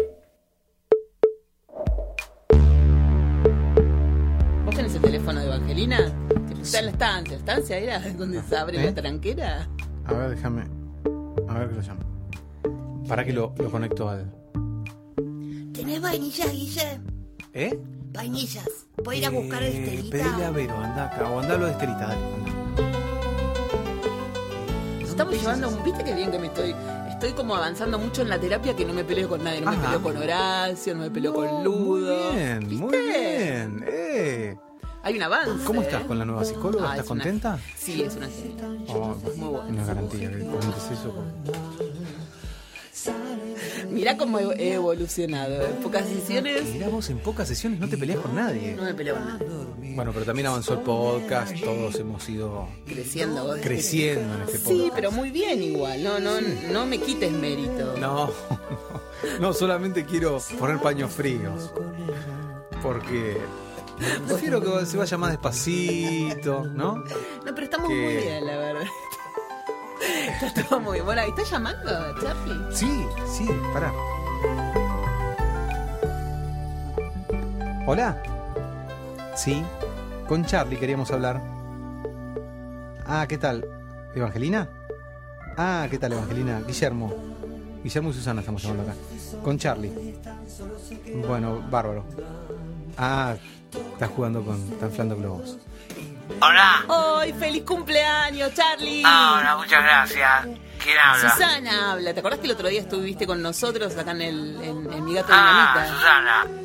¿Vos 4.71 4.77
tenés 4.77 4.95
el 4.95 5.01
teléfono 5.01 5.37
de 5.41 5.47
Evangelina? 5.47 5.97
Que 6.47 6.61
está 6.61 6.79
en 6.79 6.85
la 6.85 6.91
estancia. 6.91 7.33
¿La 7.33 7.37
estancia 7.39 7.77
era 7.77 7.99
donde 8.17 8.41
se 8.41 8.55
abre 8.55 8.81
¿Eh? 8.81 8.85
la 8.85 8.93
tranquera? 8.95 9.67
A 10.05 10.13
ver, 10.13 10.29
déjame. 10.29 10.63
A 11.49 11.59
ver 11.59 11.67
que 11.71 11.75
lo 11.75 11.81
llamo. 11.81 11.99
Para 13.05 13.25
que 13.25 13.33
lo, 13.33 13.53
lo 13.57 13.69
conecto 13.69 14.07
al. 14.07 14.31
¿Tenés 15.73 15.99
vainillas, 16.01 16.49
Guille? 16.53 17.01
¿Eh? 17.53 17.77
Vainillas. 18.13 18.69
Voy 19.03 19.15
a 19.15 19.19
ir 19.19 19.25
a 19.25 19.29
buscar 19.31 19.61
Eh, 19.61 19.77
Estelita. 19.77 20.17
Pedile 20.17 20.45
a 20.45 20.51
Vero, 20.51 20.77
anda 20.77 21.05
acá. 21.07 21.29
O 21.29 21.41
andalo 21.41 21.65
de 21.65 21.71
Estelita, 21.73 22.07
dale. 22.07 22.13
anda. 22.15 22.51
Nos 25.01 25.09
estamos 25.09 25.33
llevando 25.33 25.67
un... 25.67 25.83
¿Viste 25.83 26.01
qué 26.05 26.13
bien 26.15 26.31
que 26.31 26.39
me 26.39 26.47
estoy? 26.47 26.73
Estoy 27.21 27.35
como 27.35 27.55
avanzando 27.55 27.99
mucho 27.99 28.23
en 28.23 28.29
la 28.29 28.39
terapia 28.39 28.75
que 28.75 28.83
no 28.83 28.93
me 28.95 29.03
peleo 29.03 29.29
con 29.29 29.43
nadie. 29.43 29.61
No 29.61 29.69
me 29.69 29.77
peleo 29.77 30.01
con 30.01 30.17
Horacio, 30.17 30.95
no 30.95 31.01
me 31.01 31.11
peleo 31.11 31.31
con 31.31 31.63
Ludo. 31.63 32.15
Muy 32.31 32.33
bien, 32.35 32.79
muy 32.79 32.97
bien. 32.97 33.85
Eh. 33.87 34.57
Hay 35.03 35.17
un 35.17 35.21
avance. 35.21 35.63
¿Cómo 35.63 35.83
estás 35.83 36.03
con 36.05 36.17
la 36.17 36.25
nueva 36.25 36.43
psicóloga? 36.43 36.85
Ah, 36.93 36.95
¿Estás 36.95 37.05
es 37.05 37.11
una- 37.11 37.23
contenta? 37.23 37.59
Sí, 37.77 38.01
es 38.01 38.15
una. 38.15 38.27
Oh, 38.87 39.15
Muy. 39.35 39.71
No 39.71 39.81
es 39.81 39.87
garantía 39.87 40.31
que 40.31 40.39
comentes 40.39 40.91
eso. 40.91 41.13
Mirá 43.89 44.17
cómo 44.17 44.39
he 44.39 44.43
he 44.57 44.73
evolucionado. 44.73 45.65
En 45.65 45.75
pocas 45.83 46.07
sesiones 46.07 46.63
Mirá 46.73 46.87
vos, 46.89 47.09
en 47.09 47.19
pocas 47.19 47.47
sesiones 47.47 47.79
no 47.79 47.87
te 47.89 47.97
peleas 47.97 48.19
con 48.19 48.35
nadie. 48.35 48.73
no 48.75 48.83
me 48.83 48.93
peleo 48.93 49.15
con 49.15 49.27
nadie. 49.27 49.47
Bueno, 49.95 50.11
pero 50.13 50.25
también 50.25 50.47
avanzó 50.47 50.73
el 50.75 50.79
podcast, 50.81 51.53
todos 51.59 51.95
hemos 51.95 52.27
ido 52.29 52.67
Creciendo. 52.85 53.43
vos. 53.45 53.57
creciendo 53.61 54.33
en 54.35 54.41
este 54.43 54.59
podcast. 54.59 54.67
Sí, 54.69 54.91
pero 54.95 55.11
muy 55.11 55.29
bien 55.31 55.61
igual. 55.61 56.03
No, 56.03 56.19
no, 56.19 56.39
no 56.71 56.85
me 56.85 56.97
quites 56.99 57.31
mérito. 57.31 57.95
No, 57.99 58.27
no, 58.29 59.39
no, 59.39 59.53
solamente 59.53 60.05
quiero 60.05 60.39
poner 60.59 60.79
paños 60.79 61.11
fríos. 61.11 61.71
Porque 62.81 63.37
prefiero 64.27 64.59
que 64.61 64.85
se 64.85 64.97
vaya 64.97 65.17
más 65.17 65.31
despacito, 65.31 66.63
¿no? 66.65 66.95
No, 66.97 67.03
pero 67.53 67.63
estamos 67.63 67.89
Que- 67.89 67.95
muy 67.95 68.15
bien, 68.15 68.47
la 68.47 68.57
verdad. 68.57 68.85
Está 70.41 70.63
todo 70.63 70.79
muy. 70.79 70.99
Bueno, 71.01 71.21
¿estás 71.21 71.49
llamando, 71.49 71.91
Charlie? 72.21 72.75
Sí, 72.75 73.05
sí, 73.27 73.47
pará. 73.73 73.93
Hola. 77.85 78.21
Sí, 79.35 79.63
con 80.27 80.45
Charlie 80.45 80.77
queríamos 80.77 81.11
hablar. 81.11 81.41
Ah, 83.05 83.25
¿qué 83.27 83.37
tal? 83.37 83.65
¿Evangelina? 84.15 84.69
Ah, 85.57 85.87
¿qué 85.89 85.97
tal, 85.97 86.13
Evangelina? 86.13 86.61
Guillermo. 86.65 87.13
Guillermo 87.83 88.09
y 88.09 88.13
Susana 88.13 88.41
estamos 88.41 88.61
llamando 88.63 88.83
acá. 88.83 88.95
Con 89.43 89.57
Charlie. 89.57 90.15
Bueno, 91.27 91.61
bárbaro. 91.69 92.05
Ah, 92.97 93.35
estás 93.93 94.09
jugando 94.09 94.43
con. 94.43 94.55
Están 94.71 94.89
inflando 94.89 95.17
globos. 95.17 95.57
Hola. 96.39 96.85
¡Ay, 97.19 97.33
feliz 97.33 97.63
cumpleaños, 97.63 98.53
Charlie! 98.53 99.03
Ah, 99.05 99.37
hola, 99.39 99.57
muchas 99.57 99.83
gracias. 99.83 100.47
¿Quién 100.83 100.97
habla? 100.97 101.29
Susana 101.31 101.91
habla. 101.91 102.13
¿Te 102.13 102.19
acordás 102.19 102.39
que 102.39 102.45
el 102.45 102.51
otro 102.53 102.67
día 102.67 102.81
estuviste 102.81 103.25
con 103.27 103.41
nosotros 103.41 103.95
acá 103.97 104.11
en, 104.11 104.21
el, 104.21 104.55
en, 104.63 104.93
en 104.93 105.05
Mi 105.05 105.13
Gato 105.13 105.29
Ah, 105.31 105.73
Dinamita? 105.73 105.97
Susana. 105.97 106.45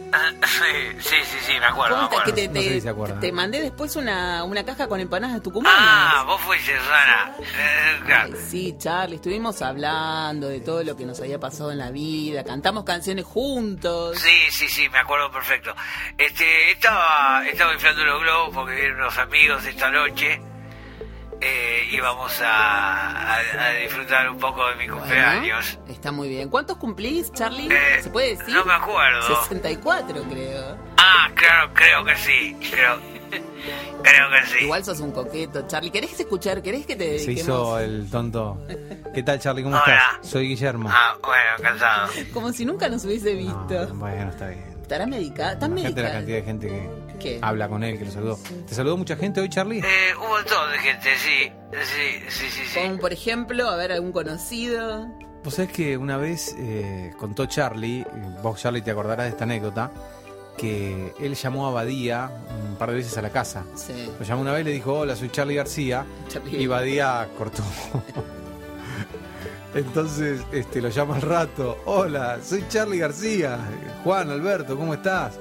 Sí, 0.47 0.99
sí, 1.01 1.17
sí, 1.25 1.39
sí, 1.43 1.53
me 1.59 1.67
acuerdo, 1.67 1.97
me 1.97 2.09
¿Cómo 2.09 2.21
estás? 2.21 2.21
acuerdo. 2.21 2.25
Que 2.25 2.33
te, 2.33 2.49
No 2.49 2.55
sé 2.61 2.69
te- 2.69 2.75
si 2.75 2.81
se 2.81 2.89
acuerda. 2.89 3.21
te 3.21 3.33
mandé 3.33 3.61
después 3.61 3.97
una, 3.97 4.45
una 4.45 4.65
caja 4.65 4.87
con 4.87 5.01
empanadas 5.01 5.43
tucumanas. 5.43 5.79
Ah, 5.79 6.23
vos 6.27 6.41
fuiste 6.43 6.75
Susana. 6.79 7.35
Eh, 7.41 8.01
claro. 8.07 8.35
Ay, 8.35 8.45
sí, 8.49 8.75
Charlie, 8.79 9.17
estuvimos 9.17 9.61
hablando 9.61 10.49
de 10.49 10.61
todo 10.61 10.83
lo 10.85 10.97
que 10.97 11.05
nos 11.05 11.21
había 11.21 11.39
pasado 11.41 11.71
en 11.73 11.79
la 11.79 11.91
vida, 11.91 12.45
cantamos 12.45 12.85
canciones 12.85 13.25
juntos. 13.27 14.17
Sí, 14.19 14.51
sí, 14.51 14.69
sí, 14.69 14.89
me 14.89 14.99
acuerdo 15.01 15.31
perfecto. 15.31 15.75
Este, 16.17 16.71
estaba, 16.71 17.47
estaba 17.47 17.75
inflando 17.75 18.05
los 18.05 18.23
globos 18.23 18.55
porque 18.55 18.75
vienen 18.75 18.95
unos 18.95 19.19
amigos 19.19 19.65
esta 19.67 19.91
noche. 19.91 20.41
Eh, 21.41 21.89
íbamos 21.93 22.41
a, 22.41 23.35
a- 23.37 23.39
a 23.39 23.71
disfrutar 23.75 24.29
un 24.31 24.39
poco 24.39 24.67
de 24.69 24.75
mi 24.77 24.87
Bueno, 24.87 25.01
cumpleaños. 25.03 25.79
está 25.89 26.11
muy 26.11 26.29
bien. 26.29 26.49
¿Cuántos 26.49 26.79
cumplís, 26.79 27.31
Charlie? 27.33 27.69
Eh, 27.71 28.03
¿Se 28.03 28.11
puede 28.11 28.37
decir? 28.37 28.55
no 28.55 28.65
me 28.65 28.73
acuerdo. 28.73 29.43
64, 29.43 30.23
creo. 30.31 30.77
Ah, 30.97 31.29
claro, 31.35 31.71
creo 31.75 32.05
que 32.05 32.17
sí. 32.17 32.57
Creo, 32.71 32.99
creo 34.03 34.31
que 34.31 34.47
sí. 34.47 34.65
Igual 34.65 34.83
sos 34.85 35.01
un 35.01 35.13
coqueto, 35.13 35.67
Charlie. 35.69 35.91
¿Querés 35.91 36.19
escuchar? 36.19 36.63
¿Querés 36.63 36.87
que 36.87 36.97
te 36.97 37.19
Se 37.19 37.27
dediquemos? 37.27 37.43
hizo 37.43 37.79
el 37.81 38.11
tonto. 38.11 38.59
¿Qué 39.15 39.23
tal, 39.23 39.39
Charlie? 39.39 39.63
¿Cómo 39.63 39.77
Hola. 39.77 39.95
estás? 39.95 40.31
Soy 40.31 40.49
Guillermo. 40.49 40.89
Ah, 40.91 41.17
bueno, 41.23 41.51
cansado. 41.61 42.09
Como 42.33 42.51
si 42.53 42.65
nunca 42.65 42.89
nos 42.89 43.05
hubiese 43.05 43.35
visto. 43.35 43.87
No, 43.89 43.95
bueno, 43.95 44.31
está 44.31 44.49
bien. 44.49 44.65
¿Estará 44.81 45.07
medicada? 45.07 45.53
¿Estás 45.53 45.69
la 45.69 45.83
cantidad 46.13 46.37
de 46.39 46.43
gente 46.43 46.69
que 46.69 46.89
¿Qué? 47.19 47.39
habla 47.43 47.69
con 47.69 47.83
él, 47.85 47.99
que 47.99 48.05
lo 48.05 48.11
saludó. 48.11 48.39
¿Te 48.67 48.75
saludó 48.75 48.97
mucha 48.97 49.17
gente 49.17 49.41
hoy, 49.41 49.49
Charlie? 49.49 49.81
Eh, 49.81 50.15
un 50.21 50.29
montón 50.29 50.73
de 50.73 50.79
gente, 50.79 51.09
sí. 51.17 51.51
Sí, 51.73 52.25
sí, 52.29 52.47
sí, 52.51 52.63
sí. 52.67 52.81
Como 52.81 52.99
por 52.99 53.13
ejemplo, 53.13 53.69
a 53.69 53.77
ver, 53.77 53.93
algún 53.93 54.13
conocido. 54.13 55.07
Vos 55.43 55.55
sabés 55.55 55.73
que 55.73 55.97
una 55.97 56.17
vez 56.17 56.55
eh, 56.59 57.13
contó 57.19 57.47
Charlie, 57.47 58.01
eh, 58.01 58.07
vos 58.43 58.61
Charlie 58.61 58.83
te 58.83 58.91
acordarás 58.91 59.27
de 59.27 59.31
esta 59.31 59.45
anécdota, 59.45 59.93
que 60.57 61.15
él 61.21 61.35
llamó 61.35 61.69
a 61.69 61.71
Badía 61.71 62.31
un 62.69 62.77
par 62.77 62.91
de 62.91 62.97
veces 62.97 63.17
a 63.17 63.23
la 63.23 63.31
casa. 63.31 63.65
Sí. 63.77 64.11
Lo 64.19 64.25
llamó 64.25 64.43
una 64.43 64.53
vez 64.53 64.63
y 64.63 64.65
le 64.65 64.73
dijo, 64.73 64.93
hola, 64.93 65.15
soy 65.15 65.31
Charlie 65.31 65.55
García. 65.55 66.05
Charlie. 66.29 66.63
Y 66.63 66.67
Badía 66.67 67.29
cortó. 67.39 67.63
Entonces 69.75 70.41
este, 70.53 70.81
lo 70.81 70.89
llama 70.89 71.17
al 71.17 71.23
rato, 71.23 71.79
hola, 71.85 72.39
soy 72.43 72.65
Charlie 72.69 72.99
García. 72.99 73.59
Juan, 74.03 74.31
Alberto, 74.31 74.77
¿cómo 74.77 74.95
estás? 74.95 75.39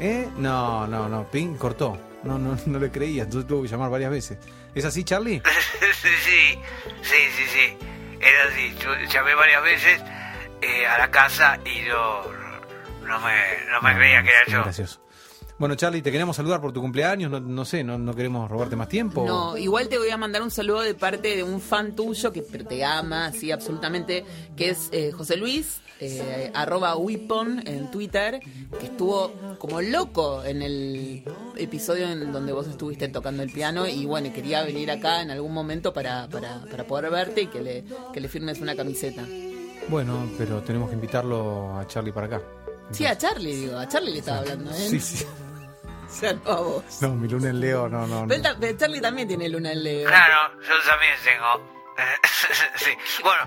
¿Eh? 0.00 0.28
No, 0.38 0.86
no, 0.86 1.08
no, 1.08 1.30
Ping 1.30 1.56
cortó. 1.56 1.98
No, 2.22 2.38
no, 2.38 2.56
no 2.66 2.78
le 2.78 2.90
creía, 2.90 3.22
entonces 3.24 3.46
tuvo 3.46 3.62
que 3.62 3.68
llamar 3.68 3.90
varias 3.90 4.10
veces. 4.10 4.38
¿Es 4.74 4.84
así, 4.84 5.04
Charlie? 5.04 5.42
sí, 6.02 6.08
sí, 6.24 6.58
sí, 7.02 7.16
sí, 7.36 7.44
sí. 7.46 7.86
Era 8.20 8.44
así. 8.50 8.74
Yo 8.82 8.94
llamé 9.12 9.34
varias 9.34 9.62
veces 9.62 10.02
eh, 10.62 10.86
a 10.86 10.98
la 10.98 11.10
casa 11.10 11.58
y 11.64 11.88
no, 11.88 12.22
no 13.06 13.20
me, 13.20 13.34
no 13.70 13.80
me 13.82 13.94
creía 13.94 14.22
que 14.22 14.28
era 14.30 14.46
yo. 14.46 14.62
gracioso. 14.62 15.00
Bueno, 15.58 15.74
Charlie, 15.74 16.00
te 16.00 16.10
queremos 16.10 16.36
saludar 16.36 16.58
por 16.58 16.72
tu 16.72 16.80
cumpleaños. 16.80 17.30
No, 17.30 17.38
no 17.38 17.64
sé, 17.66 17.84
no, 17.84 17.98
no 17.98 18.14
queremos 18.14 18.50
robarte 18.50 18.76
más 18.76 18.88
tiempo. 18.88 19.26
No, 19.26 19.58
igual 19.58 19.90
te 19.90 19.98
voy 19.98 20.08
a 20.08 20.16
mandar 20.16 20.40
un 20.40 20.50
saludo 20.50 20.80
de 20.80 20.94
parte 20.94 21.36
de 21.36 21.42
un 21.42 21.60
fan 21.60 21.94
tuyo 21.94 22.32
que 22.32 22.40
te 22.40 22.82
ama, 22.82 23.26
así 23.26 23.50
absolutamente, 23.52 24.24
que 24.56 24.70
es 24.70 24.88
eh, 24.92 25.12
José 25.12 25.36
Luis, 25.36 25.82
eh, 26.00 26.50
arroba 26.54 26.96
Wipon 26.96 27.62
en 27.66 27.90
Twitter, 27.90 28.40
que 28.78 28.86
estuvo 28.86 29.32
como 29.58 29.80
loco 29.82 30.42
en 30.44 30.62
el 30.62 31.22
episodio 31.56 32.08
en 32.08 32.32
donde 32.32 32.52
vos 32.52 32.66
estuviste 32.66 33.08
tocando 33.08 33.42
el 33.42 33.52
piano 33.52 33.86
y 33.86 34.06
bueno, 34.06 34.32
quería 34.32 34.62
venir 34.62 34.90
acá 34.90 35.20
en 35.22 35.30
algún 35.30 35.52
momento 35.52 35.92
para, 35.92 36.28
para, 36.28 36.62
para 36.70 36.84
poder 36.84 37.10
verte 37.10 37.42
y 37.42 37.46
que 37.48 37.60
le, 37.60 37.84
que 38.12 38.20
le 38.20 38.28
firmes 38.28 38.60
una 38.60 38.74
camiseta. 38.74 39.24
Bueno, 39.88 40.30
pero 40.38 40.62
tenemos 40.62 40.88
que 40.88 40.94
invitarlo 40.94 41.78
a 41.78 41.86
Charlie 41.86 42.12
para 42.12 42.26
acá. 42.26 42.42
Sí, 42.90 43.06
a 43.06 43.16
Charlie, 43.16 43.54
digo, 43.54 43.78
a 43.78 43.86
Charlie 43.86 44.12
le 44.12 44.18
estaba 44.18 44.38
hablando, 44.38 44.70
¿eh? 44.70 44.88
Sí, 44.88 45.00
sí. 45.00 45.26
O 46.10 46.12
sea, 46.12 46.32
no 46.32 46.50
a 46.50 46.60
vos. 46.60 47.02
No, 47.02 47.14
mi 47.14 47.28
luna 47.28 47.50
en 47.50 47.60
Leo, 47.60 47.88
no, 47.88 48.04
no. 48.04 48.26
Pero 48.26 48.76
Charlie 48.76 49.00
también 49.00 49.28
tiene 49.28 49.48
luna 49.48 49.70
en 49.70 49.84
Leo. 49.84 50.08
Claro, 50.08 50.58
yo 50.60 50.74
también 50.84 51.12
tengo. 51.24 51.70
sí. 52.74 52.90
Bueno, 53.22 53.44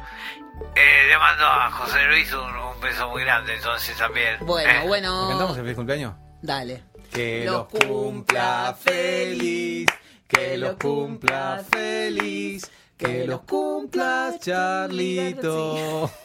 eh, 0.76 1.08
le 1.08 1.18
mando 1.18 1.46
a 1.46 1.72
José 1.72 2.04
Luis 2.08 2.32
un, 2.34 2.56
un 2.56 2.82
beso 2.82 3.10
muy 3.10 3.24
grande, 3.24 3.56
entonces 3.56 3.98
también. 3.98 4.38
Bueno, 4.42 4.70
Eh, 4.70 4.80
¿Le 4.82 4.88
bueno. 4.88 5.28
cantamos 5.30 5.58
el 5.58 5.64
feliz 5.64 5.76
cumpleaños? 5.76 6.14
Dale. 6.42 6.84
Que 7.12 7.46
los 7.46 7.68
cumpla 7.68 8.76
feliz, 8.80 9.88
que 10.28 10.58
los 10.58 10.76
cumpla 10.78 11.64
feliz, 11.72 12.72
que 12.98 13.26
los 13.28 13.42
cumpla 13.42 14.34
Charlito. 14.40 16.10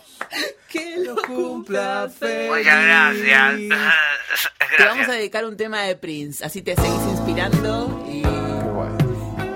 Que 0.69 0.97
lo 0.99 1.15
cumpla 1.23 2.11
feliz. 2.15 2.51
Muchas 2.51 2.85
gracias. 2.85 3.55
Te 4.77 4.85
vamos 4.85 5.09
a 5.09 5.13
dedicar 5.13 5.45
un 5.47 5.57
tema 5.57 5.83
de 5.83 5.97
Prince, 5.97 6.45
así 6.45 6.61
te 6.61 6.75
seguís 6.75 7.03
inspirando 7.13 8.05
y... 8.07 8.23
Qué 8.23 8.29
bueno. 8.29 8.99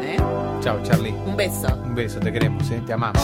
¿eh? 0.01 0.17
Chao, 0.63 0.81
Charlie. 0.83 1.11
Un 1.11 1.37
beso. 1.37 1.67
Un 1.85 1.95
beso, 1.95 2.19
te 2.21 2.33
queremos, 2.33 2.71
¿eh? 2.71 2.81
te 2.87 2.93
amamos. 2.95 3.23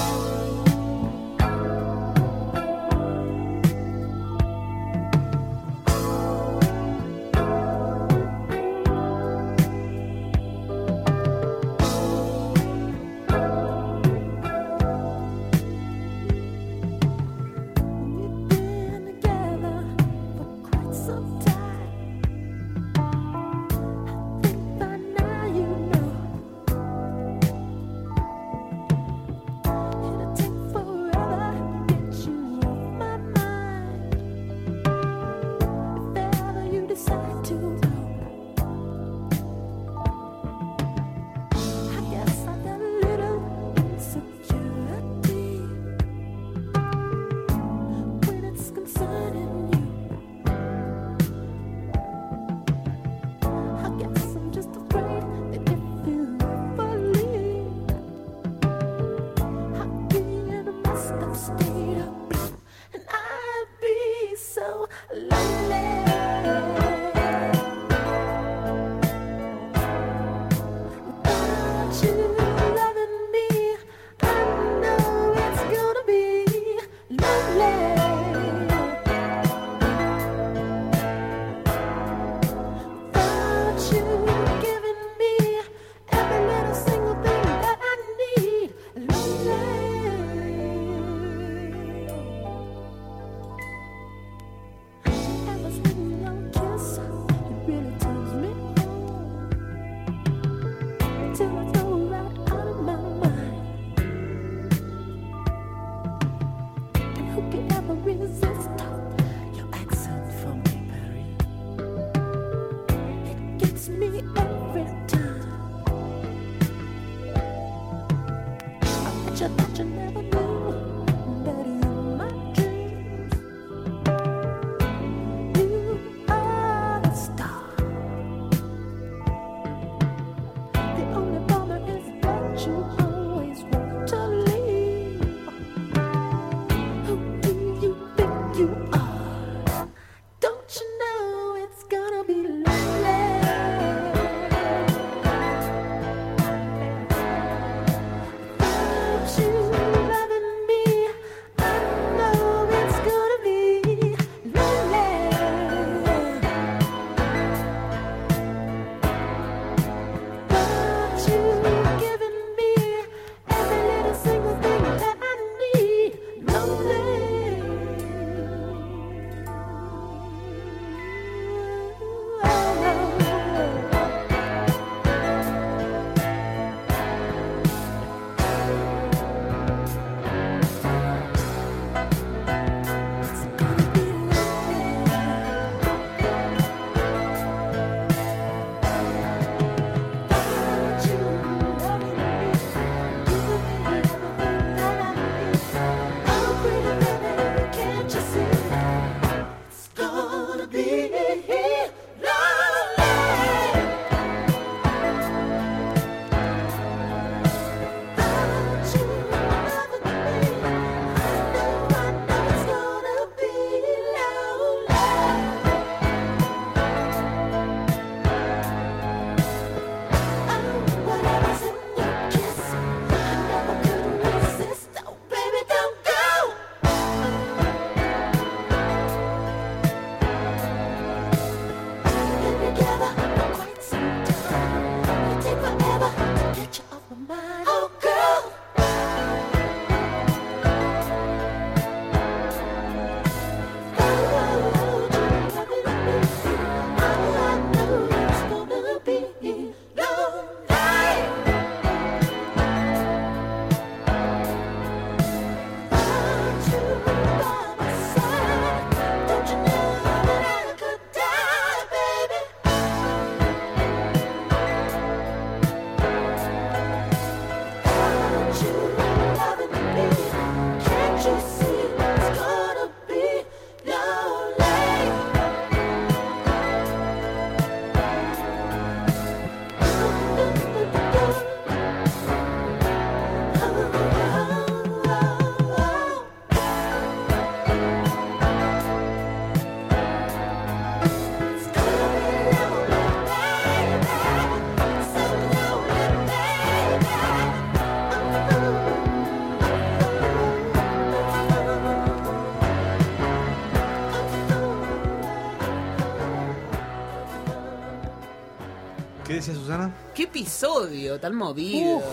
Mañana. 309.56 309.94
Qué 310.14 310.24
episodio 310.24 311.18
tan 311.20 311.34
movido. 311.34 311.96
Uf, 311.98 312.04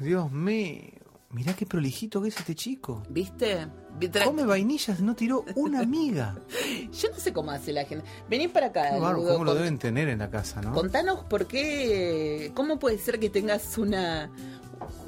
Dios 0.00 0.30
mío. 0.32 0.90
Mirá 1.30 1.52
qué 1.54 1.66
prolijito 1.66 2.22
que 2.22 2.28
es 2.28 2.36
este 2.38 2.54
chico. 2.54 3.02
¿Viste? 3.10 3.66
Tra- 4.00 4.24
Come 4.24 4.44
vainillas, 4.44 5.00
no 5.00 5.16
tiró 5.16 5.44
una 5.56 5.82
miga. 5.84 6.36
Yo 6.92 7.10
no 7.10 7.18
sé 7.18 7.32
cómo 7.32 7.50
hace 7.50 7.72
la 7.72 7.84
gente. 7.84 8.04
Vení 8.30 8.46
para 8.48 8.66
acá. 8.66 8.90
Qué 8.90 9.00
Ludo, 9.00 9.32
¿Cómo 9.32 9.44
lo 9.44 9.52
cont- 9.52 9.56
deben 9.58 9.78
tener 9.78 10.08
en 10.08 10.20
la 10.20 10.30
casa, 10.30 10.60
no? 10.62 10.72
Contanos 10.72 11.24
por 11.24 11.46
qué. 11.46 12.52
¿Cómo 12.54 12.78
puede 12.78 12.98
ser 12.98 13.18
que 13.18 13.30
tengas 13.30 13.76
una. 13.78 14.30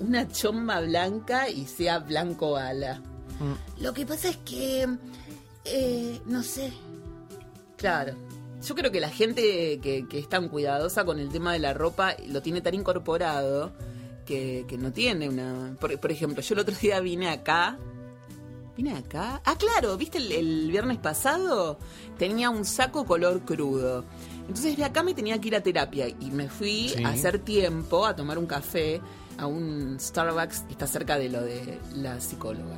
Una 0.00 0.26
chomba 0.28 0.80
blanca 0.80 1.48
y 1.48 1.66
sea 1.66 1.98
blanco 2.00 2.56
ala? 2.56 3.00
Lo 3.78 3.92
que 3.92 4.06
pasa 4.06 4.28
es 4.30 4.36
que, 4.38 4.86
eh, 5.64 6.20
no 6.26 6.42
sé, 6.42 6.72
Claro. 7.76 8.14
Yo 8.62 8.74
creo 8.74 8.90
que 8.90 9.00
la 9.00 9.10
gente 9.10 9.78
que, 9.82 10.06
que 10.08 10.18
es 10.18 10.28
tan 10.28 10.48
cuidadosa 10.48 11.04
con 11.04 11.18
el 11.18 11.28
tema 11.28 11.52
de 11.52 11.58
la 11.58 11.74
ropa 11.74 12.14
lo 12.28 12.42
tiene 12.42 12.60
tan 12.60 12.74
incorporado 12.74 13.72
que, 14.24 14.64
que 14.68 14.76
no 14.78 14.92
tiene 14.92 15.28
una... 15.28 15.76
Por, 15.80 15.98
por 16.00 16.10
ejemplo, 16.10 16.42
yo 16.42 16.54
el 16.54 16.60
otro 16.60 16.74
día 16.80 17.00
vine 17.00 17.28
acá... 17.28 17.78
¿Vine 18.76 18.94
acá? 18.94 19.40
Ah, 19.46 19.56
claro, 19.56 19.96
¿viste 19.96 20.18
el, 20.18 20.32
el 20.32 20.70
viernes 20.70 20.98
pasado? 20.98 21.78
Tenía 22.18 22.50
un 22.50 22.64
saco 22.66 23.06
color 23.06 23.40
crudo. 23.42 24.04
Entonces 24.48 24.76
de 24.76 24.84
acá 24.84 25.02
me 25.02 25.14
tenía 25.14 25.40
que 25.40 25.48
ir 25.48 25.56
a 25.56 25.62
terapia 25.62 26.08
y 26.08 26.30
me 26.30 26.48
fui 26.50 26.90
Sí. 26.90 27.02
a 27.02 27.08
hacer 27.08 27.38
tiempo, 27.38 28.04
a 28.04 28.14
tomar 28.14 28.36
un 28.38 28.46
café 28.46 29.00
a 29.38 29.46
un 29.46 29.96
Starbucks 29.98 30.60
que 30.60 30.72
está 30.72 30.86
cerca 30.86 31.16
de 31.18 31.28
lo 31.30 31.40
de 31.42 31.78
la 31.94 32.20
psicóloga. 32.20 32.76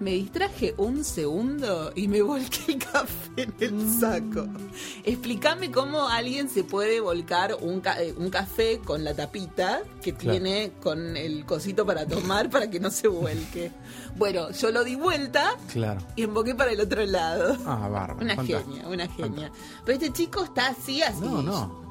Me 0.00 0.12
distraje 0.12 0.74
un 0.78 1.04
segundo 1.04 1.92
y 1.94 2.08
me 2.08 2.22
volqué 2.22 2.72
el 2.72 2.78
café 2.78 3.30
en 3.36 3.54
el 3.60 3.90
saco. 4.00 4.46
Explícame 5.04 5.70
cómo 5.70 6.08
alguien 6.08 6.48
se 6.48 6.64
puede 6.64 7.00
volcar 7.00 7.56
un, 7.60 7.80
ca- 7.80 8.02
eh, 8.02 8.14
un 8.16 8.30
café 8.30 8.78
con 8.84 9.04
la 9.04 9.14
tapita 9.14 9.82
que 10.02 10.14
Claro. 10.14 10.32
tiene 10.38 10.72
con 10.82 11.16
el 11.16 11.44
cosito 11.44 11.84
para 11.86 12.06
tomar 12.06 12.50
para 12.50 12.68
que 12.70 12.80
no 12.80 12.90
se 12.90 13.08
vuelque. 13.08 13.70
Bueno, 14.16 14.50
yo 14.52 14.70
lo 14.70 14.84
di 14.84 14.94
vuelta 14.96 15.56
Claro. 15.72 16.00
y 16.16 16.22
emboqué 16.22 16.54
para 16.54 16.72
el 16.72 16.80
otro 16.80 17.04
lado. 17.06 17.56
Ah, 17.66 17.88
bárbaro. 17.88 18.20
Una 18.20 18.36
fantástico. 18.36 18.72
genia, 18.74 18.88
una 18.88 19.08
genia. 19.08 19.52
Pero 19.84 19.98
este 19.98 20.12
chico 20.12 20.44
está 20.44 20.68
así, 20.68 21.02
así. 21.02 21.20
No, 21.20 21.42
no. 21.42 21.83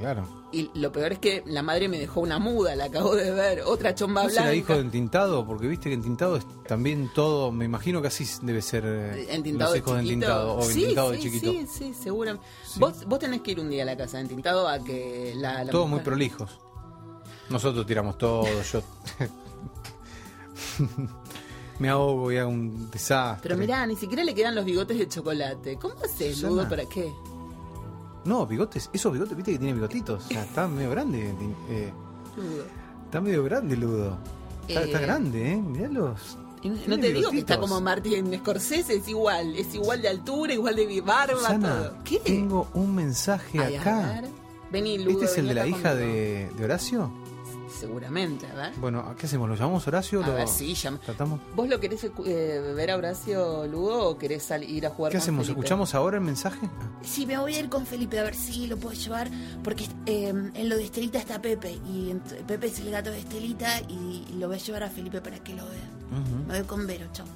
Claro. 0.00 0.24
Y 0.50 0.70
lo 0.74 0.90
peor 0.90 1.12
es 1.12 1.18
que 1.18 1.42
la 1.46 1.62
madre 1.62 1.88
me 1.88 1.98
dejó 1.98 2.20
una 2.20 2.38
muda, 2.38 2.74
la 2.74 2.84
acabo 2.86 3.14
de 3.14 3.30
ver, 3.30 3.60
otra 3.66 3.94
chomba 3.94 4.22
¿No 4.22 4.28
blanca. 4.28 4.44
la 4.46 4.50
dijo 4.50 4.72
de 4.72 4.80
entintado? 4.80 5.46
Porque 5.46 5.68
viste 5.68 5.90
que 5.90 5.94
entintado 5.94 6.36
es 6.36 6.46
también 6.66 7.10
todo. 7.14 7.52
Me 7.52 7.66
imagino 7.66 8.00
que 8.00 8.08
así 8.08 8.26
debe 8.42 8.62
ser. 8.62 8.84
eh, 8.86 9.26
Entintado 9.34 9.70
los 9.72 9.78
hijos 9.78 9.94
de 9.94 10.00
entintado. 10.00 10.56
O 10.56 10.62
sí, 10.62 10.80
entintado 10.82 11.10
de 11.10 11.16
sí, 11.18 11.22
chiquito. 11.24 11.52
Sí, 11.52 11.66
sí, 11.70 11.94
seguramente. 11.94 12.46
Vos, 12.76 13.04
vos 13.06 13.18
tenés 13.18 13.42
que 13.42 13.50
ir 13.52 13.60
un 13.60 13.68
día 13.70 13.82
a 13.82 13.86
la 13.86 13.96
casa 13.96 14.16
de 14.16 14.22
entintado 14.22 14.66
a 14.66 14.82
que 14.82 15.34
la, 15.36 15.62
la 15.64 15.70
Todos 15.70 15.88
muy 15.88 16.00
prolijos. 16.00 16.58
Nosotros 17.50 17.84
tiramos 17.86 18.16
todo. 18.16 18.44
Yo. 18.72 18.82
Me 21.78 21.88
ahogo 21.88 22.30
y 22.30 22.36
hago 22.36 22.50
un 22.50 22.90
desastre. 22.90 23.42
Pero 23.42 23.56
mirá, 23.58 23.86
ni 23.86 23.96
siquiera 23.96 24.22
le 24.22 24.34
quedan 24.34 24.54
los 24.54 24.64
bigotes 24.64 24.98
de 24.98 25.08
chocolate. 25.08 25.76
¿Cómo 25.76 25.94
haces. 26.04 26.42
Ludo, 26.42 26.68
para 26.68 26.84
qué? 26.86 27.10
No, 28.24 28.46
bigotes. 28.46 28.90
Esos 28.92 29.12
bigotes, 29.12 29.36
viste 29.36 29.52
que 29.52 29.58
tiene 29.58 29.72
bigotitos. 29.74 30.24
O 30.26 30.28
sea, 30.28 30.42
está 30.44 30.68
medio 30.68 30.90
grande. 30.90 31.34
eh, 31.68 31.92
Ludo. 32.36 32.64
está 33.04 33.20
medio 33.20 33.44
grande, 33.44 33.76
Ludo. 33.76 34.18
Está, 34.68 34.82
Eh, 34.82 34.86
está 34.86 35.00
grande, 35.00 35.52
¿eh? 35.52 35.56
Míralos. 35.56 36.36
No 36.86 36.98
te 36.98 37.12
digo 37.12 37.30
que 37.30 37.38
está 37.38 37.58
como 37.58 37.80
Martin 37.80 38.38
Scorsese, 38.38 38.96
es 38.96 39.08
igual. 39.08 39.56
Es 39.56 39.74
igual 39.74 40.02
de 40.02 40.08
altura, 40.08 40.52
igual 40.52 40.76
de 40.76 41.00
barba, 41.00 41.38
Susana, 41.38 41.82
todo. 41.82 41.94
¿Qué? 42.04 42.20
tengo 42.20 42.68
un 42.74 42.94
mensaje 42.94 43.58
Ay, 43.58 43.76
acá. 43.76 44.22
Vení, 44.70 44.98
Ludo. 44.98 45.12
¿Este 45.12 45.24
es 45.24 45.38
el 45.38 45.48
de 45.48 45.54
la 45.54 45.66
hija 45.66 45.94
de 45.94 46.50
Horacio? 46.62 47.10
Seguramente, 47.80 48.46
a 48.46 48.54
ver. 48.54 48.72
Bueno, 48.76 49.14
¿qué 49.18 49.24
hacemos? 49.26 49.48
¿Lo 49.48 49.54
llamamos 49.54 49.86
Horacio? 49.88 50.22
A 50.22 50.26
¿Lo 50.26 50.34
ver, 50.34 50.46
sí, 50.48 50.74
llama. 50.74 50.98
tratamos? 51.04 51.40
¿Vos 51.56 51.66
lo 51.66 51.80
querés 51.80 52.04
eh, 52.26 52.72
ver 52.76 52.90
a 52.90 52.96
Horacio 52.96 53.66
Ludo 53.66 54.10
o 54.10 54.18
querés 54.18 54.46
ir 54.68 54.86
a 54.86 54.90
jugar 54.90 55.10
¿Qué 55.12 55.16
con 55.18 55.22
hacemos? 55.22 55.46
Felipe? 55.46 55.60
¿Escuchamos 55.60 55.94
ahora 55.94 56.18
el 56.18 56.24
mensaje? 56.24 56.68
Sí, 57.02 57.24
me 57.24 57.38
voy 57.38 57.54
a 57.54 57.60
ir 57.60 57.68
con 57.70 57.86
Felipe 57.86 58.18
a 58.18 58.22
ver 58.24 58.34
si 58.34 58.66
lo 58.66 58.76
puedo 58.76 58.94
llevar, 58.94 59.30
porque 59.64 59.86
eh, 60.04 60.28
en 60.28 60.68
lo 60.68 60.76
de 60.76 60.84
Estelita 60.84 61.18
está 61.18 61.40
Pepe, 61.40 61.72
y 61.72 62.12
Pepe 62.46 62.66
es 62.66 62.78
el 62.80 62.90
gato 62.90 63.10
de 63.10 63.20
Estelita, 63.20 63.80
y 63.88 64.26
lo 64.38 64.48
voy 64.48 64.56
a 64.56 64.60
llevar 64.60 64.82
a 64.82 64.90
Felipe 64.90 65.20
para 65.22 65.38
que 65.38 65.54
lo 65.54 65.64
vea. 65.64 66.20
Ujú. 66.20 66.46
Me 66.48 66.58
voy 66.58 66.66
con 66.66 66.86
Vero, 66.86 67.06
chao. 67.14 67.26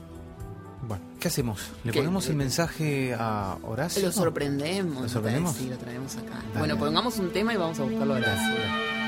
Bueno, 0.86 1.02
¿qué 1.18 1.28
hacemos? 1.28 1.62
¿Le 1.84 1.92
¿Qué? 1.92 2.00
ponemos 2.00 2.28
el 2.28 2.36
mensaje 2.36 3.14
a 3.18 3.56
Horacio? 3.62 4.04
Lo 4.04 4.12
sorprendemos. 4.12 5.02
¿Lo 5.04 5.08
sorprendemos? 5.08 5.56
Sí, 5.56 5.70
lo 5.70 5.78
traemos 5.78 6.14
acá. 6.16 6.34
Dale, 6.52 6.58
bueno, 6.58 6.78
pongamos 6.78 7.16
un 7.18 7.30
tema 7.32 7.54
y 7.54 7.56
vamos 7.56 7.80
a 7.80 7.84
buscarlo 7.84 8.12
a 8.12 8.16
Horacio. 8.18 9.03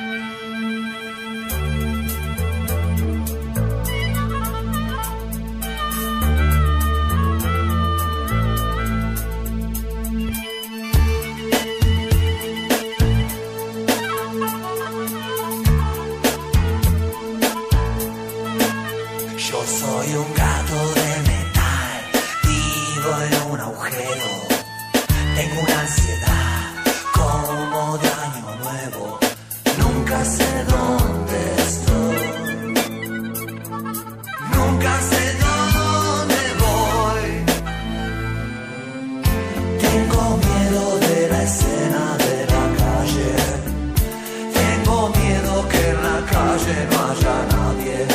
Miedo 45.10 45.68
que 45.68 45.90
en 45.90 46.02
la 46.02 46.20
calle 46.32 46.76
no 46.90 46.98
haya 47.10 47.36
nadie. 47.56 48.06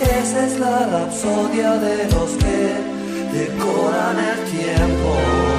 Esa 0.00 0.46
es 0.46 0.58
la 0.58 0.86
rapsodia 0.86 1.74
de 1.76 2.04
los 2.10 2.30
que 2.42 2.62
decoran 3.32 4.18
el 4.18 4.44
tiempo. 4.50 5.51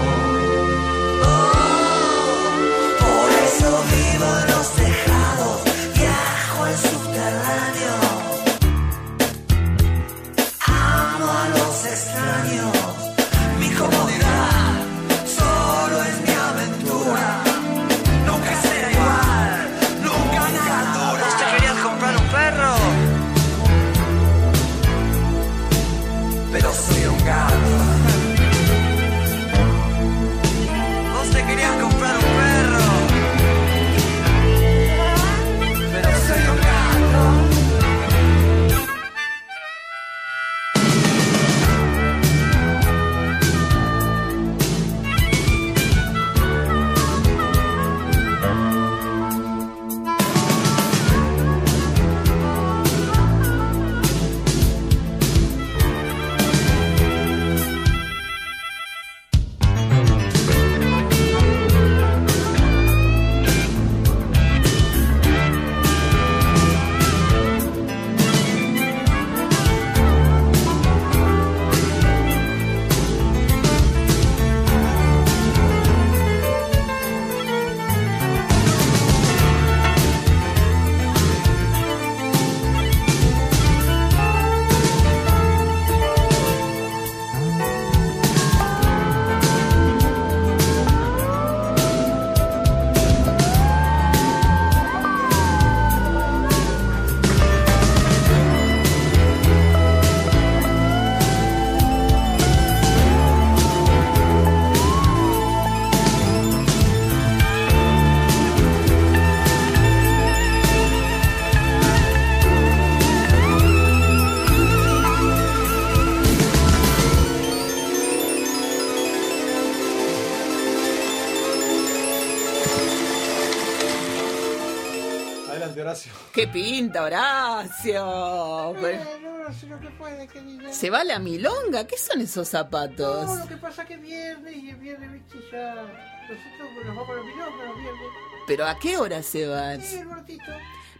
¡Qué 126.44 126.50
pinta, 126.50 127.04
Horacio! 127.04 128.76
Pero- 128.82 129.00
no 129.24 129.76
lo 129.76 129.80
que 129.80 129.90
puede, 129.92 130.28
querida. 130.28 130.74
¿Se 130.74 130.90
va 130.90 131.02
a 131.02 131.04
la 131.06 131.20
milonga? 131.20 131.86
¿Qué 131.88 131.98
son 131.98 132.20
esos 132.22 132.50
zapatos? 132.50 133.28
No, 133.28 133.36
lo 133.38 133.48
que 133.48 133.56
pasa 133.58 133.86
que 133.86 133.94
es 133.94 134.02
viernes 134.02 134.56
y 134.56 134.70
el 134.72 134.76
viernes, 134.78 135.12
viste, 135.12 135.38
ya. 135.52 135.74
Nosotros 135.76 136.86
nos 136.86 136.96
vamos 136.96 137.10
a 137.10 137.14
la 137.14 137.24
milonga 137.24 137.66
los 137.66 137.78
viernes. 137.78 138.02
¿Pero 138.48 138.66
a 138.68 138.78
qué 138.78 138.98
hora 138.98 139.24
se 139.24 139.48
van? 139.48 139.82
Sí, 139.82 139.96
el 139.98 140.10
ratito. 140.10 140.44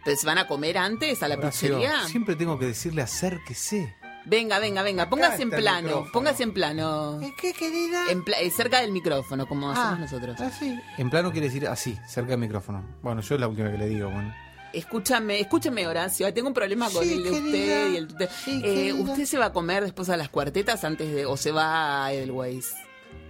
¿Pero 0.04 0.16
se 0.16 0.26
van 0.26 0.38
a 0.38 0.46
comer 0.46 0.78
antes 0.78 1.22
a 1.22 1.28
la 1.28 1.34
Horacio, 1.36 1.68
pizzería? 1.76 2.04
siempre 2.06 2.36
tengo 2.36 2.58
que 2.58 2.66
decirle 2.66 3.02
acérquese. 3.02 3.94
Venga, 4.26 4.58
venga, 4.58 4.82
venga, 4.82 5.10
póngase 5.10 5.42
en 5.42 5.50
plano, 5.50 5.82
micrófono. 5.88 6.12
póngase 6.12 6.42
en 6.44 6.54
plano. 6.54 7.20
¿En 7.20 7.36
qué, 7.36 7.52
querida? 7.52 8.10
En 8.10 8.24
pla- 8.24 8.40
eh, 8.40 8.50
cerca 8.50 8.80
del 8.80 8.92
micrófono, 8.92 9.46
como 9.46 9.70
hacemos 9.70 9.92
ah, 9.92 10.00
nosotros. 10.00 10.40
Así. 10.40 10.80
En 10.96 11.10
plano 11.10 11.30
quiere 11.32 11.48
decir 11.48 11.66
así, 11.68 11.98
cerca 12.06 12.30
del 12.30 12.40
micrófono. 12.40 12.82
Bueno, 13.02 13.20
yo 13.20 13.34
es 13.34 13.40
la 13.42 13.48
última 13.48 13.70
que 13.70 13.76
le 13.76 13.88
digo, 13.88 14.08
bueno. 14.08 14.34
Escúchame, 14.74 15.40
escúchame, 15.40 15.86
Horacio. 15.86 16.32
Tengo 16.34 16.48
un 16.48 16.54
problema 16.54 16.90
con 16.90 17.04
Sí, 17.04 17.12
el 17.14 17.22
de 17.24 17.30
querida. 17.30 17.46
usted 17.46 17.90
y 17.92 17.96
el 17.96 18.06
usted. 18.06 18.28
Sí, 18.44 18.60
Eh. 18.64 18.92
¿Usted 18.92 19.24
se 19.24 19.38
va 19.38 19.46
a 19.46 19.52
comer 19.52 19.84
después 19.84 20.08
a 20.08 20.16
las 20.16 20.28
cuartetas 20.28 20.84
antes 20.84 21.12
de. 21.14 21.26
o 21.26 21.36
se 21.36 21.52
va 21.52 22.04
a 22.06 22.12
Edelweiss? 22.12 22.74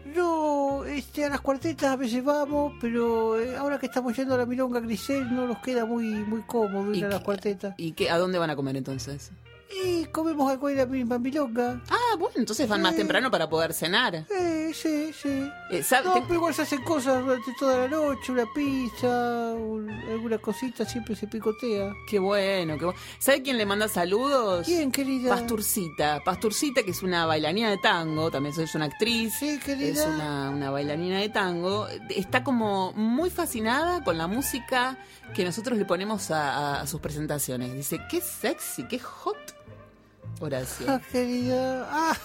No, 0.04 0.84
este, 0.84 1.24
a 1.24 1.28
las 1.30 1.40
cuartetas 1.40 1.90
a 1.90 1.96
veces 1.96 2.22
vamos, 2.22 2.74
pero 2.80 3.40
eh, 3.40 3.56
ahora 3.56 3.78
que 3.78 3.86
estamos 3.86 4.14
yendo 4.16 4.34
a 4.34 4.38
la 4.38 4.46
milonga 4.46 4.78
Grisel 4.80 5.34
no 5.34 5.46
nos 5.46 5.58
queda 5.58 5.86
muy 5.86 6.04
muy 6.04 6.42
cómodo 6.42 6.90
ir 6.94 6.98
¿Y 7.00 7.04
a 7.04 7.08
las 7.08 7.20
cuartetas. 7.22 7.74
¿Y 7.78 7.92
qué, 7.92 8.10
a 8.10 8.18
dónde 8.18 8.38
van 8.38 8.50
a 8.50 8.54
comer 8.56 8.76
entonces? 8.76 9.30
Y 9.82 10.04
comemos 10.06 10.50
algo 10.50 10.68
en 10.68 10.76
la 10.76 10.86
misma 10.86 11.18
milonga. 11.18 11.82
Ah, 11.90 12.16
bueno, 12.18 12.34
entonces 12.36 12.68
van 12.68 12.80
más 12.82 12.94
temprano 12.96 13.30
para 13.30 13.48
poder 13.48 13.72
cenar. 13.72 14.14
Eh, 14.30 14.70
sí, 14.74 15.12
sí. 15.12 15.50
Eh, 15.70 15.82
¿sabe- 15.82 16.06
No, 16.06 16.14
te- 16.14 16.20
pero 16.22 16.34
igual 16.34 16.54
se 16.54 16.62
hacen 16.62 16.82
cosas 16.82 17.24
durante 17.24 17.52
toda 17.58 17.78
la 17.78 17.88
noche, 17.88 18.30
una 18.32 18.44
pizza, 18.54 19.08
un- 19.54 19.90
alguna 19.90 20.38
cosita 20.38 20.84
siempre 20.84 21.16
se 21.16 21.26
picotea. 21.26 21.92
Qué 22.06 22.18
bueno, 22.18 22.78
qué 22.78 22.84
bueno. 22.84 23.00
¿Sabe 23.18 23.42
quién 23.42 23.58
le 23.58 23.66
manda 23.66 23.88
saludos? 23.88 24.66
¿Quién, 24.66 24.92
querida? 24.92 25.30
Pasturcita. 25.30 26.22
Pasturcita, 26.24 26.82
que 26.82 26.90
es 26.92 27.02
una 27.02 27.26
bailarina 27.26 27.70
de 27.70 27.78
tango, 27.78 28.30
también 28.30 28.54
es 28.58 28.74
una 28.74 28.84
actriz. 28.86 29.34
Sí, 29.38 29.58
querida. 29.64 29.88
Es 29.88 30.06
una, 30.06 30.50
una 30.50 30.70
bailarina 30.70 31.18
de 31.18 31.28
tango. 31.30 31.88
Está 32.10 32.44
como 32.44 32.92
muy 32.92 33.30
fascinada 33.30 34.04
con 34.04 34.18
la 34.18 34.26
música 34.26 34.98
que 35.34 35.44
nosotros 35.44 35.78
le 35.78 35.84
ponemos 35.84 36.30
a, 36.30 36.52
a- 36.76 36.80
a 36.82 36.86
sus 36.86 37.00
presentaciones. 37.00 37.72
Dice, 37.74 37.98
qué 38.10 38.20
sexy, 38.20 38.84
qué 38.84 38.98
hot. 38.98 39.36
Horacio. 40.40 40.86
Ah, 40.88 41.00
querida. 41.10 41.88
Ah, 41.90 42.16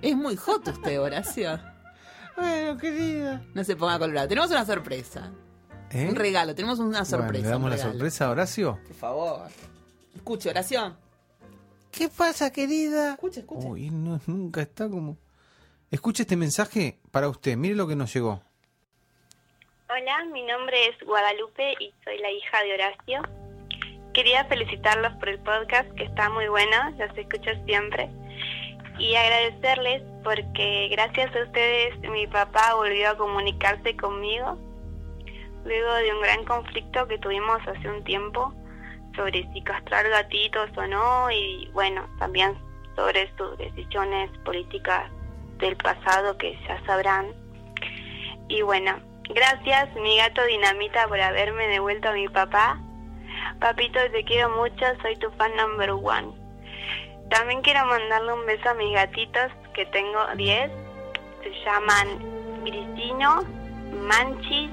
Es 0.00 0.16
muy 0.16 0.36
hot 0.36 0.66
usted, 0.68 1.00
Horacio. 1.00 1.58
bueno, 2.36 2.76
querida. 2.78 3.42
No 3.54 3.64
se 3.64 3.74
ponga 3.76 3.98
colorado. 3.98 4.28
Tenemos 4.28 4.50
una 4.50 4.64
sorpresa. 4.64 5.32
¿Eh? 5.90 6.06
Un 6.08 6.14
regalo, 6.16 6.54
tenemos 6.54 6.78
una 6.78 7.04
sorpresa. 7.04 7.32
Bueno, 7.32 7.42
¿Le 7.42 7.48
damos 7.50 7.70
la 7.70 7.78
sorpresa 7.78 8.26
a 8.26 8.30
Horacio? 8.30 8.78
Por 8.86 8.94
favor. 8.96 9.48
Escuche, 10.14 10.50
Horacio. 10.50 10.96
¿Qué 11.90 12.08
pasa, 12.08 12.52
querida? 12.52 13.12
Escuche, 13.14 13.40
escuche. 13.40 13.66
Uy, 13.66 13.90
no, 13.90 14.20
nunca 14.26 14.60
está 14.62 14.88
como... 14.88 15.16
Escuche 15.90 16.22
este 16.24 16.36
mensaje 16.36 17.00
para 17.10 17.28
usted, 17.28 17.56
mire 17.56 17.74
lo 17.74 17.88
que 17.88 17.96
nos 17.96 18.12
llegó. 18.12 18.42
Hola, 19.88 20.24
mi 20.32 20.44
nombre 20.44 20.76
es 20.88 20.96
Guadalupe 21.06 21.72
y 21.80 21.92
soy 22.04 22.18
la 22.18 22.30
hija 22.30 22.62
de 22.62 22.74
Horacio. 22.74 23.37
Quería 24.14 24.44
felicitarlos 24.46 25.12
por 25.14 25.28
el 25.28 25.38
podcast 25.40 25.90
que 25.94 26.04
está 26.04 26.28
muy 26.30 26.48
bueno, 26.48 26.76
los 26.98 27.16
escucho 27.16 27.50
siempre. 27.66 28.08
Y 28.98 29.14
agradecerles 29.14 30.02
porque 30.24 30.88
gracias 30.90 31.34
a 31.34 31.42
ustedes 31.44 31.98
mi 32.10 32.26
papá 32.26 32.74
volvió 32.74 33.10
a 33.10 33.16
comunicarse 33.16 33.96
conmigo 33.96 34.58
luego 35.64 35.94
de 35.94 36.14
un 36.14 36.22
gran 36.22 36.44
conflicto 36.44 37.06
que 37.06 37.18
tuvimos 37.18 37.58
hace 37.66 37.88
un 37.88 38.02
tiempo 38.04 38.52
sobre 39.14 39.46
si 39.52 39.62
castrar 39.62 40.08
gatitos 40.08 40.70
o 40.76 40.86
no 40.86 41.30
y 41.30 41.68
bueno, 41.72 42.08
también 42.18 42.56
sobre 42.96 43.30
sus 43.36 43.56
decisiones 43.58 44.30
políticas 44.44 45.10
del 45.58 45.76
pasado 45.76 46.36
que 46.38 46.58
ya 46.66 46.82
sabrán. 46.86 47.26
Y 48.48 48.62
bueno, 48.62 48.98
gracias 49.28 49.94
mi 49.96 50.16
gato 50.16 50.44
Dinamita 50.44 51.06
por 51.08 51.20
haberme 51.20 51.68
devuelto 51.68 52.08
a 52.08 52.12
mi 52.12 52.28
papá. 52.28 52.80
Papito, 53.60 53.98
te 54.12 54.24
quiero 54.24 54.50
mucho, 54.50 54.84
soy 55.02 55.16
tu 55.16 55.30
fan 55.32 55.54
number 55.56 55.90
one. 55.90 56.32
También 57.30 57.60
quiero 57.62 57.84
mandarle 57.86 58.32
un 58.32 58.46
beso 58.46 58.70
a 58.70 58.74
mis 58.74 58.94
gatitos, 58.94 59.52
que 59.74 59.84
tengo 59.86 60.18
10. 60.36 60.70
Se 61.42 61.50
llaman 61.64 62.64
Grisino, 62.64 63.44
Manchis, 64.02 64.70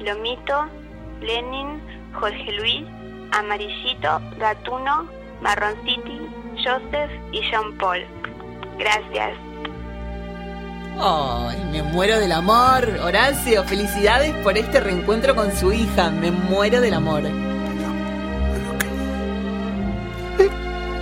Lomito, 0.00 0.66
Lenin, 1.20 1.80
Jorge 2.14 2.52
Luis, 2.52 2.84
Amarillito, 3.32 4.20
Gatuno, 4.38 5.08
Marronciti, 5.40 6.28
Joseph 6.64 7.10
y 7.32 7.40
Jean 7.50 7.76
Paul. 7.78 8.04
Gracias. 8.78 9.38
Ay, 11.00 11.64
me 11.70 11.82
muero 11.82 12.18
del 12.18 12.32
amor. 12.32 12.88
Horacio, 13.02 13.64
felicidades 13.64 14.32
por 14.42 14.56
este 14.56 14.80
reencuentro 14.80 15.34
con 15.34 15.52
su 15.52 15.72
hija. 15.72 16.10
Me 16.10 16.30
muero 16.30 16.80
del 16.80 16.94
amor. 16.94 17.53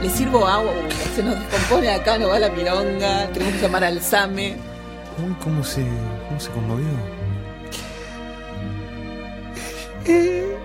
Le 0.03 0.11
sirvo 0.11 0.46
agua. 0.46 0.72
Uy, 0.72 0.92
se 1.14 1.22
nos 1.22 1.38
descompone 1.38 1.90
acá, 1.90 2.18
no 2.18 2.28
va 2.28 2.38
la 2.38 2.50
milonga. 2.50 3.28
Tenemos 3.32 3.55
que 3.55 3.61
llamar 3.61 3.84
al 3.84 4.00
SAME. 4.00 4.57
Uy, 5.18 5.34
¿cómo 5.42 5.62
se, 5.62 5.84
cómo 6.28 6.40
se 6.40 6.50
conmovió? 6.50 6.86
Eh, 10.05 10.57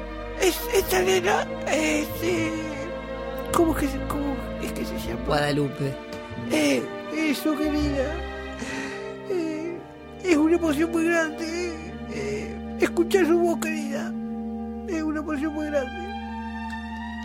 es, 0.42 0.60
esta 0.74 1.00
nena, 1.02 1.48
este... 1.72 2.52
¿Cómo 3.54 3.76
que, 3.76 3.88
cómo 4.08 4.36
es 4.64 4.72
que 4.74 4.86
se 4.86 4.98
llama? 5.00 5.22
Guadalupe. 5.28 5.94
Eh, 6.52 6.84
eso, 7.16 7.56
querida. 7.56 8.14
Eh, 9.30 9.78
es 10.24 10.38
una 10.38 10.56
emoción 10.56 10.92
muy 10.92 11.06
grande. 11.06 11.74
eh, 12.14 12.56
escuchar 12.80 13.26
su 13.26 13.38
voz, 13.38 13.60
querida. 13.60 14.12
Es 14.88 15.04
una 15.04 15.20
emoción 15.20 15.54
muy 15.54 15.66
grande. 15.68 16.08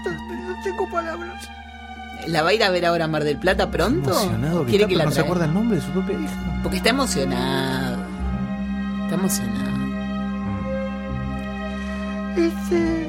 No, 0.05 0.11
no 0.49 0.63
tengo 0.63 0.91
palabras. 0.91 1.49
¿La 2.27 2.43
va 2.43 2.51
a 2.51 2.55
ir 2.55 2.63
a 2.63 2.71
ver 2.71 2.85
ahora 2.87 3.05
a 3.05 3.09
Mar 3.09 3.25
del 3.25 3.39
Plata 3.39 3.71
pronto? 3.71 4.11
Emocionado 4.11 4.61
¿O 4.61 4.65
que 4.65 4.71
quiere 4.71 4.85
está, 4.85 4.89
que 4.89 4.95
pero 4.95 4.99
la 4.99 5.05
no 5.05 5.11
se 5.11 5.21
acuerda 5.21 5.45
el 5.47 5.55
nombre 5.55 5.77
de 5.79 5.85
su 5.85 5.91
propia 5.91 6.19
hija. 6.19 6.61
Porque 6.63 6.77
está 6.77 6.91
emocionado. 6.91 8.05
Está 9.05 9.15
emocionado. 9.15 9.73
Este. 12.37 13.09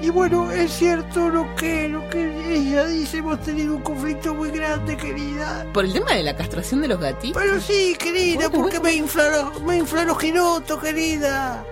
Y 0.00 0.10
bueno, 0.10 0.50
es 0.52 0.72
cierto 0.72 1.28
lo 1.28 1.54
que, 1.56 1.88
lo 1.88 2.08
que 2.08 2.54
ella 2.54 2.86
dice. 2.86 3.18
Hemos 3.18 3.40
tenido 3.40 3.74
un 3.74 3.82
conflicto 3.82 4.34
muy 4.34 4.50
grande, 4.50 4.96
querida. 4.96 5.66
¿Por 5.72 5.84
el 5.84 5.92
tema 5.92 6.12
de 6.12 6.22
la 6.22 6.36
castración 6.36 6.82
de 6.82 6.88
los 6.88 7.00
gatitos? 7.00 7.42
Pero 7.42 7.60
sí, 7.60 7.96
querida, 7.98 8.48
porque 8.48 8.78
me 8.78 8.92
inflaron, 8.92 9.64
me 9.66 9.78
inflaron 9.78 10.16
giroto, 10.16 10.78
querida. 10.78 11.64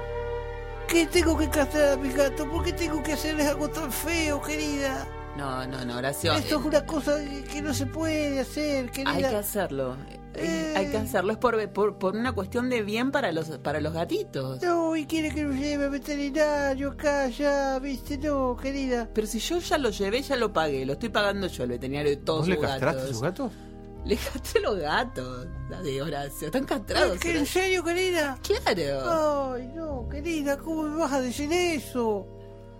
¿Qué 0.89 1.07
tengo 1.07 1.37
que 1.37 1.49
castrar 1.49 1.93
a 1.93 1.97
mi 1.97 2.11
gato? 2.11 2.49
¿Por 2.49 2.65
qué 2.65 2.73
tengo 2.73 3.03
que 3.03 3.13
hacerles 3.13 3.47
algo 3.49 3.69
tan 3.69 3.93
feo, 3.93 4.41
querida? 4.43 5.07
No, 5.37 5.67
no, 5.67 5.85
no, 5.85 5.97
Horacio. 5.99 6.33
Esto 6.33 6.59
es 6.61 6.65
una 6.65 6.87
cosa 6.87 7.17
que- 7.53 7.61
no 7.63 7.75
se 7.75 7.87
puede 7.87 8.41
hacer, 8.41 8.91
querida. 8.91 9.11
Hay 9.13 9.23
que 9.23 9.37
hacerlo. 9.37 9.97
Eh, 10.09 10.21
Eh. 10.39 10.75
Hay 10.77 10.91
que 10.91 10.99
hacerlo. 10.99 11.33
Es 11.33 11.39
por, 11.39 11.71
por, 11.73 11.99
por 11.99 12.15
una 12.15 12.33
cuestión 12.33 12.69
de 12.69 12.83
bien 12.83 13.11
para 13.11 13.33
los, 13.33 13.49
para 13.59 13.81
los 13.81 13.93
gatitos. 13.95 14.61
No, 14.63 14.95
y 14.95 15.07
quiere 15.07 15.31
que 15.31 15.43
lo 15.43 15.53
lleve 15.53 15.87
a 15.87 15.89
veterinario 15.89 16.91
acá, 16.91 17.29
ya, 17.29 17.79
viste, 17.79 18.19
no, 18.19 18.55
querida. 18.57 19.09
Pero 19.15 19.27
si 19.27 19.39
yo 19.39 19.59
ya 19.61 19.79
lo 19.79 19.89
llevé, 19.91 20.21
ya 20.23 20.37
lo 20.37 20.53
pagué. 20.53 20.85
Lo 20.85 20.93
estoy 20.95 21.09
pagando 21.09 21.47
yo, 21.47 21.65
el 21.65 21.71
veterinario 21.71 22.11
de 22.11 22.17
todos 22.19 22.41
¿Vos 22.41 22.47
sus 22.49 22.55
le 22.57 22.61
castraste 22.61 22.87
a 22.99 23.03
gatos. 23.03 23.11
sus 23.11 23.23
gatos? 23.23 23.53
Le 24.05 24.17
castré 24.17 24.61
los 24.61 24.77
gatos. 24.79 25.47
La 25.71 25.83
de 25.83 26.01
Horacio. 26.03 26.47
Están 26.47 26.65
castrados. 26.65 27.19
¿Qué, 27.19 27.39
¿En 27.39 27.47
serio, 27.47 27.83
querida? 27.83 28.39
Claro. 28.43 29.53
Ay, 29.55 29.69
no, 29.75 30.07
querida, 30.09 30.57
¿cómo 30.59 30.83
me 30.85 30.97
vas 30.97 31.13
a 31.13 31.21
decir 31.23 31.51
eso? 31.53 32.27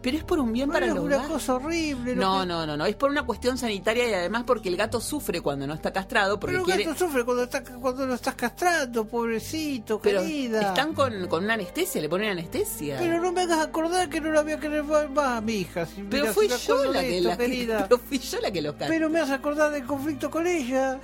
Pero 0.07 0.19
es 0.19 0.23
por 0.25 0.39
un 0.39 0.53
bien 0.53 0.71
para 0.71 0.87
es 0.87 0.95
los 0.95 1.03
una 1.05 1.17
gatos. 1.17 1.33
cosa 1.33 1.55
horrible. 1.57 2.15
lo 2.15 2.23
No, 2.23 2.41
que- 2.43 2.47
no, 2.47 2.65
no, 2.67 2.77
no. 2.77 2.87
Es 2.87 2.95
por 2.95 3.11
una 3.11 3.25
cuestión 3.27 3.59
sanitaria 3.59 4.09
y 4.09 4.15
además 4.15 4.45
porque 4.47 4.69
el 4.69 4.77
gato 4.77 5.01
sufre 5.01 5.41
cuando 5.41 5.67
no 5.67 5.75
está 5.75 5.93
castrado. 5.93 6.39
Porque 6.39 6.53
Pero 6.55 6.65
el 6.65 6.73
quiere. 6.73 6.85
gato 6.85 6.97
sufre 7.07 7.25
cuando, 7.25 7.43
está, 7.43 7.65
cuando 7.65 8.07
lo 8.07 8.15
estás 8.15 8.37
castrando, 8.37 9.05
pobrecito, 9.05 9.99
Pero 10.01 10.21
querida. 10.21 10.61
están 10.69 10.95
con, 10.95 11.27
con 11.27 11.43
una 11.43 11.55
anestesia, 11.55 12.01
le 12.01 12.09
ponen 12.09 12.31
anestesia. 12.31 12.99
Pero 13.01 13.21
no 13.21 13.33
me 13.33 13.41
hagas 13.43 13.67
acordar 13.67 14.09
que 14.09 14.21
no 14.21 14.31
la 14.31 14.43
voy 14.43 14.53
a 14.53 14.61
querer 14.61 14.85
más, 14.85 15.43
mi 15.43 15.55
hija. 15.55 15.85
Si, 15.87 16.03
Pero 16.03 16.27
fui 16.33 16.49
si 16.49 16.67
yo 16.69 16.85
la 16.93 17.01
que, 17.01 17.17
esto, 17.19 17.29
la 17.31 17.37
que- 17.37 17.45
querida. 17.45 17.83
pero 17.89 17.99
fui 18.01 18.19
yo 18.21 18.41
la 18.41 18.51
que 18.53 18.63
los 18.63 18.75
castró. 18.75 18.89
Pero 18.95 19.11
me 19.11 19.19
hace 19.21 19.33
acordar 19.33 19.73
del 19.73 19.85
conflicto 19.87 20.31
con 20.31 20.47
ella. 20.47 21.01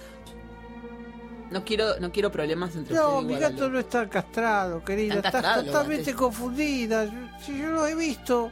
No 1.50 1.64
quiero, 1.64 1.98
no 2.00 2.10
quiero 2.12 2.30
problemas 2.32 2.74
entre 2.76 2.94
No, 2.94 3.20
mi 3.20 3.36
gato 3.36 3.68
no 3.68 3.78
está 3.78 4.08
castrado, 4.08 4.82
querida. 4.82 5.16
Están 5.16 5.26
Está 5.26 5.32
castrados 5.42 5.64
los 5.66 5.74
totalmente 5.74 6.14
confundida. 6.14 7.06
Si 7.44 7.58
yo 7.58 7.66
lo 7.70 7.86
he 7.86 7.94
visto. 7.94 8.50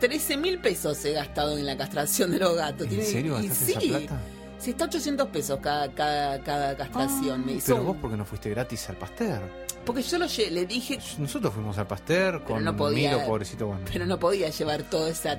13 0.00 0.36
mil 0.36 0.58
pesos 0.58 1.04
he 1.04 1.12
gastado 1.12 1.56
en 1.58 1.66
la 1.66 1.76
castración 1.76 2.30
de 2.30 2.38
los 2.38 2.54
gatos. 2.56 2.82
¿En 2.82 2.88
Tiene- 2.90 3.04
serio 3.04 3.40
y 3.40 3.48
gastaste 3.48 3.80
sí, 3.80 3.88
esa 3.88 3.98
plata? 3.98 4.20
sí, 4.58 4.70
está 4.70 4.84
800 4.84 5.28
pesos 5.28 5.58
cada, 5.60 5.92
cada, 5.92 6.42
cada 6.42 6.76
castración. 6.76 7.44
Me 7.44 7.52
hizo 7.54 7.74
Pero 7.74 7.82
vos 7.84 7.96
porque 8.00 8.16
no 8.16 8.24
fuiste 8.24 8.50
gratis 8.50 8.88
al 8.88 8.96
pastel. 8.96 9.40
Porque 9.84 10.02
yo 10.02 10.18
lo 10.18 10.26
le 10.50 10.66
dije, 10.66 10.98
Nosotros 11.18 11.54
fuimos 11.54 11.78
al 11.78 11.86
Pasteur 11.86 12.44
con 12.44 12.62
no 12.62 12.76
podía- 12.76 13.12
Milo, 13.14 13.26
pobrecito. 13.26 13.68
Bueno, 13.68 13.82
pero 13.90 14.04
no 14.04 14.18
podía 14.18 14.50
llevar 14.50 14.82
toda 14.82 15.08
esa 15.08 15.38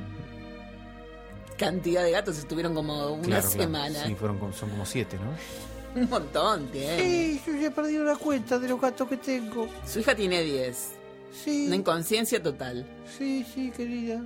cantidad 1.57 2.03
de 2.03 2.12
gatos. 2.12 2.38
Estuvieron 2.38 2.74
como 2.74 3.12
una 3.14 3.22
claro, 3.24 3.41
claro. 3.49 3.64
semana. 3.64 4.05
Sí, 4.07 4.16
fueron 4.16 4.39
son 4.53 4.70
como 4.72 4.86
siete, 4.86 5.18
¿no? 5.18 5.36
Un 6.01 6.10
montón, 6.10 6.68
tiene. 6.68 6.99
Sí, 6.99 7.41
yo 7.45 7.53
ya 7.57 7.68
he 7.68 7.72
perdido 7.72 8.03
la 8.05 8.16
cuenta 8.16 8.57
de 8.60 8.68
los 8.70 8.80
gatos 8.82 9.07
que 9.07 9.18
tengo. 9.18 9.68
Su 9.86 9.99
hija 9.99 10.16
tiene 10.16 10.41
10. 10.43 10.91
Sí. 11.43 11.66
Una 11.68 11.76
inconsciencia 11.76 12.41
total. 12.41 12.86
Sí, 13.18 13.45
sí, 13.53 13.72
querida. 13.76 14.22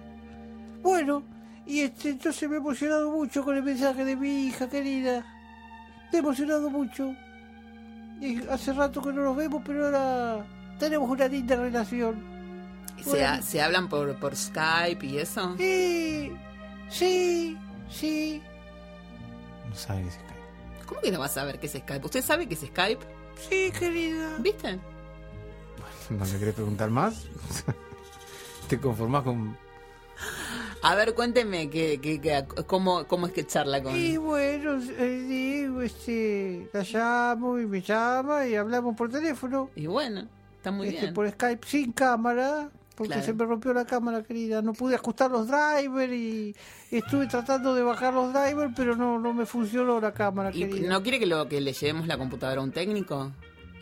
Bueno, 0.84 1.24
y 1.66 1.80
este, 1.80 2.10
entonces 2.10 2.48
me 2.50 2.56
he 2.56 2.60
emocionado 2.60 3.10
mucho 3.12 3.44
con 3.44 3.56
el 3.56 3.64
mensaje 3.64 4.04
de 4.06 4.16
mi 4.16 4.48
hija, 4.48 4.70
querida. 4.70 5.26
Me 6.12 6.18
he 6.18 6.22
emocionado 6.22 6.70
mucho. 6.70 7.16
Y 8.22 8.46
hace 8.48 8.74
rato 8.74 9.02
que 9.02 9.12
no 9.14 9.24
nos 9.24 9.36
vemos, 9.36 9.62
pero 9.66 9.86
ahora 9.86 10.46
tenemos 10.78 11.10
una 11.10 11.28
linda 11.28 11.56
relación. 11.56 12.22
¿Se, 13.02 13.10
Bueno. 13.10 13.28
ha- 13.28 13.42
¿Se 13.42 13.62
hablan 13.62 13.90
por, 13.90 14.16
por 14.20 14.36
Skype 14.36 15.06
y 15.06 15.18
eso? 15.18 15.56
Sí, 15.58 16.32
sí, 16.90 17.58
sí. 17.90 18.42
No 19.70 19.76
sabes. 19.76 20.14
Skype. 20.14 20.34
¿Cómo 20.86 21.02
que 21.02 21.12
no 21.12 21.20
vas 21.20 21.32
a 21.32 21.42
saber 21.42 21.60
qué 21.60 21.66
es 21.68 21.74
Skype? 21.74 22.06
¿Usted 22.06 22.22
sabe 22.22 22.48
qué 22.48 22.54
es 22.54 22.60
Skype? 22.62 23.04
Sí, 23.50 23.72
querida. 23.78 24.36
¿Viste? 24.40 24.80
¿No 26.12 26.24
le 26.26 26.38
querés 26.40 26.54
preguntar 26.54 26.90
más? 26.92 27.26
¿Te 28.68 28.80
conformás 28.80 29.24
con.? 29.24 29.58
A 30.86 30.96
ver, 30.96 31.14
cuénteme 31.14 31.70
que, 31.70 32.00
que, 32.02 32.20
que- 32.20 32.46
cómo, 32.68 33.06
cómo 33.08 33.28
es 33.28 33.34
que 33.34 33.46
charla 33.48 33.82
con... 33.82 33.96
Y 33.96 34.18
bueno, 34.18 34.80
eh, 34.98 35.26
digo, 35.28 35.82
este, 35.82 36.70
la 36.74 36.84
llamo 36.84 37.58
y 37.58 37.66
me 37.66 37.82
llama 37.82 38.46
y 38.46 38.56
hablamos 38.56 38.94
por 38.96 39.10
teléfono. 39.10 39.70
Y 39.78 39.86
bueno, 39.88 40.28
está 40.58 40.72
muy 40.72 40.90
este, 40.90 41.02
bien. 41.02 41.14
Por 41.14 41.30
Skype 41.32 41.66
sin 41.66 41.94
cámara, 41.94 42.70
porque 42.96 43.14
Claro. 43.14 43.26
se 43.26 43.34
me 43.34 43.46
rompió 43.46 43.74
la 43.74 43.86
cámara, 43.86 44.24
querida. 44.24 44.62
No 44.62 44.74
pude 44.74 44.96
ajustar 44.96 45.32
los 45.32 45.48
drivers 45.48 46.12
y 46.14 46.54
estuve 46.92 47.28
tratando 47.28 47.74
de 47.74 47.82
bajar 47.82 48.14
los 48.14 48.34
drivers, 48.34 48.74
pero 48.76 48.96
no, 48.98 49.18
no 49.20 49.34
me 49.34 49.46
funcionó 49.46 50.02
la 50.02 50.14
cámara, 50.14 50.52
¿Y 50.54 50.68
querida. 50.68 50.90
no 50.90 51.02
quiere 51.02 51.18
que, 51.18 51.26
lo, 51.28 51.48
que 51.48 51.62
le 51.62 51.72
llevemos 51.72 52.08
la 52.08 52.18
computadora 52.18 52.60
a 52.60 52.64
un 52.64 52.74
técnico? 52.74 53.32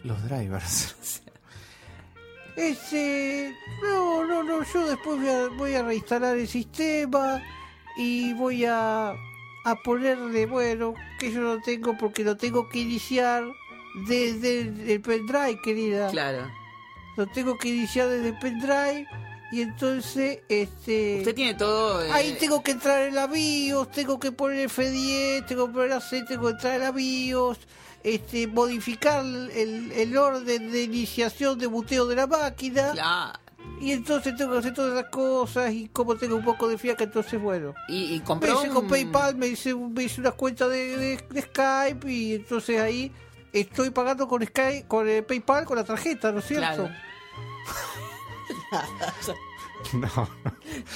Los 0.04 0.24
drivers. 0.30 1.24
Este, 2.56 3.56
no, 3.82 4.26
no, 4.26 4.44
no, 4.44 4.64
yo 4.64 4.88
después 4.88 5.18
voy 5.20 5.30
a, 5.30 5.48
voy 5.50 5.74
a 5.74 5.84
reinstalar 5.84 6.38
el 6.38 6.48
sistema 6.48 7.42
y 7.98 8.34
voy 8.34 8.66
a, 8.66 9.12
a 9.64 9.76
ponerle, 9.84 10.46
bueno, 10.46 10.94
que 11.20 11.32
yo 11.32 11.42
lo 11.42 11.62
tengo 11.62 11.98
porque 11.98 12.24
lo 12.24 12.36
tengo 12.38 12.68
que 12.70 12.80
iniciar 12.80 13.44
desde 14.08 14.62
el, 14.62 14.90
el 14.90 15.02
pendrive, 15.02 15.60
querida. 15.64 16.10
Claro. 16.10 16.50
Lo 17.18 17.28
tengo 17.28 17.58
que 17.58 17.70
iniciar 17.70 18.08
desde 18.10 18.30
el 18.30 18.40
pendrive 18.40 19.08
y 19.52 19.62
entonces, 19.62 20.40
este... 20.48 21.18
Usted 21.20 21.36
tiene 21.36 21.54
todo... 21.56 22.04
eh, 22.06 22.10
Ahí 22.12 22.38
tengo 22.40 22.64
que 22.64 22.72
entrar 22.72 23.02
en 23.04 23.16
la 23.16 23.28
BIOS, 23.28 23.92
tengo 23.92 24.18
que 24.18 24.32
poner 24.32 24.70
F10, 24.70 25.46
tengo 25.46 25.68
que 25.68 25.74
poner 25.74 25.90
la 25.90 26.00
C, 26.00 26.24
tengo 26.24 26.48
que 26.48 26.54
entrar 26.54 26.76
en 26.76 26.82
la 26.82 26.92
BIOS, 26.92 27.60
este, 28.04 28.48
modificar 28.48 29.24
el, 29.26 29.92
el 29.92 30.18
orden 30.18 30.72
de 30.72 30.84
iniciación 30.84 31.58
de 31.60 31.68
buteo 31.68 32.06
de 32.08 32.16
la 32.16 32.28
máquina. 32.28 32.92
Claro. 32.92 33.40
Y 33.80 33.92
entonces 33.94 34.36
tengo 34.36 34.52
que 34.54 34.60
hacer 34.60 34.74
todas 34.74 34.94
esas 34.98 35.10
cosas 35.12 35.72
y 35.72 35.88
como 35.90 36.16
tengo 36.16 36.36
un 36.36 36.44
poco 36.44 36.68
de 36.68 36.78
fiaca, 36.78 37.04
entonces 37.04 37.42
bueno. 37.42 37.74
Y, 37.88 38.16
y 38.16 38.20
Me 38.20 38.24
compró 38.26 38.60
hice 38.64 38.70
con 38.70 38.88
PayPal, 38.88 39.36
me 39.36 39.48
hice, 39.48 39.74
me 39.76 40.04
hice 40.04 40.22
una 40.22 40.32
cuenta 40.32 40.68
de, 40.68 40.98
de- 40.98 41.26
de 41.30 41.42
Skype 41.42 42.12
y 42.12 42.36
entonces 42.36 42.80
ahí 42.80 43.12
estoy 43.54 43.90
pagando 43.90 44.28
con 44.28 44.46
Skype, 44.46 44.88
con 44.88 45.08
eh, 45.10 45.24
PayPal, 45.24 45.66
con 45.66 45.78
la 45.78 45.84
tarjeta, 45.84 46.32
¿no 46.32 46.40
es 46.40 46.46
cierto? 46.46 46.90
Claro. 46.90 46.90
No, 49.94 50.08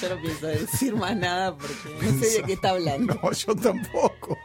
Yo 0.02 0.10
no 0.16 0.22
pienso 0.22 0.46
decir 0.48 0.96
más 0.96 1.16
nada 1.18 1.58
porque 1.58 1.74
no 2.02 2.20
sé 2.20 2.30
de 2.38 2.44
qué 2.44 2.54
está 2.54 2.70
hablando. 2.70 3.16
no, 3.22 3.32
yo 3.32 3.56
tampoco. 3.56 4.38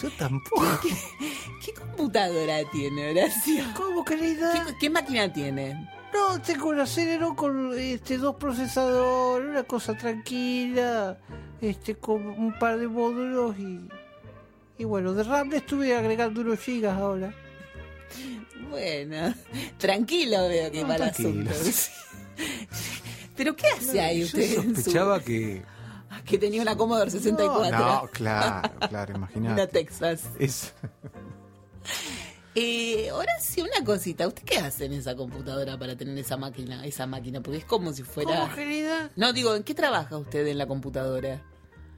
Yo 0.00 0.10
tampoco. 0.18 0.64
¿Qué 1.64 1.72
computadora 1.74 2.58
tiene, 2.70 3.10
Horacio? 3.10 3.64
¿Cómo, 3.76 4.04
querida? 4.04 4.64
¿Qué, 4.66 4.74
qué 4.80 4.90
máquina 4.90 5.32
tiene? 5.32 5.88
No, 6.12 6.40
tengo 6.40 6.68
un 6.68 6.86
Celeron 6.86 7.34
con 7.34 7.72
este, 7.78 8.18
dos 8.18 8.36
procesadores, 8.36 9.48
una 9.50 9.64
cosa 9.64 9.96
tranquila, 9.96 11.18
este, 11.60 11.96
con 11.96 12.26
un 12.26 12.56
par 12.58 12.78
de 12.78 12.86
módulos 12.86 13.58
y, 13.58 13.80
y 14.78 14.84
bueno, 14.84 15.12
de 15.12 15.24
RAM 15.24 15.50
le 15.50 15.56
estuve 15.56 15.96
agregando 15.96 16.40
unos 16.42 16.60
gigas 16.60 16.96
ahora. 16.96 17.34
Bueno, 18.70 19.34
tranquilo 19.78 20.48
veo 20.48 20.70
que 20.70 20.82
No, 20.82 20.88
va 20.88 20.94
el 20.96 21.00
tranquilo. 21.02 21.50
asunto. 21.50 21.90
¿Pero 23.36 23.56
qué 23.56 23.66
hace 23.76 24.00
ahí 24.00 24.20
Yo 24.20 24.26
usted? 24.26 24.54
su- 24.54 24.62
sospechaba 24.74 25.20
que. 25.20 25.62
Que 26.24 26.38
tenía 26.38 26.62
una 26.62 26.76
Commodore 26.76 27.10
64. 27.10 27.78
No, 27.78 28.08
claro, 28.12 28.70
claro, 28.88 29.14
Una 29.14 29.26
imagínate. 29.26 29.66
Texas. 29.66 30.24
Es. 30.38 30.72
Eh, 32.54 33.10
Horacio, 33.10 33.64
una 33.64 33.84
cosita. 33.84 34.28
¿Usted 34.28 34.44
qué 34.44 34.58
hace 34.58 34.84
en 34.84 34.92
esa 34.92 35.16
computadora 35.16 35.76
para 35.76 35.96
tener 35.96 36.16
esa 36.18 36.36
máquina? 36.36 36.84
Esa 36.86 37.06
máquina, 37.06 37.40
porque 37.40 37.58
es 37.58 37.64
como 37.64 37.92
si 37.92 38.04
fuera... 38.04 38.40
¿Cómo, 38.42 38.54
querida? 38.54 39.10
No, 39.16 39.32
digo, 39.32 39.54
¿en 39.56 39.64
qué 39.64 39.74
trabaja 39.74 40.16
usted 40.16 40.46
en 40.46 40.58
la 40.58 40.66
computadora? 40.66 41.42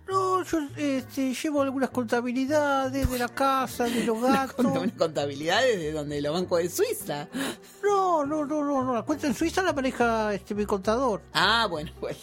No, 0.08 0.42
yo 0.44 0.58
este, 0.76 1.34
llevo 1.34 1.62
algunas 1.62 1.90
contabilidades 1.90 3.10
de 3.10 3.18
la 3.18 3.28
casa, 3.28 3.84
de 3.84 4.04
los 4.04 4.22
gatos. 4.22 4.64
Una 4.64 4.94
contabilidad 4.96 5.62
de 5.62 5.92
donde 5.92 6.20
los 6.22 6.32
bancos 6.32 6.60
de 6.60 6.70
Suiza. 6.70 7.28
No, 7.82 8.24
no, 8.24 8.44
no, 8.44 8.64
no, 8.64 8.84
no, 8.84 8.94
la 8.94 9.02
cuenta 9.02 9.26
en 9.26 9.34
Suiza 9.34 9.62
la 9.62 9.72
maneja 9.72 10.32
este, 10.32 10.54
mi 10.54 10.64
contador. 10.64 11.22
Ah, 11.34 11.66
bueno, 11.68 11.90
bueno. 12.00 12.18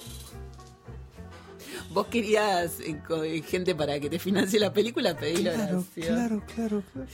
Vos 1.94 2.08
querías 2.08 2.80
eh, 2.80 3.00
eh, 3.24 3.42
gente 3.48 3.76
para 3.76 4.00
que 4.00 4.10
te 4.10 4.20
financie 4.20 4.60
la 4.60 4.74
película, 4.74 5.16
pedílo, 5.16 5.52
Claro, 5.54 5.86
claro, 5.94 6.44
claro, 6.56 6.84
claro. 6.94 7.08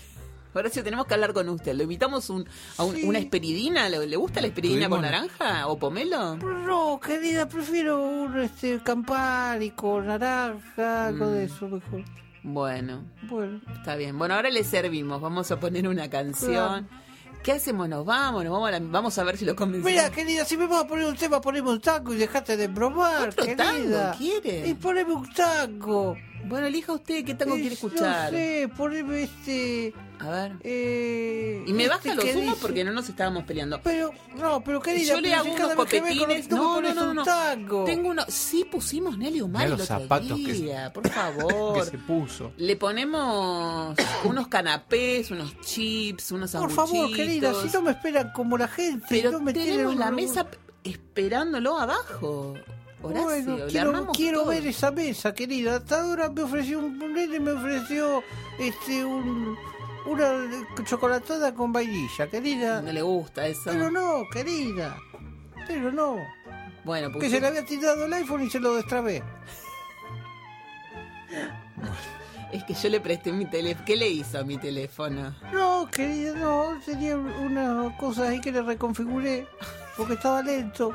Horacio, 0.52 0.84
tenemos 0.84 1.06
que 1.06 1.14
hablar 1.14 1.32
con 1.34 1.48
usted. 1.50 1.76
¿Lo 1.76 1.84
invitamos 1.84 2.30
un, 2.32 2.46
a 2.78 2.84
un- 2.84 2.96
Sí. 2.96 3.04
una 3.04 3.20
esperidina? 3.20 3.88
¿Le, 3.88 4.16
gusta 4.16 4.42
la 4.42 4.48
esperidina 4.48 4.90
con 4.90 5.02
naranja 5.02 5.68
o 5.68 5.78
pomelo? 5.78 6.38
No, 6.38 7.00
querida, 7.00 7.48
prefiero 7.48 8.02
un 8.02 8.40
este, 8.40 8.80
Campari 8.82 9.70
con 9.72 10.08
naranja, 10.08 11.08
algo 11.08 11.30
de 11.30 11.44
eso 11.46 11.68
mejor. 11.68 12.04
Bueno, 12.42 13.04
Bueno, 13.30 13.62
está 13.76 13.96
bien. 13.96 14.18
Bueno, 14.18 14.34
ahora 14.34 14.50
le 14.50 14.64
servimos. 14.64 15.22
Vamos 15.22 15.52
a 15.52 15.60
poner 15.60 15.88
una 15.88 16.10
canción. 16.10 16.88
¿Qué 17.44 17.54
hacemos? 17.54 17.88
¿Nos 17.88 18.06
vamos? 18.06 18.44
¿Nos 18.44 18.52
vamos 18.52 18.68
a, 18.68 18.72
la- 18.72 18.80
vamos 18.82 19.18
a 19.18 19.24
ver 19.24 19.38
si 19.38 19.46
lo 19.46 19.56
convencemos? 19.56 19.90
mira, 19.92 20.10
querida, 20.12 20.44
si 20.46 20.58
me 20.58 20.68
vas 20.68 20.84
a 20.84 20.88
poner 20.88 21.06
un 21.06 21.16
tema, 21.16 21.40
poneme 21.40 21.70
un 21.72 21.80
tango 21.80 22.14
y 22.14 22.18
dejate 22.18 22.58
de 22.58 22.68
bromar, 22.68 23.30
¿Otro 23.30 23.46
querida. 23.46 24.12
tango 24.12 24.18
quiere? 24.18 24.68
Y 24.68 24.74
poneme 24.74 25.14
un 25.14 25.34
tango. 25.34 26.18
Bueno, 26.48 26.66
elija 26.68 26.94
usted 26.94 27.24
qué 27.26 27.36
tango 27.36 27.56
Eh, 27.56 27.60
quiere 27.60 27.76
escuchar. 27.76 28.32
No 28.32 28.38
sé, 28.38 28.70
poneme 28.76 29.24
este... 29.24 29.94
A 30.20 30.30
ver. 30.30 30.52
Eh, 30.64 31.64
Y 31.66 31.72
me 31.74 31.84
este 31.84 31.96
baja 31.96 32.16
los 32.16 32.26
que 32.26 32.32
humos 32.36 32.56
dice- 32.56 32.58
porque 32.62 32.84
no 32.84 32.92
nos 32.92 33.08
estábamos 33.08 33.44
peleando. 33.46 33.80
Pero, 33.84 34.12
no, 34.36 34.62
pero 34.64 34.82
querida, 34.82 35.14
Yo 35.14 35.22
le 35.22 35.34
hago 35.34 35.54
unos 35.54 35.70
que 35.70 35.76
copetines. 35.76 36.50
no, 36.50 36.58
No, 36.58 36.64
no, 36.64 36.74
pones 36.76 36.96
no, 36.96 37.10
un 37.10 37.16
no. 37.18 37.24
tango. 37.24 37.86
Tengo 37.86 38.10
uno. 38.10 38.26
Sí, 38.28 38.66
pusimos 38.70 39.18
Nelly 39.18 39.40
el 39.40 39.72
los 39.72 39.82
otro 39.82 39.86
zapatos 39.86 40.28
que- 40.40 40.54
día. 40.54 40.92
Por 40.92 41.04
que 41.04 41.10
favor. 41.10 41.86
se 41.86 41.98
puso. 42.00 42.52
Le 42.58 42.76
ponemos 42.76 43.96
unos 44.26 44.48
canapés, 44.48 45.32
unos 45.32 45.58
chips, 45.62 46.32
unos 46.32 46.52
Por 46.52 46.72
favor, 46.72 47.16
querida, 47.16 47.54
si 47.54 47.70
no 47.70 47.82
me 47.84 47.92
esperan 47.92 48.32
como 48.34 48.58
la 48.58 48.68
gente, 48.68 49.06
Pero 49.10 49.32
no 49.32 49.40
me 49.40 49.54
tenemos 49.54 49.94
un- 49.94 50.00
la 50.00 50.12
mesa 50.12 50.48
esperándolo 50.84 51.78
abajo. 51.78 52.56
Horacio, 53.02 53.28
Bueno, 53.28 53.68
quiero, 53.68 54.08
quiero 54.14 54.46
ver 54.46 54.68
esa 54.68 54.92
mesa, 54.92 55.34
querida. 55.34 55.78
Hasta 55.78 56.02
ahora 56.02 56.30
me 56.30 56.44
ofreció 56.44 56.80
un, 56.80 56.98
nene, 57.14 57.40
me 57.40 57.52
ofreció 57.52 58.24
este 58.58 59.06
un 59.06 59.58
una 60.06 60.86
chocolatada 60.86 61.54
con 61.54 61.72
vainilla, 61.72 62.28
querida. 62.28 62.82
No 62.82 62.92
le 62.92 63.02
gusta 63.02 63.48
eso. 63.48 63.70
Pero 63.72 63.92
no, 63.92 64.24
querida. 64.32 64.98
Pero 65.68 65.92
no. 65.92 66.18
Bueno, 66.84 67.08
Que 67.08 67.14
porque 67.14 67.30
se 67.30 67.40
le 67.40 67.48
había 67.48 67.66
tirado 67.66 68.06
el 68.06 68.14
iPhone 68.14 68.44
y 68.44 68.50
se 68.50 68.60
lo 68.60 68.76
destrabé. 68.76 69.24
es 72.52 72.64
que 72.64 72.74
yo 72.74 72.90
le 72.90 73.00
presté 73.00 73.32
mi 73.32 73.46
teléfono. 73.46 73.86
¿Qué 73.86 73.96
le 73.96 74.10
hizo 74.10 74.40
a 74.40 74.44
mi 74.44 74.58
teléfono? 74.58 75.36
No, 75.54 75.88
querida, 75.92 76.34
no. 76.34 76.80
Tenía 76.86 77.16
unas 77.18 77.96
cosas 77.98 78.30
ahí 78.30 78.42
que 78.42 78.52
le 78.52 78.62
reconfiguré 78.62 79.48
porque 79.96 80.14
estaba 80.14 80.42
lento. 80.42 80.94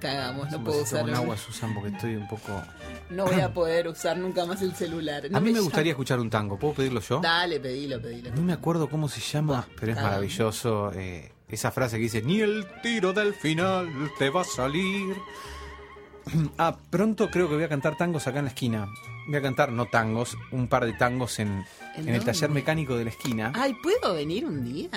Cagamos, 0.00 0.50
no 0.50 0.58
Un 0.58 0.64
puedo 0.64 0.82
usar. 0.82 1.02
con 1.02 1.14
agua, 1.14 1.36
Susan, 1.36 1.74
porque 1.74 1.90
estoy 1.90 2.16
un 2.16 2.26
poco. 2.28 2.62
No 3.10 3.24
voy 3.26 3.40
a 3.40 3.52
poder 3.54 3.88
usar 3.88 4.16
nunca 4.18 4.46
más 4.46 4.62
el 4.62 4.72
celular. 4.74 5.28
No 5.30 5.38
a 5.38 5.40
mí 5.40 5.50
me 5.52 5.58
gustaría 5.60 5.90
escuchar 5.92 6.20
un 6.20 6.30
tango. 6.30 6.56
¿Puedo 6.58 6.74
pedirlo 6.74 7.00
yo? 7.00 7.18
Dale, 7.20 7.58
pedilo, 7.58 8.00
pedilo. 8.00 8.30
No 8.36 8.42
me 8.42 8.52
acuerdo 8.52 8.88
cómo 8.88 9.08
se 9.08 9.20
llama, 9.20 9.66
pero 9.78 9.92
es 9.92 9.96
cagamos. 9.96 10.10
maravilloso. 10.12 10.92
eh, 10.94 11.32
esa 11.48 11.72
frase 11.72 11.96
que 11.96 12.02
dice: 12.04 12.22
Ni 12.22 12.40
el 12.40 12.64
tiro 12.82 13.12
del 13.12 13.34
final 13.34 13.88
te 14.18 14.30
va 14.30 14.42
a 14.42 14.44
salir. 14.44 15.16
Ah, 16.58 16.76
pronto 16.90 17.28
creo 17.30 17.48
que 17.48 17.54
voy 17.54 17.64
a 17.64 17.68
cantar 17.68 17.96
tangos 17.96 18.26
acá 18.28 18.38
en 18.38 18.44
la 18.44 18.50
esquina. 18.50 18.86
Voy 19.26 19.36
a 19.36 19.42
cantar, 19.42 19.72
no 19.72 19.86
tangos, 19.86 20.36
un 20.52 20.68
par 20.68 20.84
de 20.86 20.92
tangos 20.92 21.38
en, 21.40 21.64
¿En 22.00 22.14
el 22.14 22.24
taller 22.24 22.50
mecánico 22.50 22.96
de 22.96 23.04
la 23.04 23.10
esquina. 23.10 23.52
Ay, 23.54 23.74
¿puedo 23.82 24.14
venir 24.14 24.44
un 24.46 24.64
día? 24.64 24.90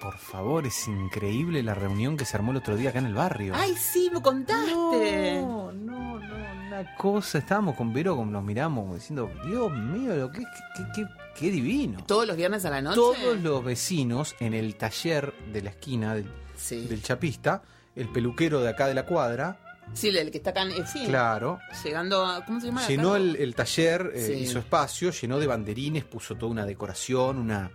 Por 0.00 0.16
favor, 0.18 0.66
es 0.66 0.86
increíble 0.88 1.62
la 1.62 1.74
reunión 1.74 2.16
que 2.16 2.24
se 2.24 2.36
armó 2.36 2.50
el 2.52 2.58
otro 2.58 2.76
día 2.76 2.90
acá 2.90 2.98
en 2.98 3.06
el 3.06 3.14
barrio. 3.14 3.54
Ay, 3.56 3.74
sí, 3.76 4.10
me 4.12 4.20
contaste. 4.22 5.40
No, 5.40 5.72
no, 5.72 6.18
no, 6.18 6.36
una 6.66 6.96
cosa. 6.96 7.38
Estábamos 7.38 7.76
con 7.76 7.92
Vero, 7.92 8.16
como 8.16 8.30
nos 8.30 8.42
miramos, 8.44 8.94
diciendo, 8.94 9.30
Dios 9.46 9.70
mío, 9.72 10.14
lo 10.16 10.30
que, 10.30 10.40
qué, 10.40 10.84
qué- 10.94 11.06
qué 11.38 11.50
divino. 11.50 12.02
¿Todos 12.06 12.26
los 12.26 12.36
viernes 12.36 12.64
a 12.64 12.70
la 12.70 12.82
noche? 12.82 12.96
Todos 12.96 13.40
los 13.40 13.64
vecinos 13.64 14.34
en 14.40 14.54
el 14.54 14.74
taller 14.76 15.32
de 15.52 15.62
la 15.62 15.70
esquina 15.70 16.14
del, 16.14 16.30
Sí. 16.56 16.86
del 16.86 17.02
Chapista, 17.02 17.62
el 17.96 18.08
peluquero 18.08 18.60
de 18.60 18.68
acá 18.68 18.86
de 18.86 18.94
la 18.94 19.06
cuadra, 19.06 19.58
Sí, 19.92 20.08
el 20.08 20.30
que 20.30 20.38
está 20.38 20.50
acá, 20.50 20.62
en- 20.62 20.86
sí. 20.86 21.04
claro, 21.06 21.58
Llegando 21.84 22.24
a... 22.24 22.44
¿Cómo 22.44 22.60
se 22.60 22.66
llama? 22.68 22.86
llenó 22.86 23.16
el, 23.16 23.36
el 23.36 23.54
taller, 23.54 24.12
eh, 24.14 24.26
Sí. 24.26 24.32
hizo 24.44 24.58
espacio, 24.60 25.10
llenó 25.10 25.38
de 25.38 25.46
banderines, 25.46 26.04
puso 26.04 26.36
toda 26.36 26.52
una 26.52 26.64
decoración, 26.64 27.38
una, 27.38 27.70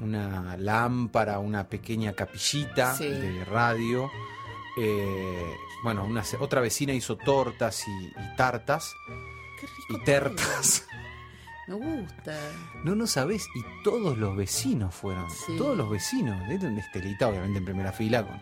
una 0.00 0.56
lámpara, 0.58 1.38
una 1.38 1.66
pequeña 1.68 2.12
capillita 2.12 2.94
Sí. 2.94 3.08
de 3.08 3.44
radio. 3.46 4.10
Eh, 4.78 5.54
bueno, 5.82 6.04
una, 6.04 6.22
otra 6.40 6.60
vecina 6.60 6.92
hizo 6.92 7.16
tortas 7.16 7.84
y, 7.88 8.06
y 8.06 8.36
tartas 8.36 8.92
Qué 9.60 9.66
rico 9.66 10.02
y 10.02 10.04
tertas. 10.04 10.86
Me 11.66 11.74
gusta. 11.76 12.38
No, 12.84 12.94
no 12.94 13.06
sabés, 13.06 13.46
y 13.54 13.62
todos 13.82 14.18
los 14.18 14.36
vecinos 14.36 14.94
fueron, 14.94 15.26
todos 15.56 15.74
los 15.76 15.88
vecinos, 15.88 16.38
una 16.46 16.80
estelita 16.80 17.28
obviamente 17.28 17.58
en 17.60 17.64
primera 17.64 17.90
fila, 17.90 18.22
con, 18.26 18.38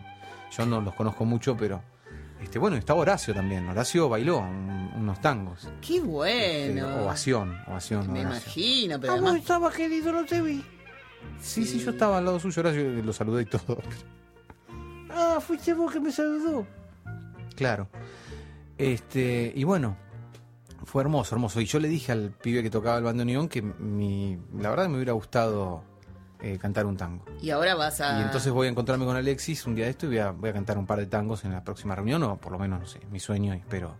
yo 0.51 0.65
no 0.65 0.81
los 0.81 0.93
conozco 0.93 1.23
mucho, 1.23 1.55
pero 1.55 1.81
este 2.43 2.59
bueno, 2.59 2.77
estaba 2.77 2.99
Horacio 3.01 3.33
también, 3.33 3.67
Horacio 3.67 4.09
bailó 4.09 4.39
un- 4.39 4.91
unos 4.95 5.19
tangos. 5.21 5.67
Qué 5.81 5.95
Este, 5.97 6.07
bueno. 6.07 7.03
ovación, 7.03 7.57
ovación. 7.67 8.11
Me 8.11 8.21
Horacio. 8.21 8.39
imagino, 8.41 8.99
pero 8.99 9.13
Ah, 9.13 9.15
además... 9.17 9.35
estabas 9.37 9.75
querido, 9.75 10.11
no 10.11 10.25
te 10.25 10.41
vi. 10.41 10.63
Sí, 11.39 11.65
sí, 11.65 11.79
yo 11.79 11.91
estaba 11.91 12.17
al 12.17 12.25
lado 12.25 12.39
suyo, 12.39 12.59
Horacio, 12.61 12.83
lo 13.03 13.13
saludé 13.13 13.43
y 13.43 13.45
todo. 13.45 13.77
Ah, 15.15 15.37
fuiste 15.39 15.73
vos 15.75 15.91
que 15.93 15.99
me 15.99 16.11
saludó. 16.11 16.65
Claro. 17.55 17.87
Este, 18.79 19.53
y 19.55 19.63
bueno, 19.63 19.95
fue 20.85 21.03
hermoso, 21.03 21.35
hermoso. 21.35 21.61
Y 21.61 21.65
yo 21.65 21.79
le 21.79 21.87
dije 21.87 22.11
al 22.11 22.31
pibe 22.31 22.63
que 22.63 22.71
tocaba 22.71 22.97
el 22.97 23.03
bandoneón 23.03 23.47
que 23.47 23.61
mi, 23.61 24.39
la 24.57 24.71
verdad 24.71 24.89
me 24.89 24.95
hubiera 24.95 25.13
gustado 25.13 25.83
eh, 26.43 26.57
cantar 26.57 26.85
un 26.85 26.97
tango. 26.97 27.23
Y 27.41 27.51
ahora 27.51 27.73
vas 27.73 28.01
a... 28.01 28.19
Y 28.19 28.23
entonces 28.23 28.51
voy 28.51 28.67
a 28.67 28.69
encontrarme 28.69 29.05
con 29.05 29.15
Alexis 29.15 29.65
un 29.65 29.75
día 29.75 29.85
de 29.85 29.91
esto 29.91 30.07
y 30.07 30.09
voy 30.09 30.17
a, 30.17 30.31
voy 30.31 30.49
a 30.49 30.53
cantar 30.53 30.77
un 30.77 30.85
par 30.85 30.99
de 30.99 31.05
tangos 31.05 31.45
en 31.45 31.53
la 31.53 31.63
próxima 31.63 31.95
reunión, 31.95 32.21
o 32.23 32.35
por 32.35 32.51
lo 32.51 32.59
menos, 32.59 32.81
no 32.81 32.85
sé, 32.85 32.99
mi 33.09 33.19
sueño 33.21 33.55
y 33.55 33.59
espero 33.59 33.95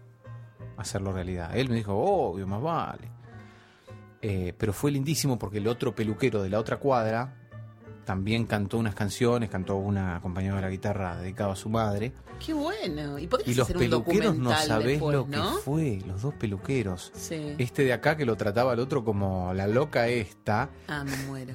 hacerlo 0.76 1.14
realidad. 1.14 1.56
Él 1.56 1.70
me 1.70 1.76
dijo, 1.76 1.96
obvio, 1.96 2.46
más 2.46 2.62
vale. 2.62 3.10
Eh, 4.22 4.54
pero 4.58 4.74
fue 4.74 4.92
lindísimo 4.92 5.40
porque 5.40 5.60
el 5.60 5.68
otro 5.68 5.96
peluquero 5.96 6.44
de 6.44 6.50
la 6.50 6.60
otra 6.60 6.78
cuadra 6.78 7.34
también 8.04 8.46
cantó 8.46 8.78
unas 8.78 8.96
canciones, 8.96 9.50
cantó 9.50 9.78
una 9.78 10.18
acompañado 10.18 10.58
de 10.58 10.64
la 10.64 10.70
guitarra 10.70 11.16
dedicado 11.16 11.52
a 11.52 11.56
su 11.56 11.70
madre. 11.70 12.12
Qué 12.46 12.54
bueno. 12.54 13.18
Y 13.20 13.30
Y 13.46 13.54
los 13.54 13.70
hacer 13.70 13.78
un 13.78 13.84
peluqueros 13.84 14.36
no 14.36 14.54
sabés 14.56 15.00
después, 15.00 15.16
lo 15.16 15.28
¿no? 15.28 15.56
que 15.56 15.62
fue, 15.62 16.00
los 16.06 16.22
dos 16.22 16.34
peluqueros. 16.34 17.12
Sí. 17.16 17.56
Este 17.58 17.84
de 17.84 17.94
acá 17.94 18.18
que 18.18 18.26
lo 18.26 18.36
trataba 18.36 18.74
al 18.74 18.80
otro 18.80 19.06
como 19.06 19.54
la 19.54 19.68
loca 19.68 20.08
esta. 20.08 20.70
Ah, 20.88 21.06
me 21.06 21.16
muero. 21.28 21.54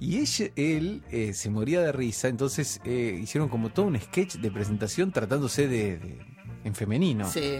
Y 0.00 0.18
ella, 0.18 0.46
él 0.56 1.02
eh, 1.10 1.32
se 1.34 1.50
moría 1.50 1.80
de 1.80 1.92
risa, 1.92 2.28
entonces 2.28 2.80
eh, 2.84 3.18
hicieron 3.22 3.48
como 3.48 3.70
todo 3.70 3.86
un 3.86 3.98
sketch 3.98 4.36
de 4.36 4.50
presentación 4.50 5.12
tratándose 5.12 5.68
de, 5.68 5.98
de- 5.98 6.26
en 6.64 6.74
femenino. 6.74 7.28
Sí. 7.30 7.58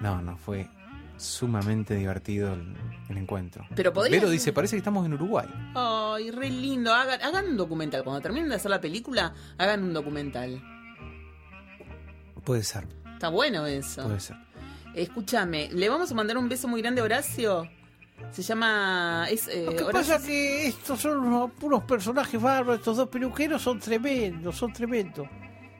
No, 0.00 0.22
no, 0.22 0.36
fue 0.38 0.68
sumamente 1.16 1.94
divertido 1.96 2.54
el, 2.54 2.76
el 3.08 3.18
encuentro. 3.18 3.66
Pero 3.74 3.92
podría 3.92 4.24
dice, 4.26 4.52
parece 4.52 4.76
que 4.76 4.78
estamos 4.78 5.04
en 5.04 5.14
Uruguay. 5.14 5.48
Ay, 5.74 6.30
re 6.30 6.48
lindo. 6.48 6.94
Hagan, 6.94 7.20
hagan 7.22 7.46
un 7.48 7.56
documental. 7.56 8.04
Cuando 8.04 8.20
terminen 8.20 8.48
de 8.48 8.54
hacer 8.54 8.70
la 8.70 8.80
película, 8.80 9.34
hagan 9.58 9.82
un 9.82 9.92
documental. 9.92 10.62
Puede 12.44 12.62
ser, 12.62 12.86
Está 13.14 13.28
bueno 13.28 13.66
eso. 13.66 14.04
puede 14.04 14.20
ser. 14.20 14.36
Escúchame, 14.94 15.68
le 15.72 15.88
vamos 15.88 16.10
a 16.10 16.14
mandar 16.14 16.38
un 16.38 16.48
beso 16.48 16.66
muy 16.68 16.80
grande 16.80 17.00
a 17.00 17.04
Horacio. 17.04 17.68
Se 18.30 18.42
llama. 18.42 19.26
Es, 19.30 19.48
eh, 19.48 19.62
Lo 19.64 19.72
que 19.76 19.84
Horacio- 19.84 19.92
pasa 19.92 20.16
es 20.16 20.22
que 20.22 20.66
estos 20.68 21.00
son 21.00 21.18
unos, 21.18 21.50
unos 21.62 21.82
personajes 21.84 22.40
bárbaros, 22.40 22.80
estos 22.80 22.96
dos 22.96 23.08
peluqueros 23.08 23.62
son 23.62 23.78
tremendos, 23.80 24.56
son 24.56 24.72
tremendos. 24.72 25.26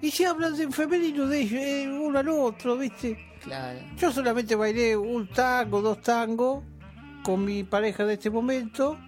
Y 0.01 0.11
se 0.11 0.26
hablan 0.26 0.57
de 0.57 0.62
en 0.64 0.72
femenino 0.72 1.26
de 1.26 1.41
ellos, 1.41 1.61
eh, 1.61 1.89
uno 1.89 2.18
al 2.18 2.28
otro, 2.28 2.76
¿viste? 2.76 3.18
Claro. 3.43 3.80
Yo 3.97 4.12
solamente 4.12 4.55
bailé 4.55 4.97
un 4.97 5.28
tango, 5.28 5.80
dos 5.82 6.01
tangos 6.01 6.62
con 7.24 7.45
mi 7.45 7.64
pareja 7.64 8.05
de 8.05 8.14
este 8.14 8.30
momento. 8.30 8.99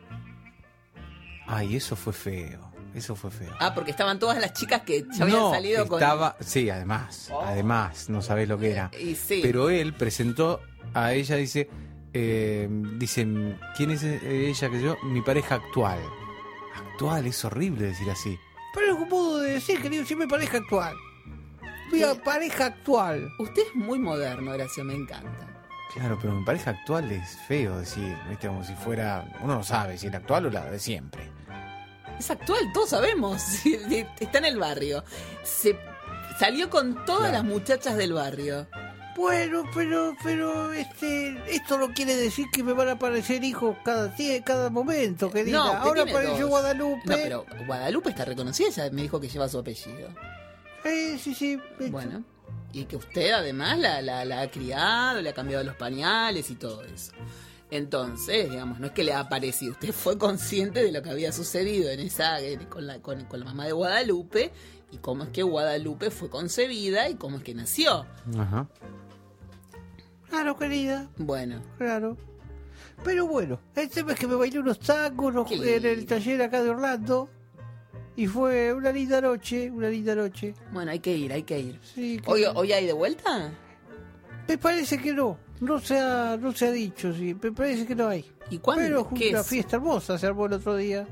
Ay, 1.47 1.77
eso 1.77 1.97
fue 1.97 2.13
feo, 2.13 2.71
eso 2.95 3.17
fue 3.17 3.31
feo. 3.31 3.53
Ah, 3.59 3.75
porque 3.75 3.91
estaban 3.91 4.19
todas 4.19 4.39
las 4.39 4.53
chicas 4.53 4.83
que 4.83 5.05
ya 5.17 5.25
habían 5.25 5.39
no, 5.41 5.51
salido 5.51 5.87
con. 5.89 6.01
Estaba, 6.01 6.37
sí, 6.41 6.71
además, 6.71 7.31
además, 7.43 8.09
no 8.09 8.23
sabés 8.23 8.49
lo 8.49 8.59
que 8.59 8.73
era. 8.73 8.91
Y 9.01 9.15
sí. 9.15 9.41
Pero 9.43 9.71
él 9.71 9.93
presentó 9.95 10.61
a 10.95 11.13
ella, 11.13 11.37
dice, 11.37 11.69
eh, 12.13 12.69
dice, 12.99 13.27
¿quién 13.77 13.91
es 13.91 14.03
ella 14.03 14.71
que 14.71 14.83
yo? 14.83 14.97
Mi 15.03 15.23
pareja 15.23 15.57
actual. 15.57 16.01
Actual, 16.77 17.27
es 17.27 17.45
horrible 17.45 17.87
decir 17.87 18.11
así. 18.11 18.39
Pero 18.75 18.99
modo 19.07 19.41
de 19.41 19.55
decir, 19.55 19.83
querido, 19.83 20.05
siempre 20.05 20.29
pareja 20.29 20.59
actual. 20.59 20.95
Mi 21.93 22.03
pareja 22.25 22.67
actual. 22.67 23.29
Usted 23.39 23.63
es 23.63 23.75
muy 23.75 23.99
moderno, 23.99 24.53
Horacio, 24.53 24.85
me 24.85 24.95
encanta. 24.95 25.49
Claro, 25.93 26.17
pero 26.21 26.33
mi 26.35 26.45
pareja 26.45 26.71
actual 26.71 27.11
es 27.11 27.37
feo 27.49 27.79
decir, 27.79 28.17
¿viste? 28.29 28.47
Como 28.47 28.63
si 28.63 28.75
fuera, 28.75 29.25
uno 29.43 29.57
no 29.57 29.63
sabe 29.65 29.99
si 29.99 30.09
la 30.09 30.19
actual 30.19 30.47
o 30.47 30.51
la 30.51 30.71
de 30.71 30.79
siempre. 30.79 31.23
Es 32.17 32.31
actual, 32.31 32.71
todos 32.73 32.91
sabemos. 32.91 33.43
Está 34.21 34.39
en 34.39 34.45
el 34.45 34.59
barrio. 34.59 35.03
Se 35.43 35.77
salió 36.39 36.71
con 36.71 37.05
todas 37.05 37.33
las 37.33 37.43
muchachas 37.43 37.97
del 37.97 38.13
barrio. 38.13 38.69
Bueno, 39.17 39.65
pero, 39.75 40.15
pero, 40.23 40.73
este, 40.73 41.37
esto 41.55 41.79
no 41.79 41.93
quiere 41.93 42.17
decir 42.17 42.47
que 42.53 42.63
me 42.63 42.73
van 42.73 42.89
a 42.89 42.93
aparecer 42.93 43.43
hijos 43.45 43.77
cada 43.85 44.15
cada 44.45 44.71
momento, 44.71 45.31
querida. 45.31 45.59
No, 45.59 45.65
Ahora 45.65 46.03
apareció 46.03 46.41
dos. 46.43 46.51
Guadalupe. 46.51 47.03
No, 47.07 47.15
pero 47.17 47.47
Guadalupe 47.67 48.11
está 48.11 48.25
reconocida, 48.25 48.69
ella 48.69 48.91
me 48.93 49.03
dijo 49.03 49.21
que 49.21 49.29
lleva 49.29 49.49
su 49.49 49.59
apellido. 49.59 50.09
Eh, 50.85 51.19
sí, 51.21 51.35
sí. 51.35 51.59
Bueno, 51.91 52.25
y 52.73 52.85
que 52.85 52.97
usted 52.97 53.33
además 53.33 53.79
la, 53.79 54.01
la, 54.01 54.25
la 54.25 54.41
ha 54.43 54.51
criado, 54.51 55.21
le 55.21 55.31
ha 55.31 55.35
cambiado 55.35 55.63
los 55.65 55.75
pañales 55.77 56.51
y 56.51 56.55
todo 56.55 56.83
eso. 56.85 57.13
Entonces, 57.71 58.51
digamos, 58.51 58.81
no 58.81 58.87
es 58.87 58.93
que 58.93 59.05
le 59.05 59.13
ha 59.13 59.21
aparecido, 59.21 59.73
usted 59.73 59.93
fue 59.93 60.19
consciente 60.19 60.83
de 60.83 60.91
lo 60.91 61.03
que 61.03 61.11
había 61.11 61.31
sucedido 61.33 61.91
en 61.91 62.01
esa 62.01 62.41
en- 62.41 62.65
con 62.67 62.87
la, 62.87 63.01
con, 63.01 63.25
con 63.27 63.39
la 63.41 63.47
mamá 63.47 63.67
de 63.67 63.73
Guadalupe 63.73 64.51
y 64.91 64.99
cómo 64.99 65.23
es 65.25 65.29
que 65.31 65.45
Guadalupe 65.45 66.11
fue 66.11 66.29
concebida 66.29 67.09
y 67.09 67.15
cómo 67.15 67.37
es 67.37 67.45
que 67.45 67.55
nació. 67.55 68.07
Ajá. 68.37 68.67
Claro, 70.31 70.57
querida, 70.57 71.09
Bueno, 71.19 71.61
claro. 71.77 72.17
Pero 73.05 73.27
bueno, 73.27 73.59
el 73.77 73.89
tema 73.91 74.13
es 74.13 74.19
que 74.19 74.27
me 74.27 74.35
bailé 74.37 74.59
unos 74.61 74.79
Qué 74.79 75.77
en 75.77 75.85
el 75.87 76.07
taller 76.07 76.43
acá 76.43 76.63
de 76.63 76.71
Orlando. 76.71 77.29
Y 78.17 78.27
fue 78.27 78.73
una 78.75 78.93
linda 78.93 79.21
noche, 79.21 79.71
una 79.71 79.89
linda 79.89 80.15
noche. 80.15 80.55
bueno, 80.73 80.91
hay 80.91 80.99
que 81.01 81.17
ir, 81.17 81.33
hay 81.33 81.43
que 81.43 81.59
ir. 81.59 81.81
Sí, 81.83 82.19
que- 82.23 82.31
¿Hoy, 82.31 82.45
hoy 82.55 82.73
hay 82.73 82.87
de 82.87 82.93
vuelta? 82.93 83.51
Me 84.47 84.59
parece 84.59 84.99
que 84.99 85.13
no. 85.15 85.39
No 85.61 85.79
se 85.79 85.99
ha, 85.99 86.37
no 86.41 86.53
se 86.53 86.67
ha 86.67 86.71
dicho, 86.73 87.13
sí. 87.15 87.35
Me 87.41 87.53
parece 87.53 87.87
que 87.87 87.95
no 87.95 88.09
hay. 88.09 88.31
¿Y 88.51 88.59
cuándo? 88.59 88.83
Pero 88.85 89.09
¿Qué 89.15 89.31
una 89.31 89.41
es? 89.41 89.47
fiesta 89.47 89.77
hermosa 89.77 90.19
se 90.19 90.27
armó 90.27 90.47
el 90.47 90.55
otro 90.55 90.77
día. 90.77 91.07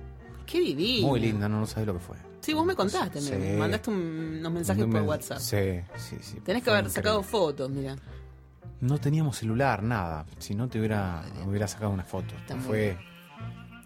Qué 0.46 0.60
divino. 0.60 1.08
Muy 1.08 1.20
linda, 1.20 1.48
no, 1.48 1.60
no 1.60 1.66
sabés 1.66 1.86
lo 1.86 1.94
que 1.94 2.00
fue. 2.00 2.16
Sí, 2.40 2.52
vos 2.54 2.64
me 2.66 2.74
contaste, 2.74 3.20
me- 3.20 3.26
Sí. 3.26 3.32
me 3.34 3.56
mandaste 3.58 3.90
un- 3.90 4.36
unos 4.40 4.52
mensajes 4.52 4.84
por 4.86 5.02
WhatsApp. 5.02 5.38
Sí, 5.38 5.80
sí, 5.96 6.16
sí. 6.20 6.40
Tenés 6.40 6.62
que 6.62 6.70
Fue 6.70 6.78
haber 6.78 6.90
sacado 6.90 7.18
increíble. 7.20 7.38
fotos, 7.46 7.70
mira. 7.70 7.96
No 8.80 8.98
teníamos 8.98 9.36
celular, 9.36 9.82
nada. 9.82 10.24
Si 10.38 10.54
no 10.54 10.68
te 10.68 10.78
hubiera, 10.78 11.24
me 11.40 11.48
hubiera 11.48 11.66
sacado 11.66 11.90
una 11.90 12.04
foto. 12.04 12.34
Está 12.36 12.54
muy 12.54 12.64
Fue 12.64 12.98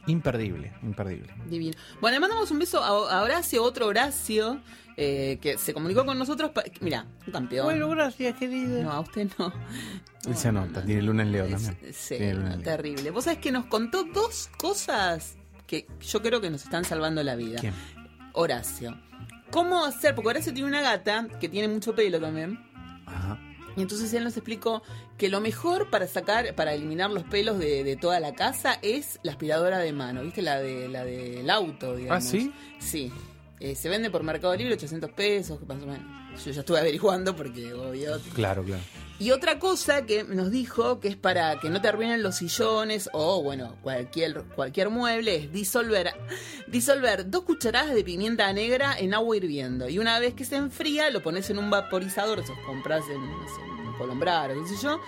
imperdible, 0.06 0.72
imperdible. 0.82 1.32
Divino. 1.48 1.76
Bueno, 2.00 2.16
le 2.16 2.20
mandamos 2.20 2.50
un 2.50 2.58
beso 2.58 2.82
a, 2.82 3.18
a 3.18 3.22
Horacio, 3.22 3.62
otro 3.62 3.86
Horacio, 3.86 4.60
eh, 4.96 5.38
que 5.40 5.56
se 5.56 5.72
comunicó 5.72 6.04
con 6.04 6.18
nosotros. 6.18 6.50
Mira, 6.80 7.06
un 7.26 7.32
campeón. 7.32 7.64
Bueno, 7.66 7.88
gracias, 7.88 8.36
querida. 8.36 8.82
no, 8.82 8.90
a 8.92 9.00
usted 9.00 9.30
no. 9.38 9.52
Él 10.28 10.36
se 10.36 10.48
anota, 10.48 10.84
tiene 10.84 11.02
luna 11.02 11.22
en 11.22 11.32
Leo 11.32 11.46
también. 11.48 11.78
sí, 11.92 12.16
en 12.18 12.48
Leo. 12.48 12.58
terrible. 12.60 13.10
Vos 13.10 13.24
sabés 13.24 13.38
que 13.40 13.50
nos 13.50 13.66
contó 13.66 14.04
dos 14.04 14.50
cosas 14.58 15.36
que 15.66 15.86
yo 16.00 16.20
creo 16.20 16.40
que 16.40 16.50
nos 16.50 16.64
están 16.64 16.84
salvando 16.84 17.22
la 17.22 17.34
vida. 17.34 17.58
¿Quién? 17.60 17.74
Horacio. 18.34 18.96
¿Cómo 19.50 19.84
hacer? 19.84 20.14
Porque 20.14 20.28
Horacio 20.30 20.52
tiene 20.52 20.68
una 20.68 20.80
gata 20.82 21.28
que 21.40 21.48
tiene 21.48 21.68
mucho 21.68 21.94
pelo 21.94 22.20
también. 22.20 22.58
Ajá. 23.06 23.38
Y 23.76 23.82
entonces 23.82 24.12
él 24.14 24.24
nos 24.24 24.36
explicó 24.36 24.82
que 25.18 25.28
lo 25.28 25.40
mejor 25.40 25.90
para 25.90 26.06
sacar, 26.06 26.54
para 26.54 26.74
eliminar 26.74 27.10
los 27.10 27.24
pelos 27.24 27.58
de, 27.58 27.84
de 27.84 27.96
toda 27.96 28.20
la 28.20 28.34
casa 28.34 28.78
es 28.82 29.18
la 29.22 29.32
aspiradora 29.32 29.78
de 29.78 29.92
mano, 29.92 30.22
¿viste? 30.22 30.42
La 30.42 30.60
de 30.60 30.88
la 30.88 31.04
del 31.04 31.48
auto, 31.50 31.96
digamos. 31.96 32.24
¿Ah, 32.24 32.26
sí? 32.26 32.52
Sí. 32.78 33.12
Eh, 33.60 33.76
se 33.76 33.88
vende 33.88 34.10
por 34.10 34.24
Mercado 34.24 34.56
Libre 34.56 34.74
800 34.74 35.10
pesos, 35.12 35.60
más 35.68 35.80
o 35.82 35.86
menos. 35.86 36.44
Yo 36.44 36.50
ya 36.50 36.60
estuve 36.60 36.80
averiguando 36.80 37.36
porque, 37.36 37.72
obvio. 37.72 38.18
Claro, 38.34 38.64
claro. 38.64 38.82
Y 39.22 39.30
otra 39.30 39.60
cosa 39.60 40.04
que 40.04 40.24
nos 40.24 40.50
dijo 40.50 40.98
que 40.98 41.06
es 41.06 41.14
para 41.14 41.60
que 41.60 41.70
no 41.70 41.80
te 41.80 41.86
arruinen 41.86 42.24
los 42.24 42.38
sillones 42.38 43.08
o, 43.12 43.40
bueno, 43.40 43.76
cualquier, 43.80 44.42
cualquier 44.56 44.90
mueble 44.90 45.36
es 45.36 45.52
disolver, 45.52 46.12
disolver 46.66 47.30
dos 47.30 47.44
cucharadas 47.44 47.94
de 47.94 48.02
pimienta 48.02 48.52
negra 48.52 48.98
en 48.98 49.14
agua 49.14 49.36
hirviendo. 49.36 49.88
Y 49.88 50.00
una 50.00 50.18
vez 50.18 50.34
que 50.34 50.44
se 50.44 50.56
enfría, 50.56 51.08
lo 51.10 51.22
pones 51.22 51.48
en 51.50 51.58
un 51.58 51.70
vaporizador, 51.70 52.40
esos 52.40 52.58
compras 52.66 53.04
en, 53.08 53.20
no 53.20 53.46
sé, 53.46 53.96
Colombrar 53.96 54.50
o 54.50 54.60
qué 54.60 54.68
sé 54.70 54.82
yo, 54.82 55.00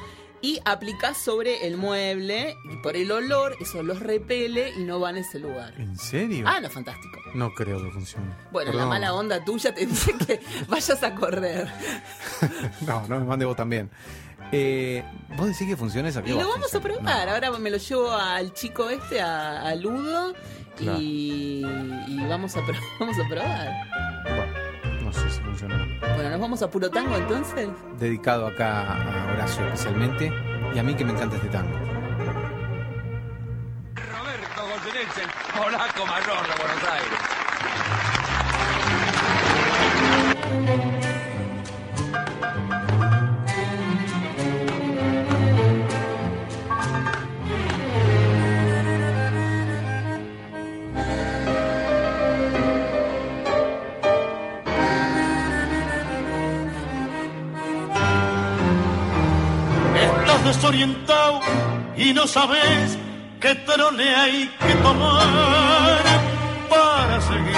y 0.45 0.61
aplicás 0.67 1.17
sobre 1.17 1.67
el 1.67 1.79
mueble 1.79 2.55
y 2.71 2.77
por 2.83 2.97
el 2.97 3.11
olor 3.11 3.57
eso 3.63 3.83
los 3.83 4.01
repele 4.01 4.75
y 4.77 4.81
no 4.85 5.01
van 5.01 5.15
a 5.17 5.21
ese 5.21 5.39
lugar. 5.39 5.73
¿En 5.79 5.97
serio? 5.97 6.45
Ah, 6.47 6.61
no, 6.61 6.69
fantástico. 6.69 7.19
No 7.35 7.55
creo 7.55 7.83
que 7.83 7.91
funcione. 7.91 8.27
Bueno, 8.53 8.73
la 8.75 8.85
mala 8.85 9.15
onda 9.15 9.43
tuya 9.43 9.73
te 9.75 9.87
dice 9.87 10.13
que 10.19 10.41
vayas 10.69 11.03
a 11.03 11.15
correr. 11.15 11.67
No, 12.87 13.07
no 13.09 13.21
me 13.21 13.25
mande 13.25 13.47
vos 13.47 13.57
también. 13.57 13.89
Eh, 14.53 15.03
¿Vos 15.39 15.47
decís 15.49 15.67
que 15.67 15.77
funciona 15.79 16.11
esa 16.11 16.21
Y 16.27 16.29
lo 16.29 16.47
vamos 16.47 16.75
a 16.75 16.81
probar. 16.81 17.27
No. 17.27 17.33
Ahora 17.33 17.51
me 17.53 17.71
lo 17.71 17.79
llevo 17.79 18.13
al 18.13 18.53
chico 18.53 18.91
este, 18.91 19.23
a, 19.23 19.63
a 19.63 19.75
Ludo, 19.77 20.35
Claro. 20.77 20.99
y, 21.01 21.65
y 22.09 22.19
vamos, 22.29 22.55
a 22.57 22.61
vamos 23.01 23.17
a 23.19 23.29
probar. 23.29 24.13
Sé 25.15 25.31
si 25.31 25.41
funciona. 25.41 25.87
Bueno, 26.01 26.31
nos 26.31 26.41
vamos 26.41 26.63
a 26.63 26.71
puro 26.71 26.91
tango 26.91 27.17
entonces. 27.17 27.69
Dedicado 27.99 28.47
acá 28.49 28.83
a 28.83 29.33
Horacio 29.33 29.65
especialmente 29.67 30.33
y 30.75 30.79
a 30.79 30.83
mí 30.83 30.95
que 30.95 31.05
me 31.05 31.13
encanta 31.13 31.37
este 31.37 31.49
tango. 31.49 31.77
Roberto 33.95 34.63
Goyeneche, 34.63 35.23
polaco 35.57 36.07
mayor 36.07 36.43
de 36.47 36.63
Buenos 36.63 36.85
Aires. 36.91 37.34
Desorientado 60.55 61.41
y 61.97 62.13
no 62.13 62.27
sabes 62.27 62.99
qué 63.41 63.55
trone 63.55 64.15
hay 64.15 64.51
que 64.67 64.75
tomar 64.83 65.99
para 66.69 67.21
seguir. 67.21 67.55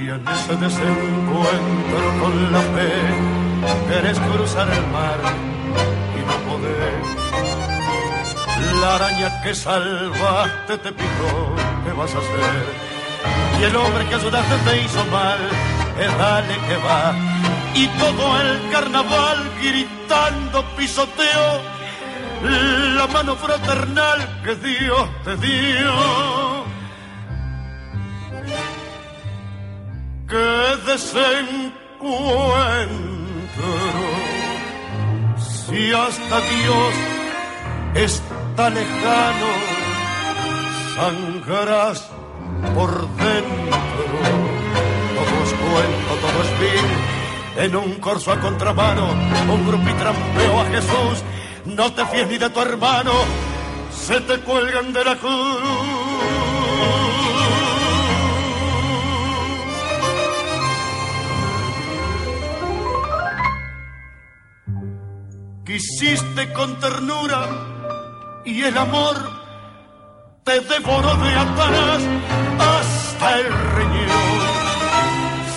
Y 0.00 0.08
en 0.10 0.28
ese 0.28 0.56
desencuentro 0.56 2.04
con 2.20 2.52
la 2.52 2.60
fe, 2.74 2.92
querés 3.88 4.18
cruzar 4.18 4.68
el 4.68 4.86
mar 4.88 5.18
y 6.16 6.20
no 6.28 6.36
podés. 6.48 7.06
La 8.80 8.94
araña 8.96 9.42
que 9.42 9.54
salvaste 9.54 10.78
te 10.78 10.92
picó, 10.92 11.54
¿qué 11.84 11.92
vas 11.92 12.14
a 12.14 12.18
hacer? 12.18 12.64
Y 13.60 13.64
el 13.64 13.76
hombre 13.76 14.06
que 14.08 14.14
ayudaste 14.14 14.56
te 14.66 14.82
hizo 14.82 15.04
mal, 15.06 15.38
es 15.98 16.18
dale 16.18 16.54
que 16.68 16.76
va. 16.76 17.33
Y 17.74 17.86
todo 17.88 18.40
el 18.40 18.70
carnaval 18.70 19.50
gritando 19.60 20.64
pisoteo 20.76 21.74
la 22.96 23.06
mano 23.06 23.36
fraternal 23.36 24.42
que 24.44 24.54
Dios 24.56 25.08
te 25.24 25.36
dio. 25.36 25.94
Que 30.28 30.90
desencuentro, 30.92 31.72
si 35.38 35.92
hasta 35.92 36.40
Dios 36.40 36.94
está 37.94 38.70
lejano, 38.70 39.50
sangrarás 40.96 42.10
por 42.74 43.08
dentro. 43.16 43.78
Todo 45.14 45.34
es 45.44 45.52
cuento, 45.52 46.12
todo 46.20 46.42
es 46.42 46.50
fin. 46.58 47.13
En 47.56 47.76
un 47.76 47.94
corso 47.94 48.32
a 48.32 48.40
contramano, 48.40 49.08
un 49.48 49.66
grupo 49.66 49.84
y 49.88 49.92
a 49.92 50.64
Jesús. 50.70 51.22
No 51.64 51.92
te 51.92 52.04
fíes 52.06 52.28
ni 52.28 52.38
de 52.38 52.50
tu 52.50 52.60
hermano, 52.60 53.12
se 53.92 54.20
te 54.20 54.38
cuelgan 54.40 54.92
de 54.92 55.04
la 55.04 55.16
cruz. 55.16 56.24
Quisiste 65.64 66.52
con 66.52 66.78
ternura 66.78 67.48
y 68.44 68.62
el 68.62 68.76
amor 68.76 69.16
te 70.44 70.60
devoró 70.60 71.16
de 71.16 71.34
atrás 71.34 72.02
hasta 72.58 73.38
el 73.38 73.46
riñón. 73.46 74.43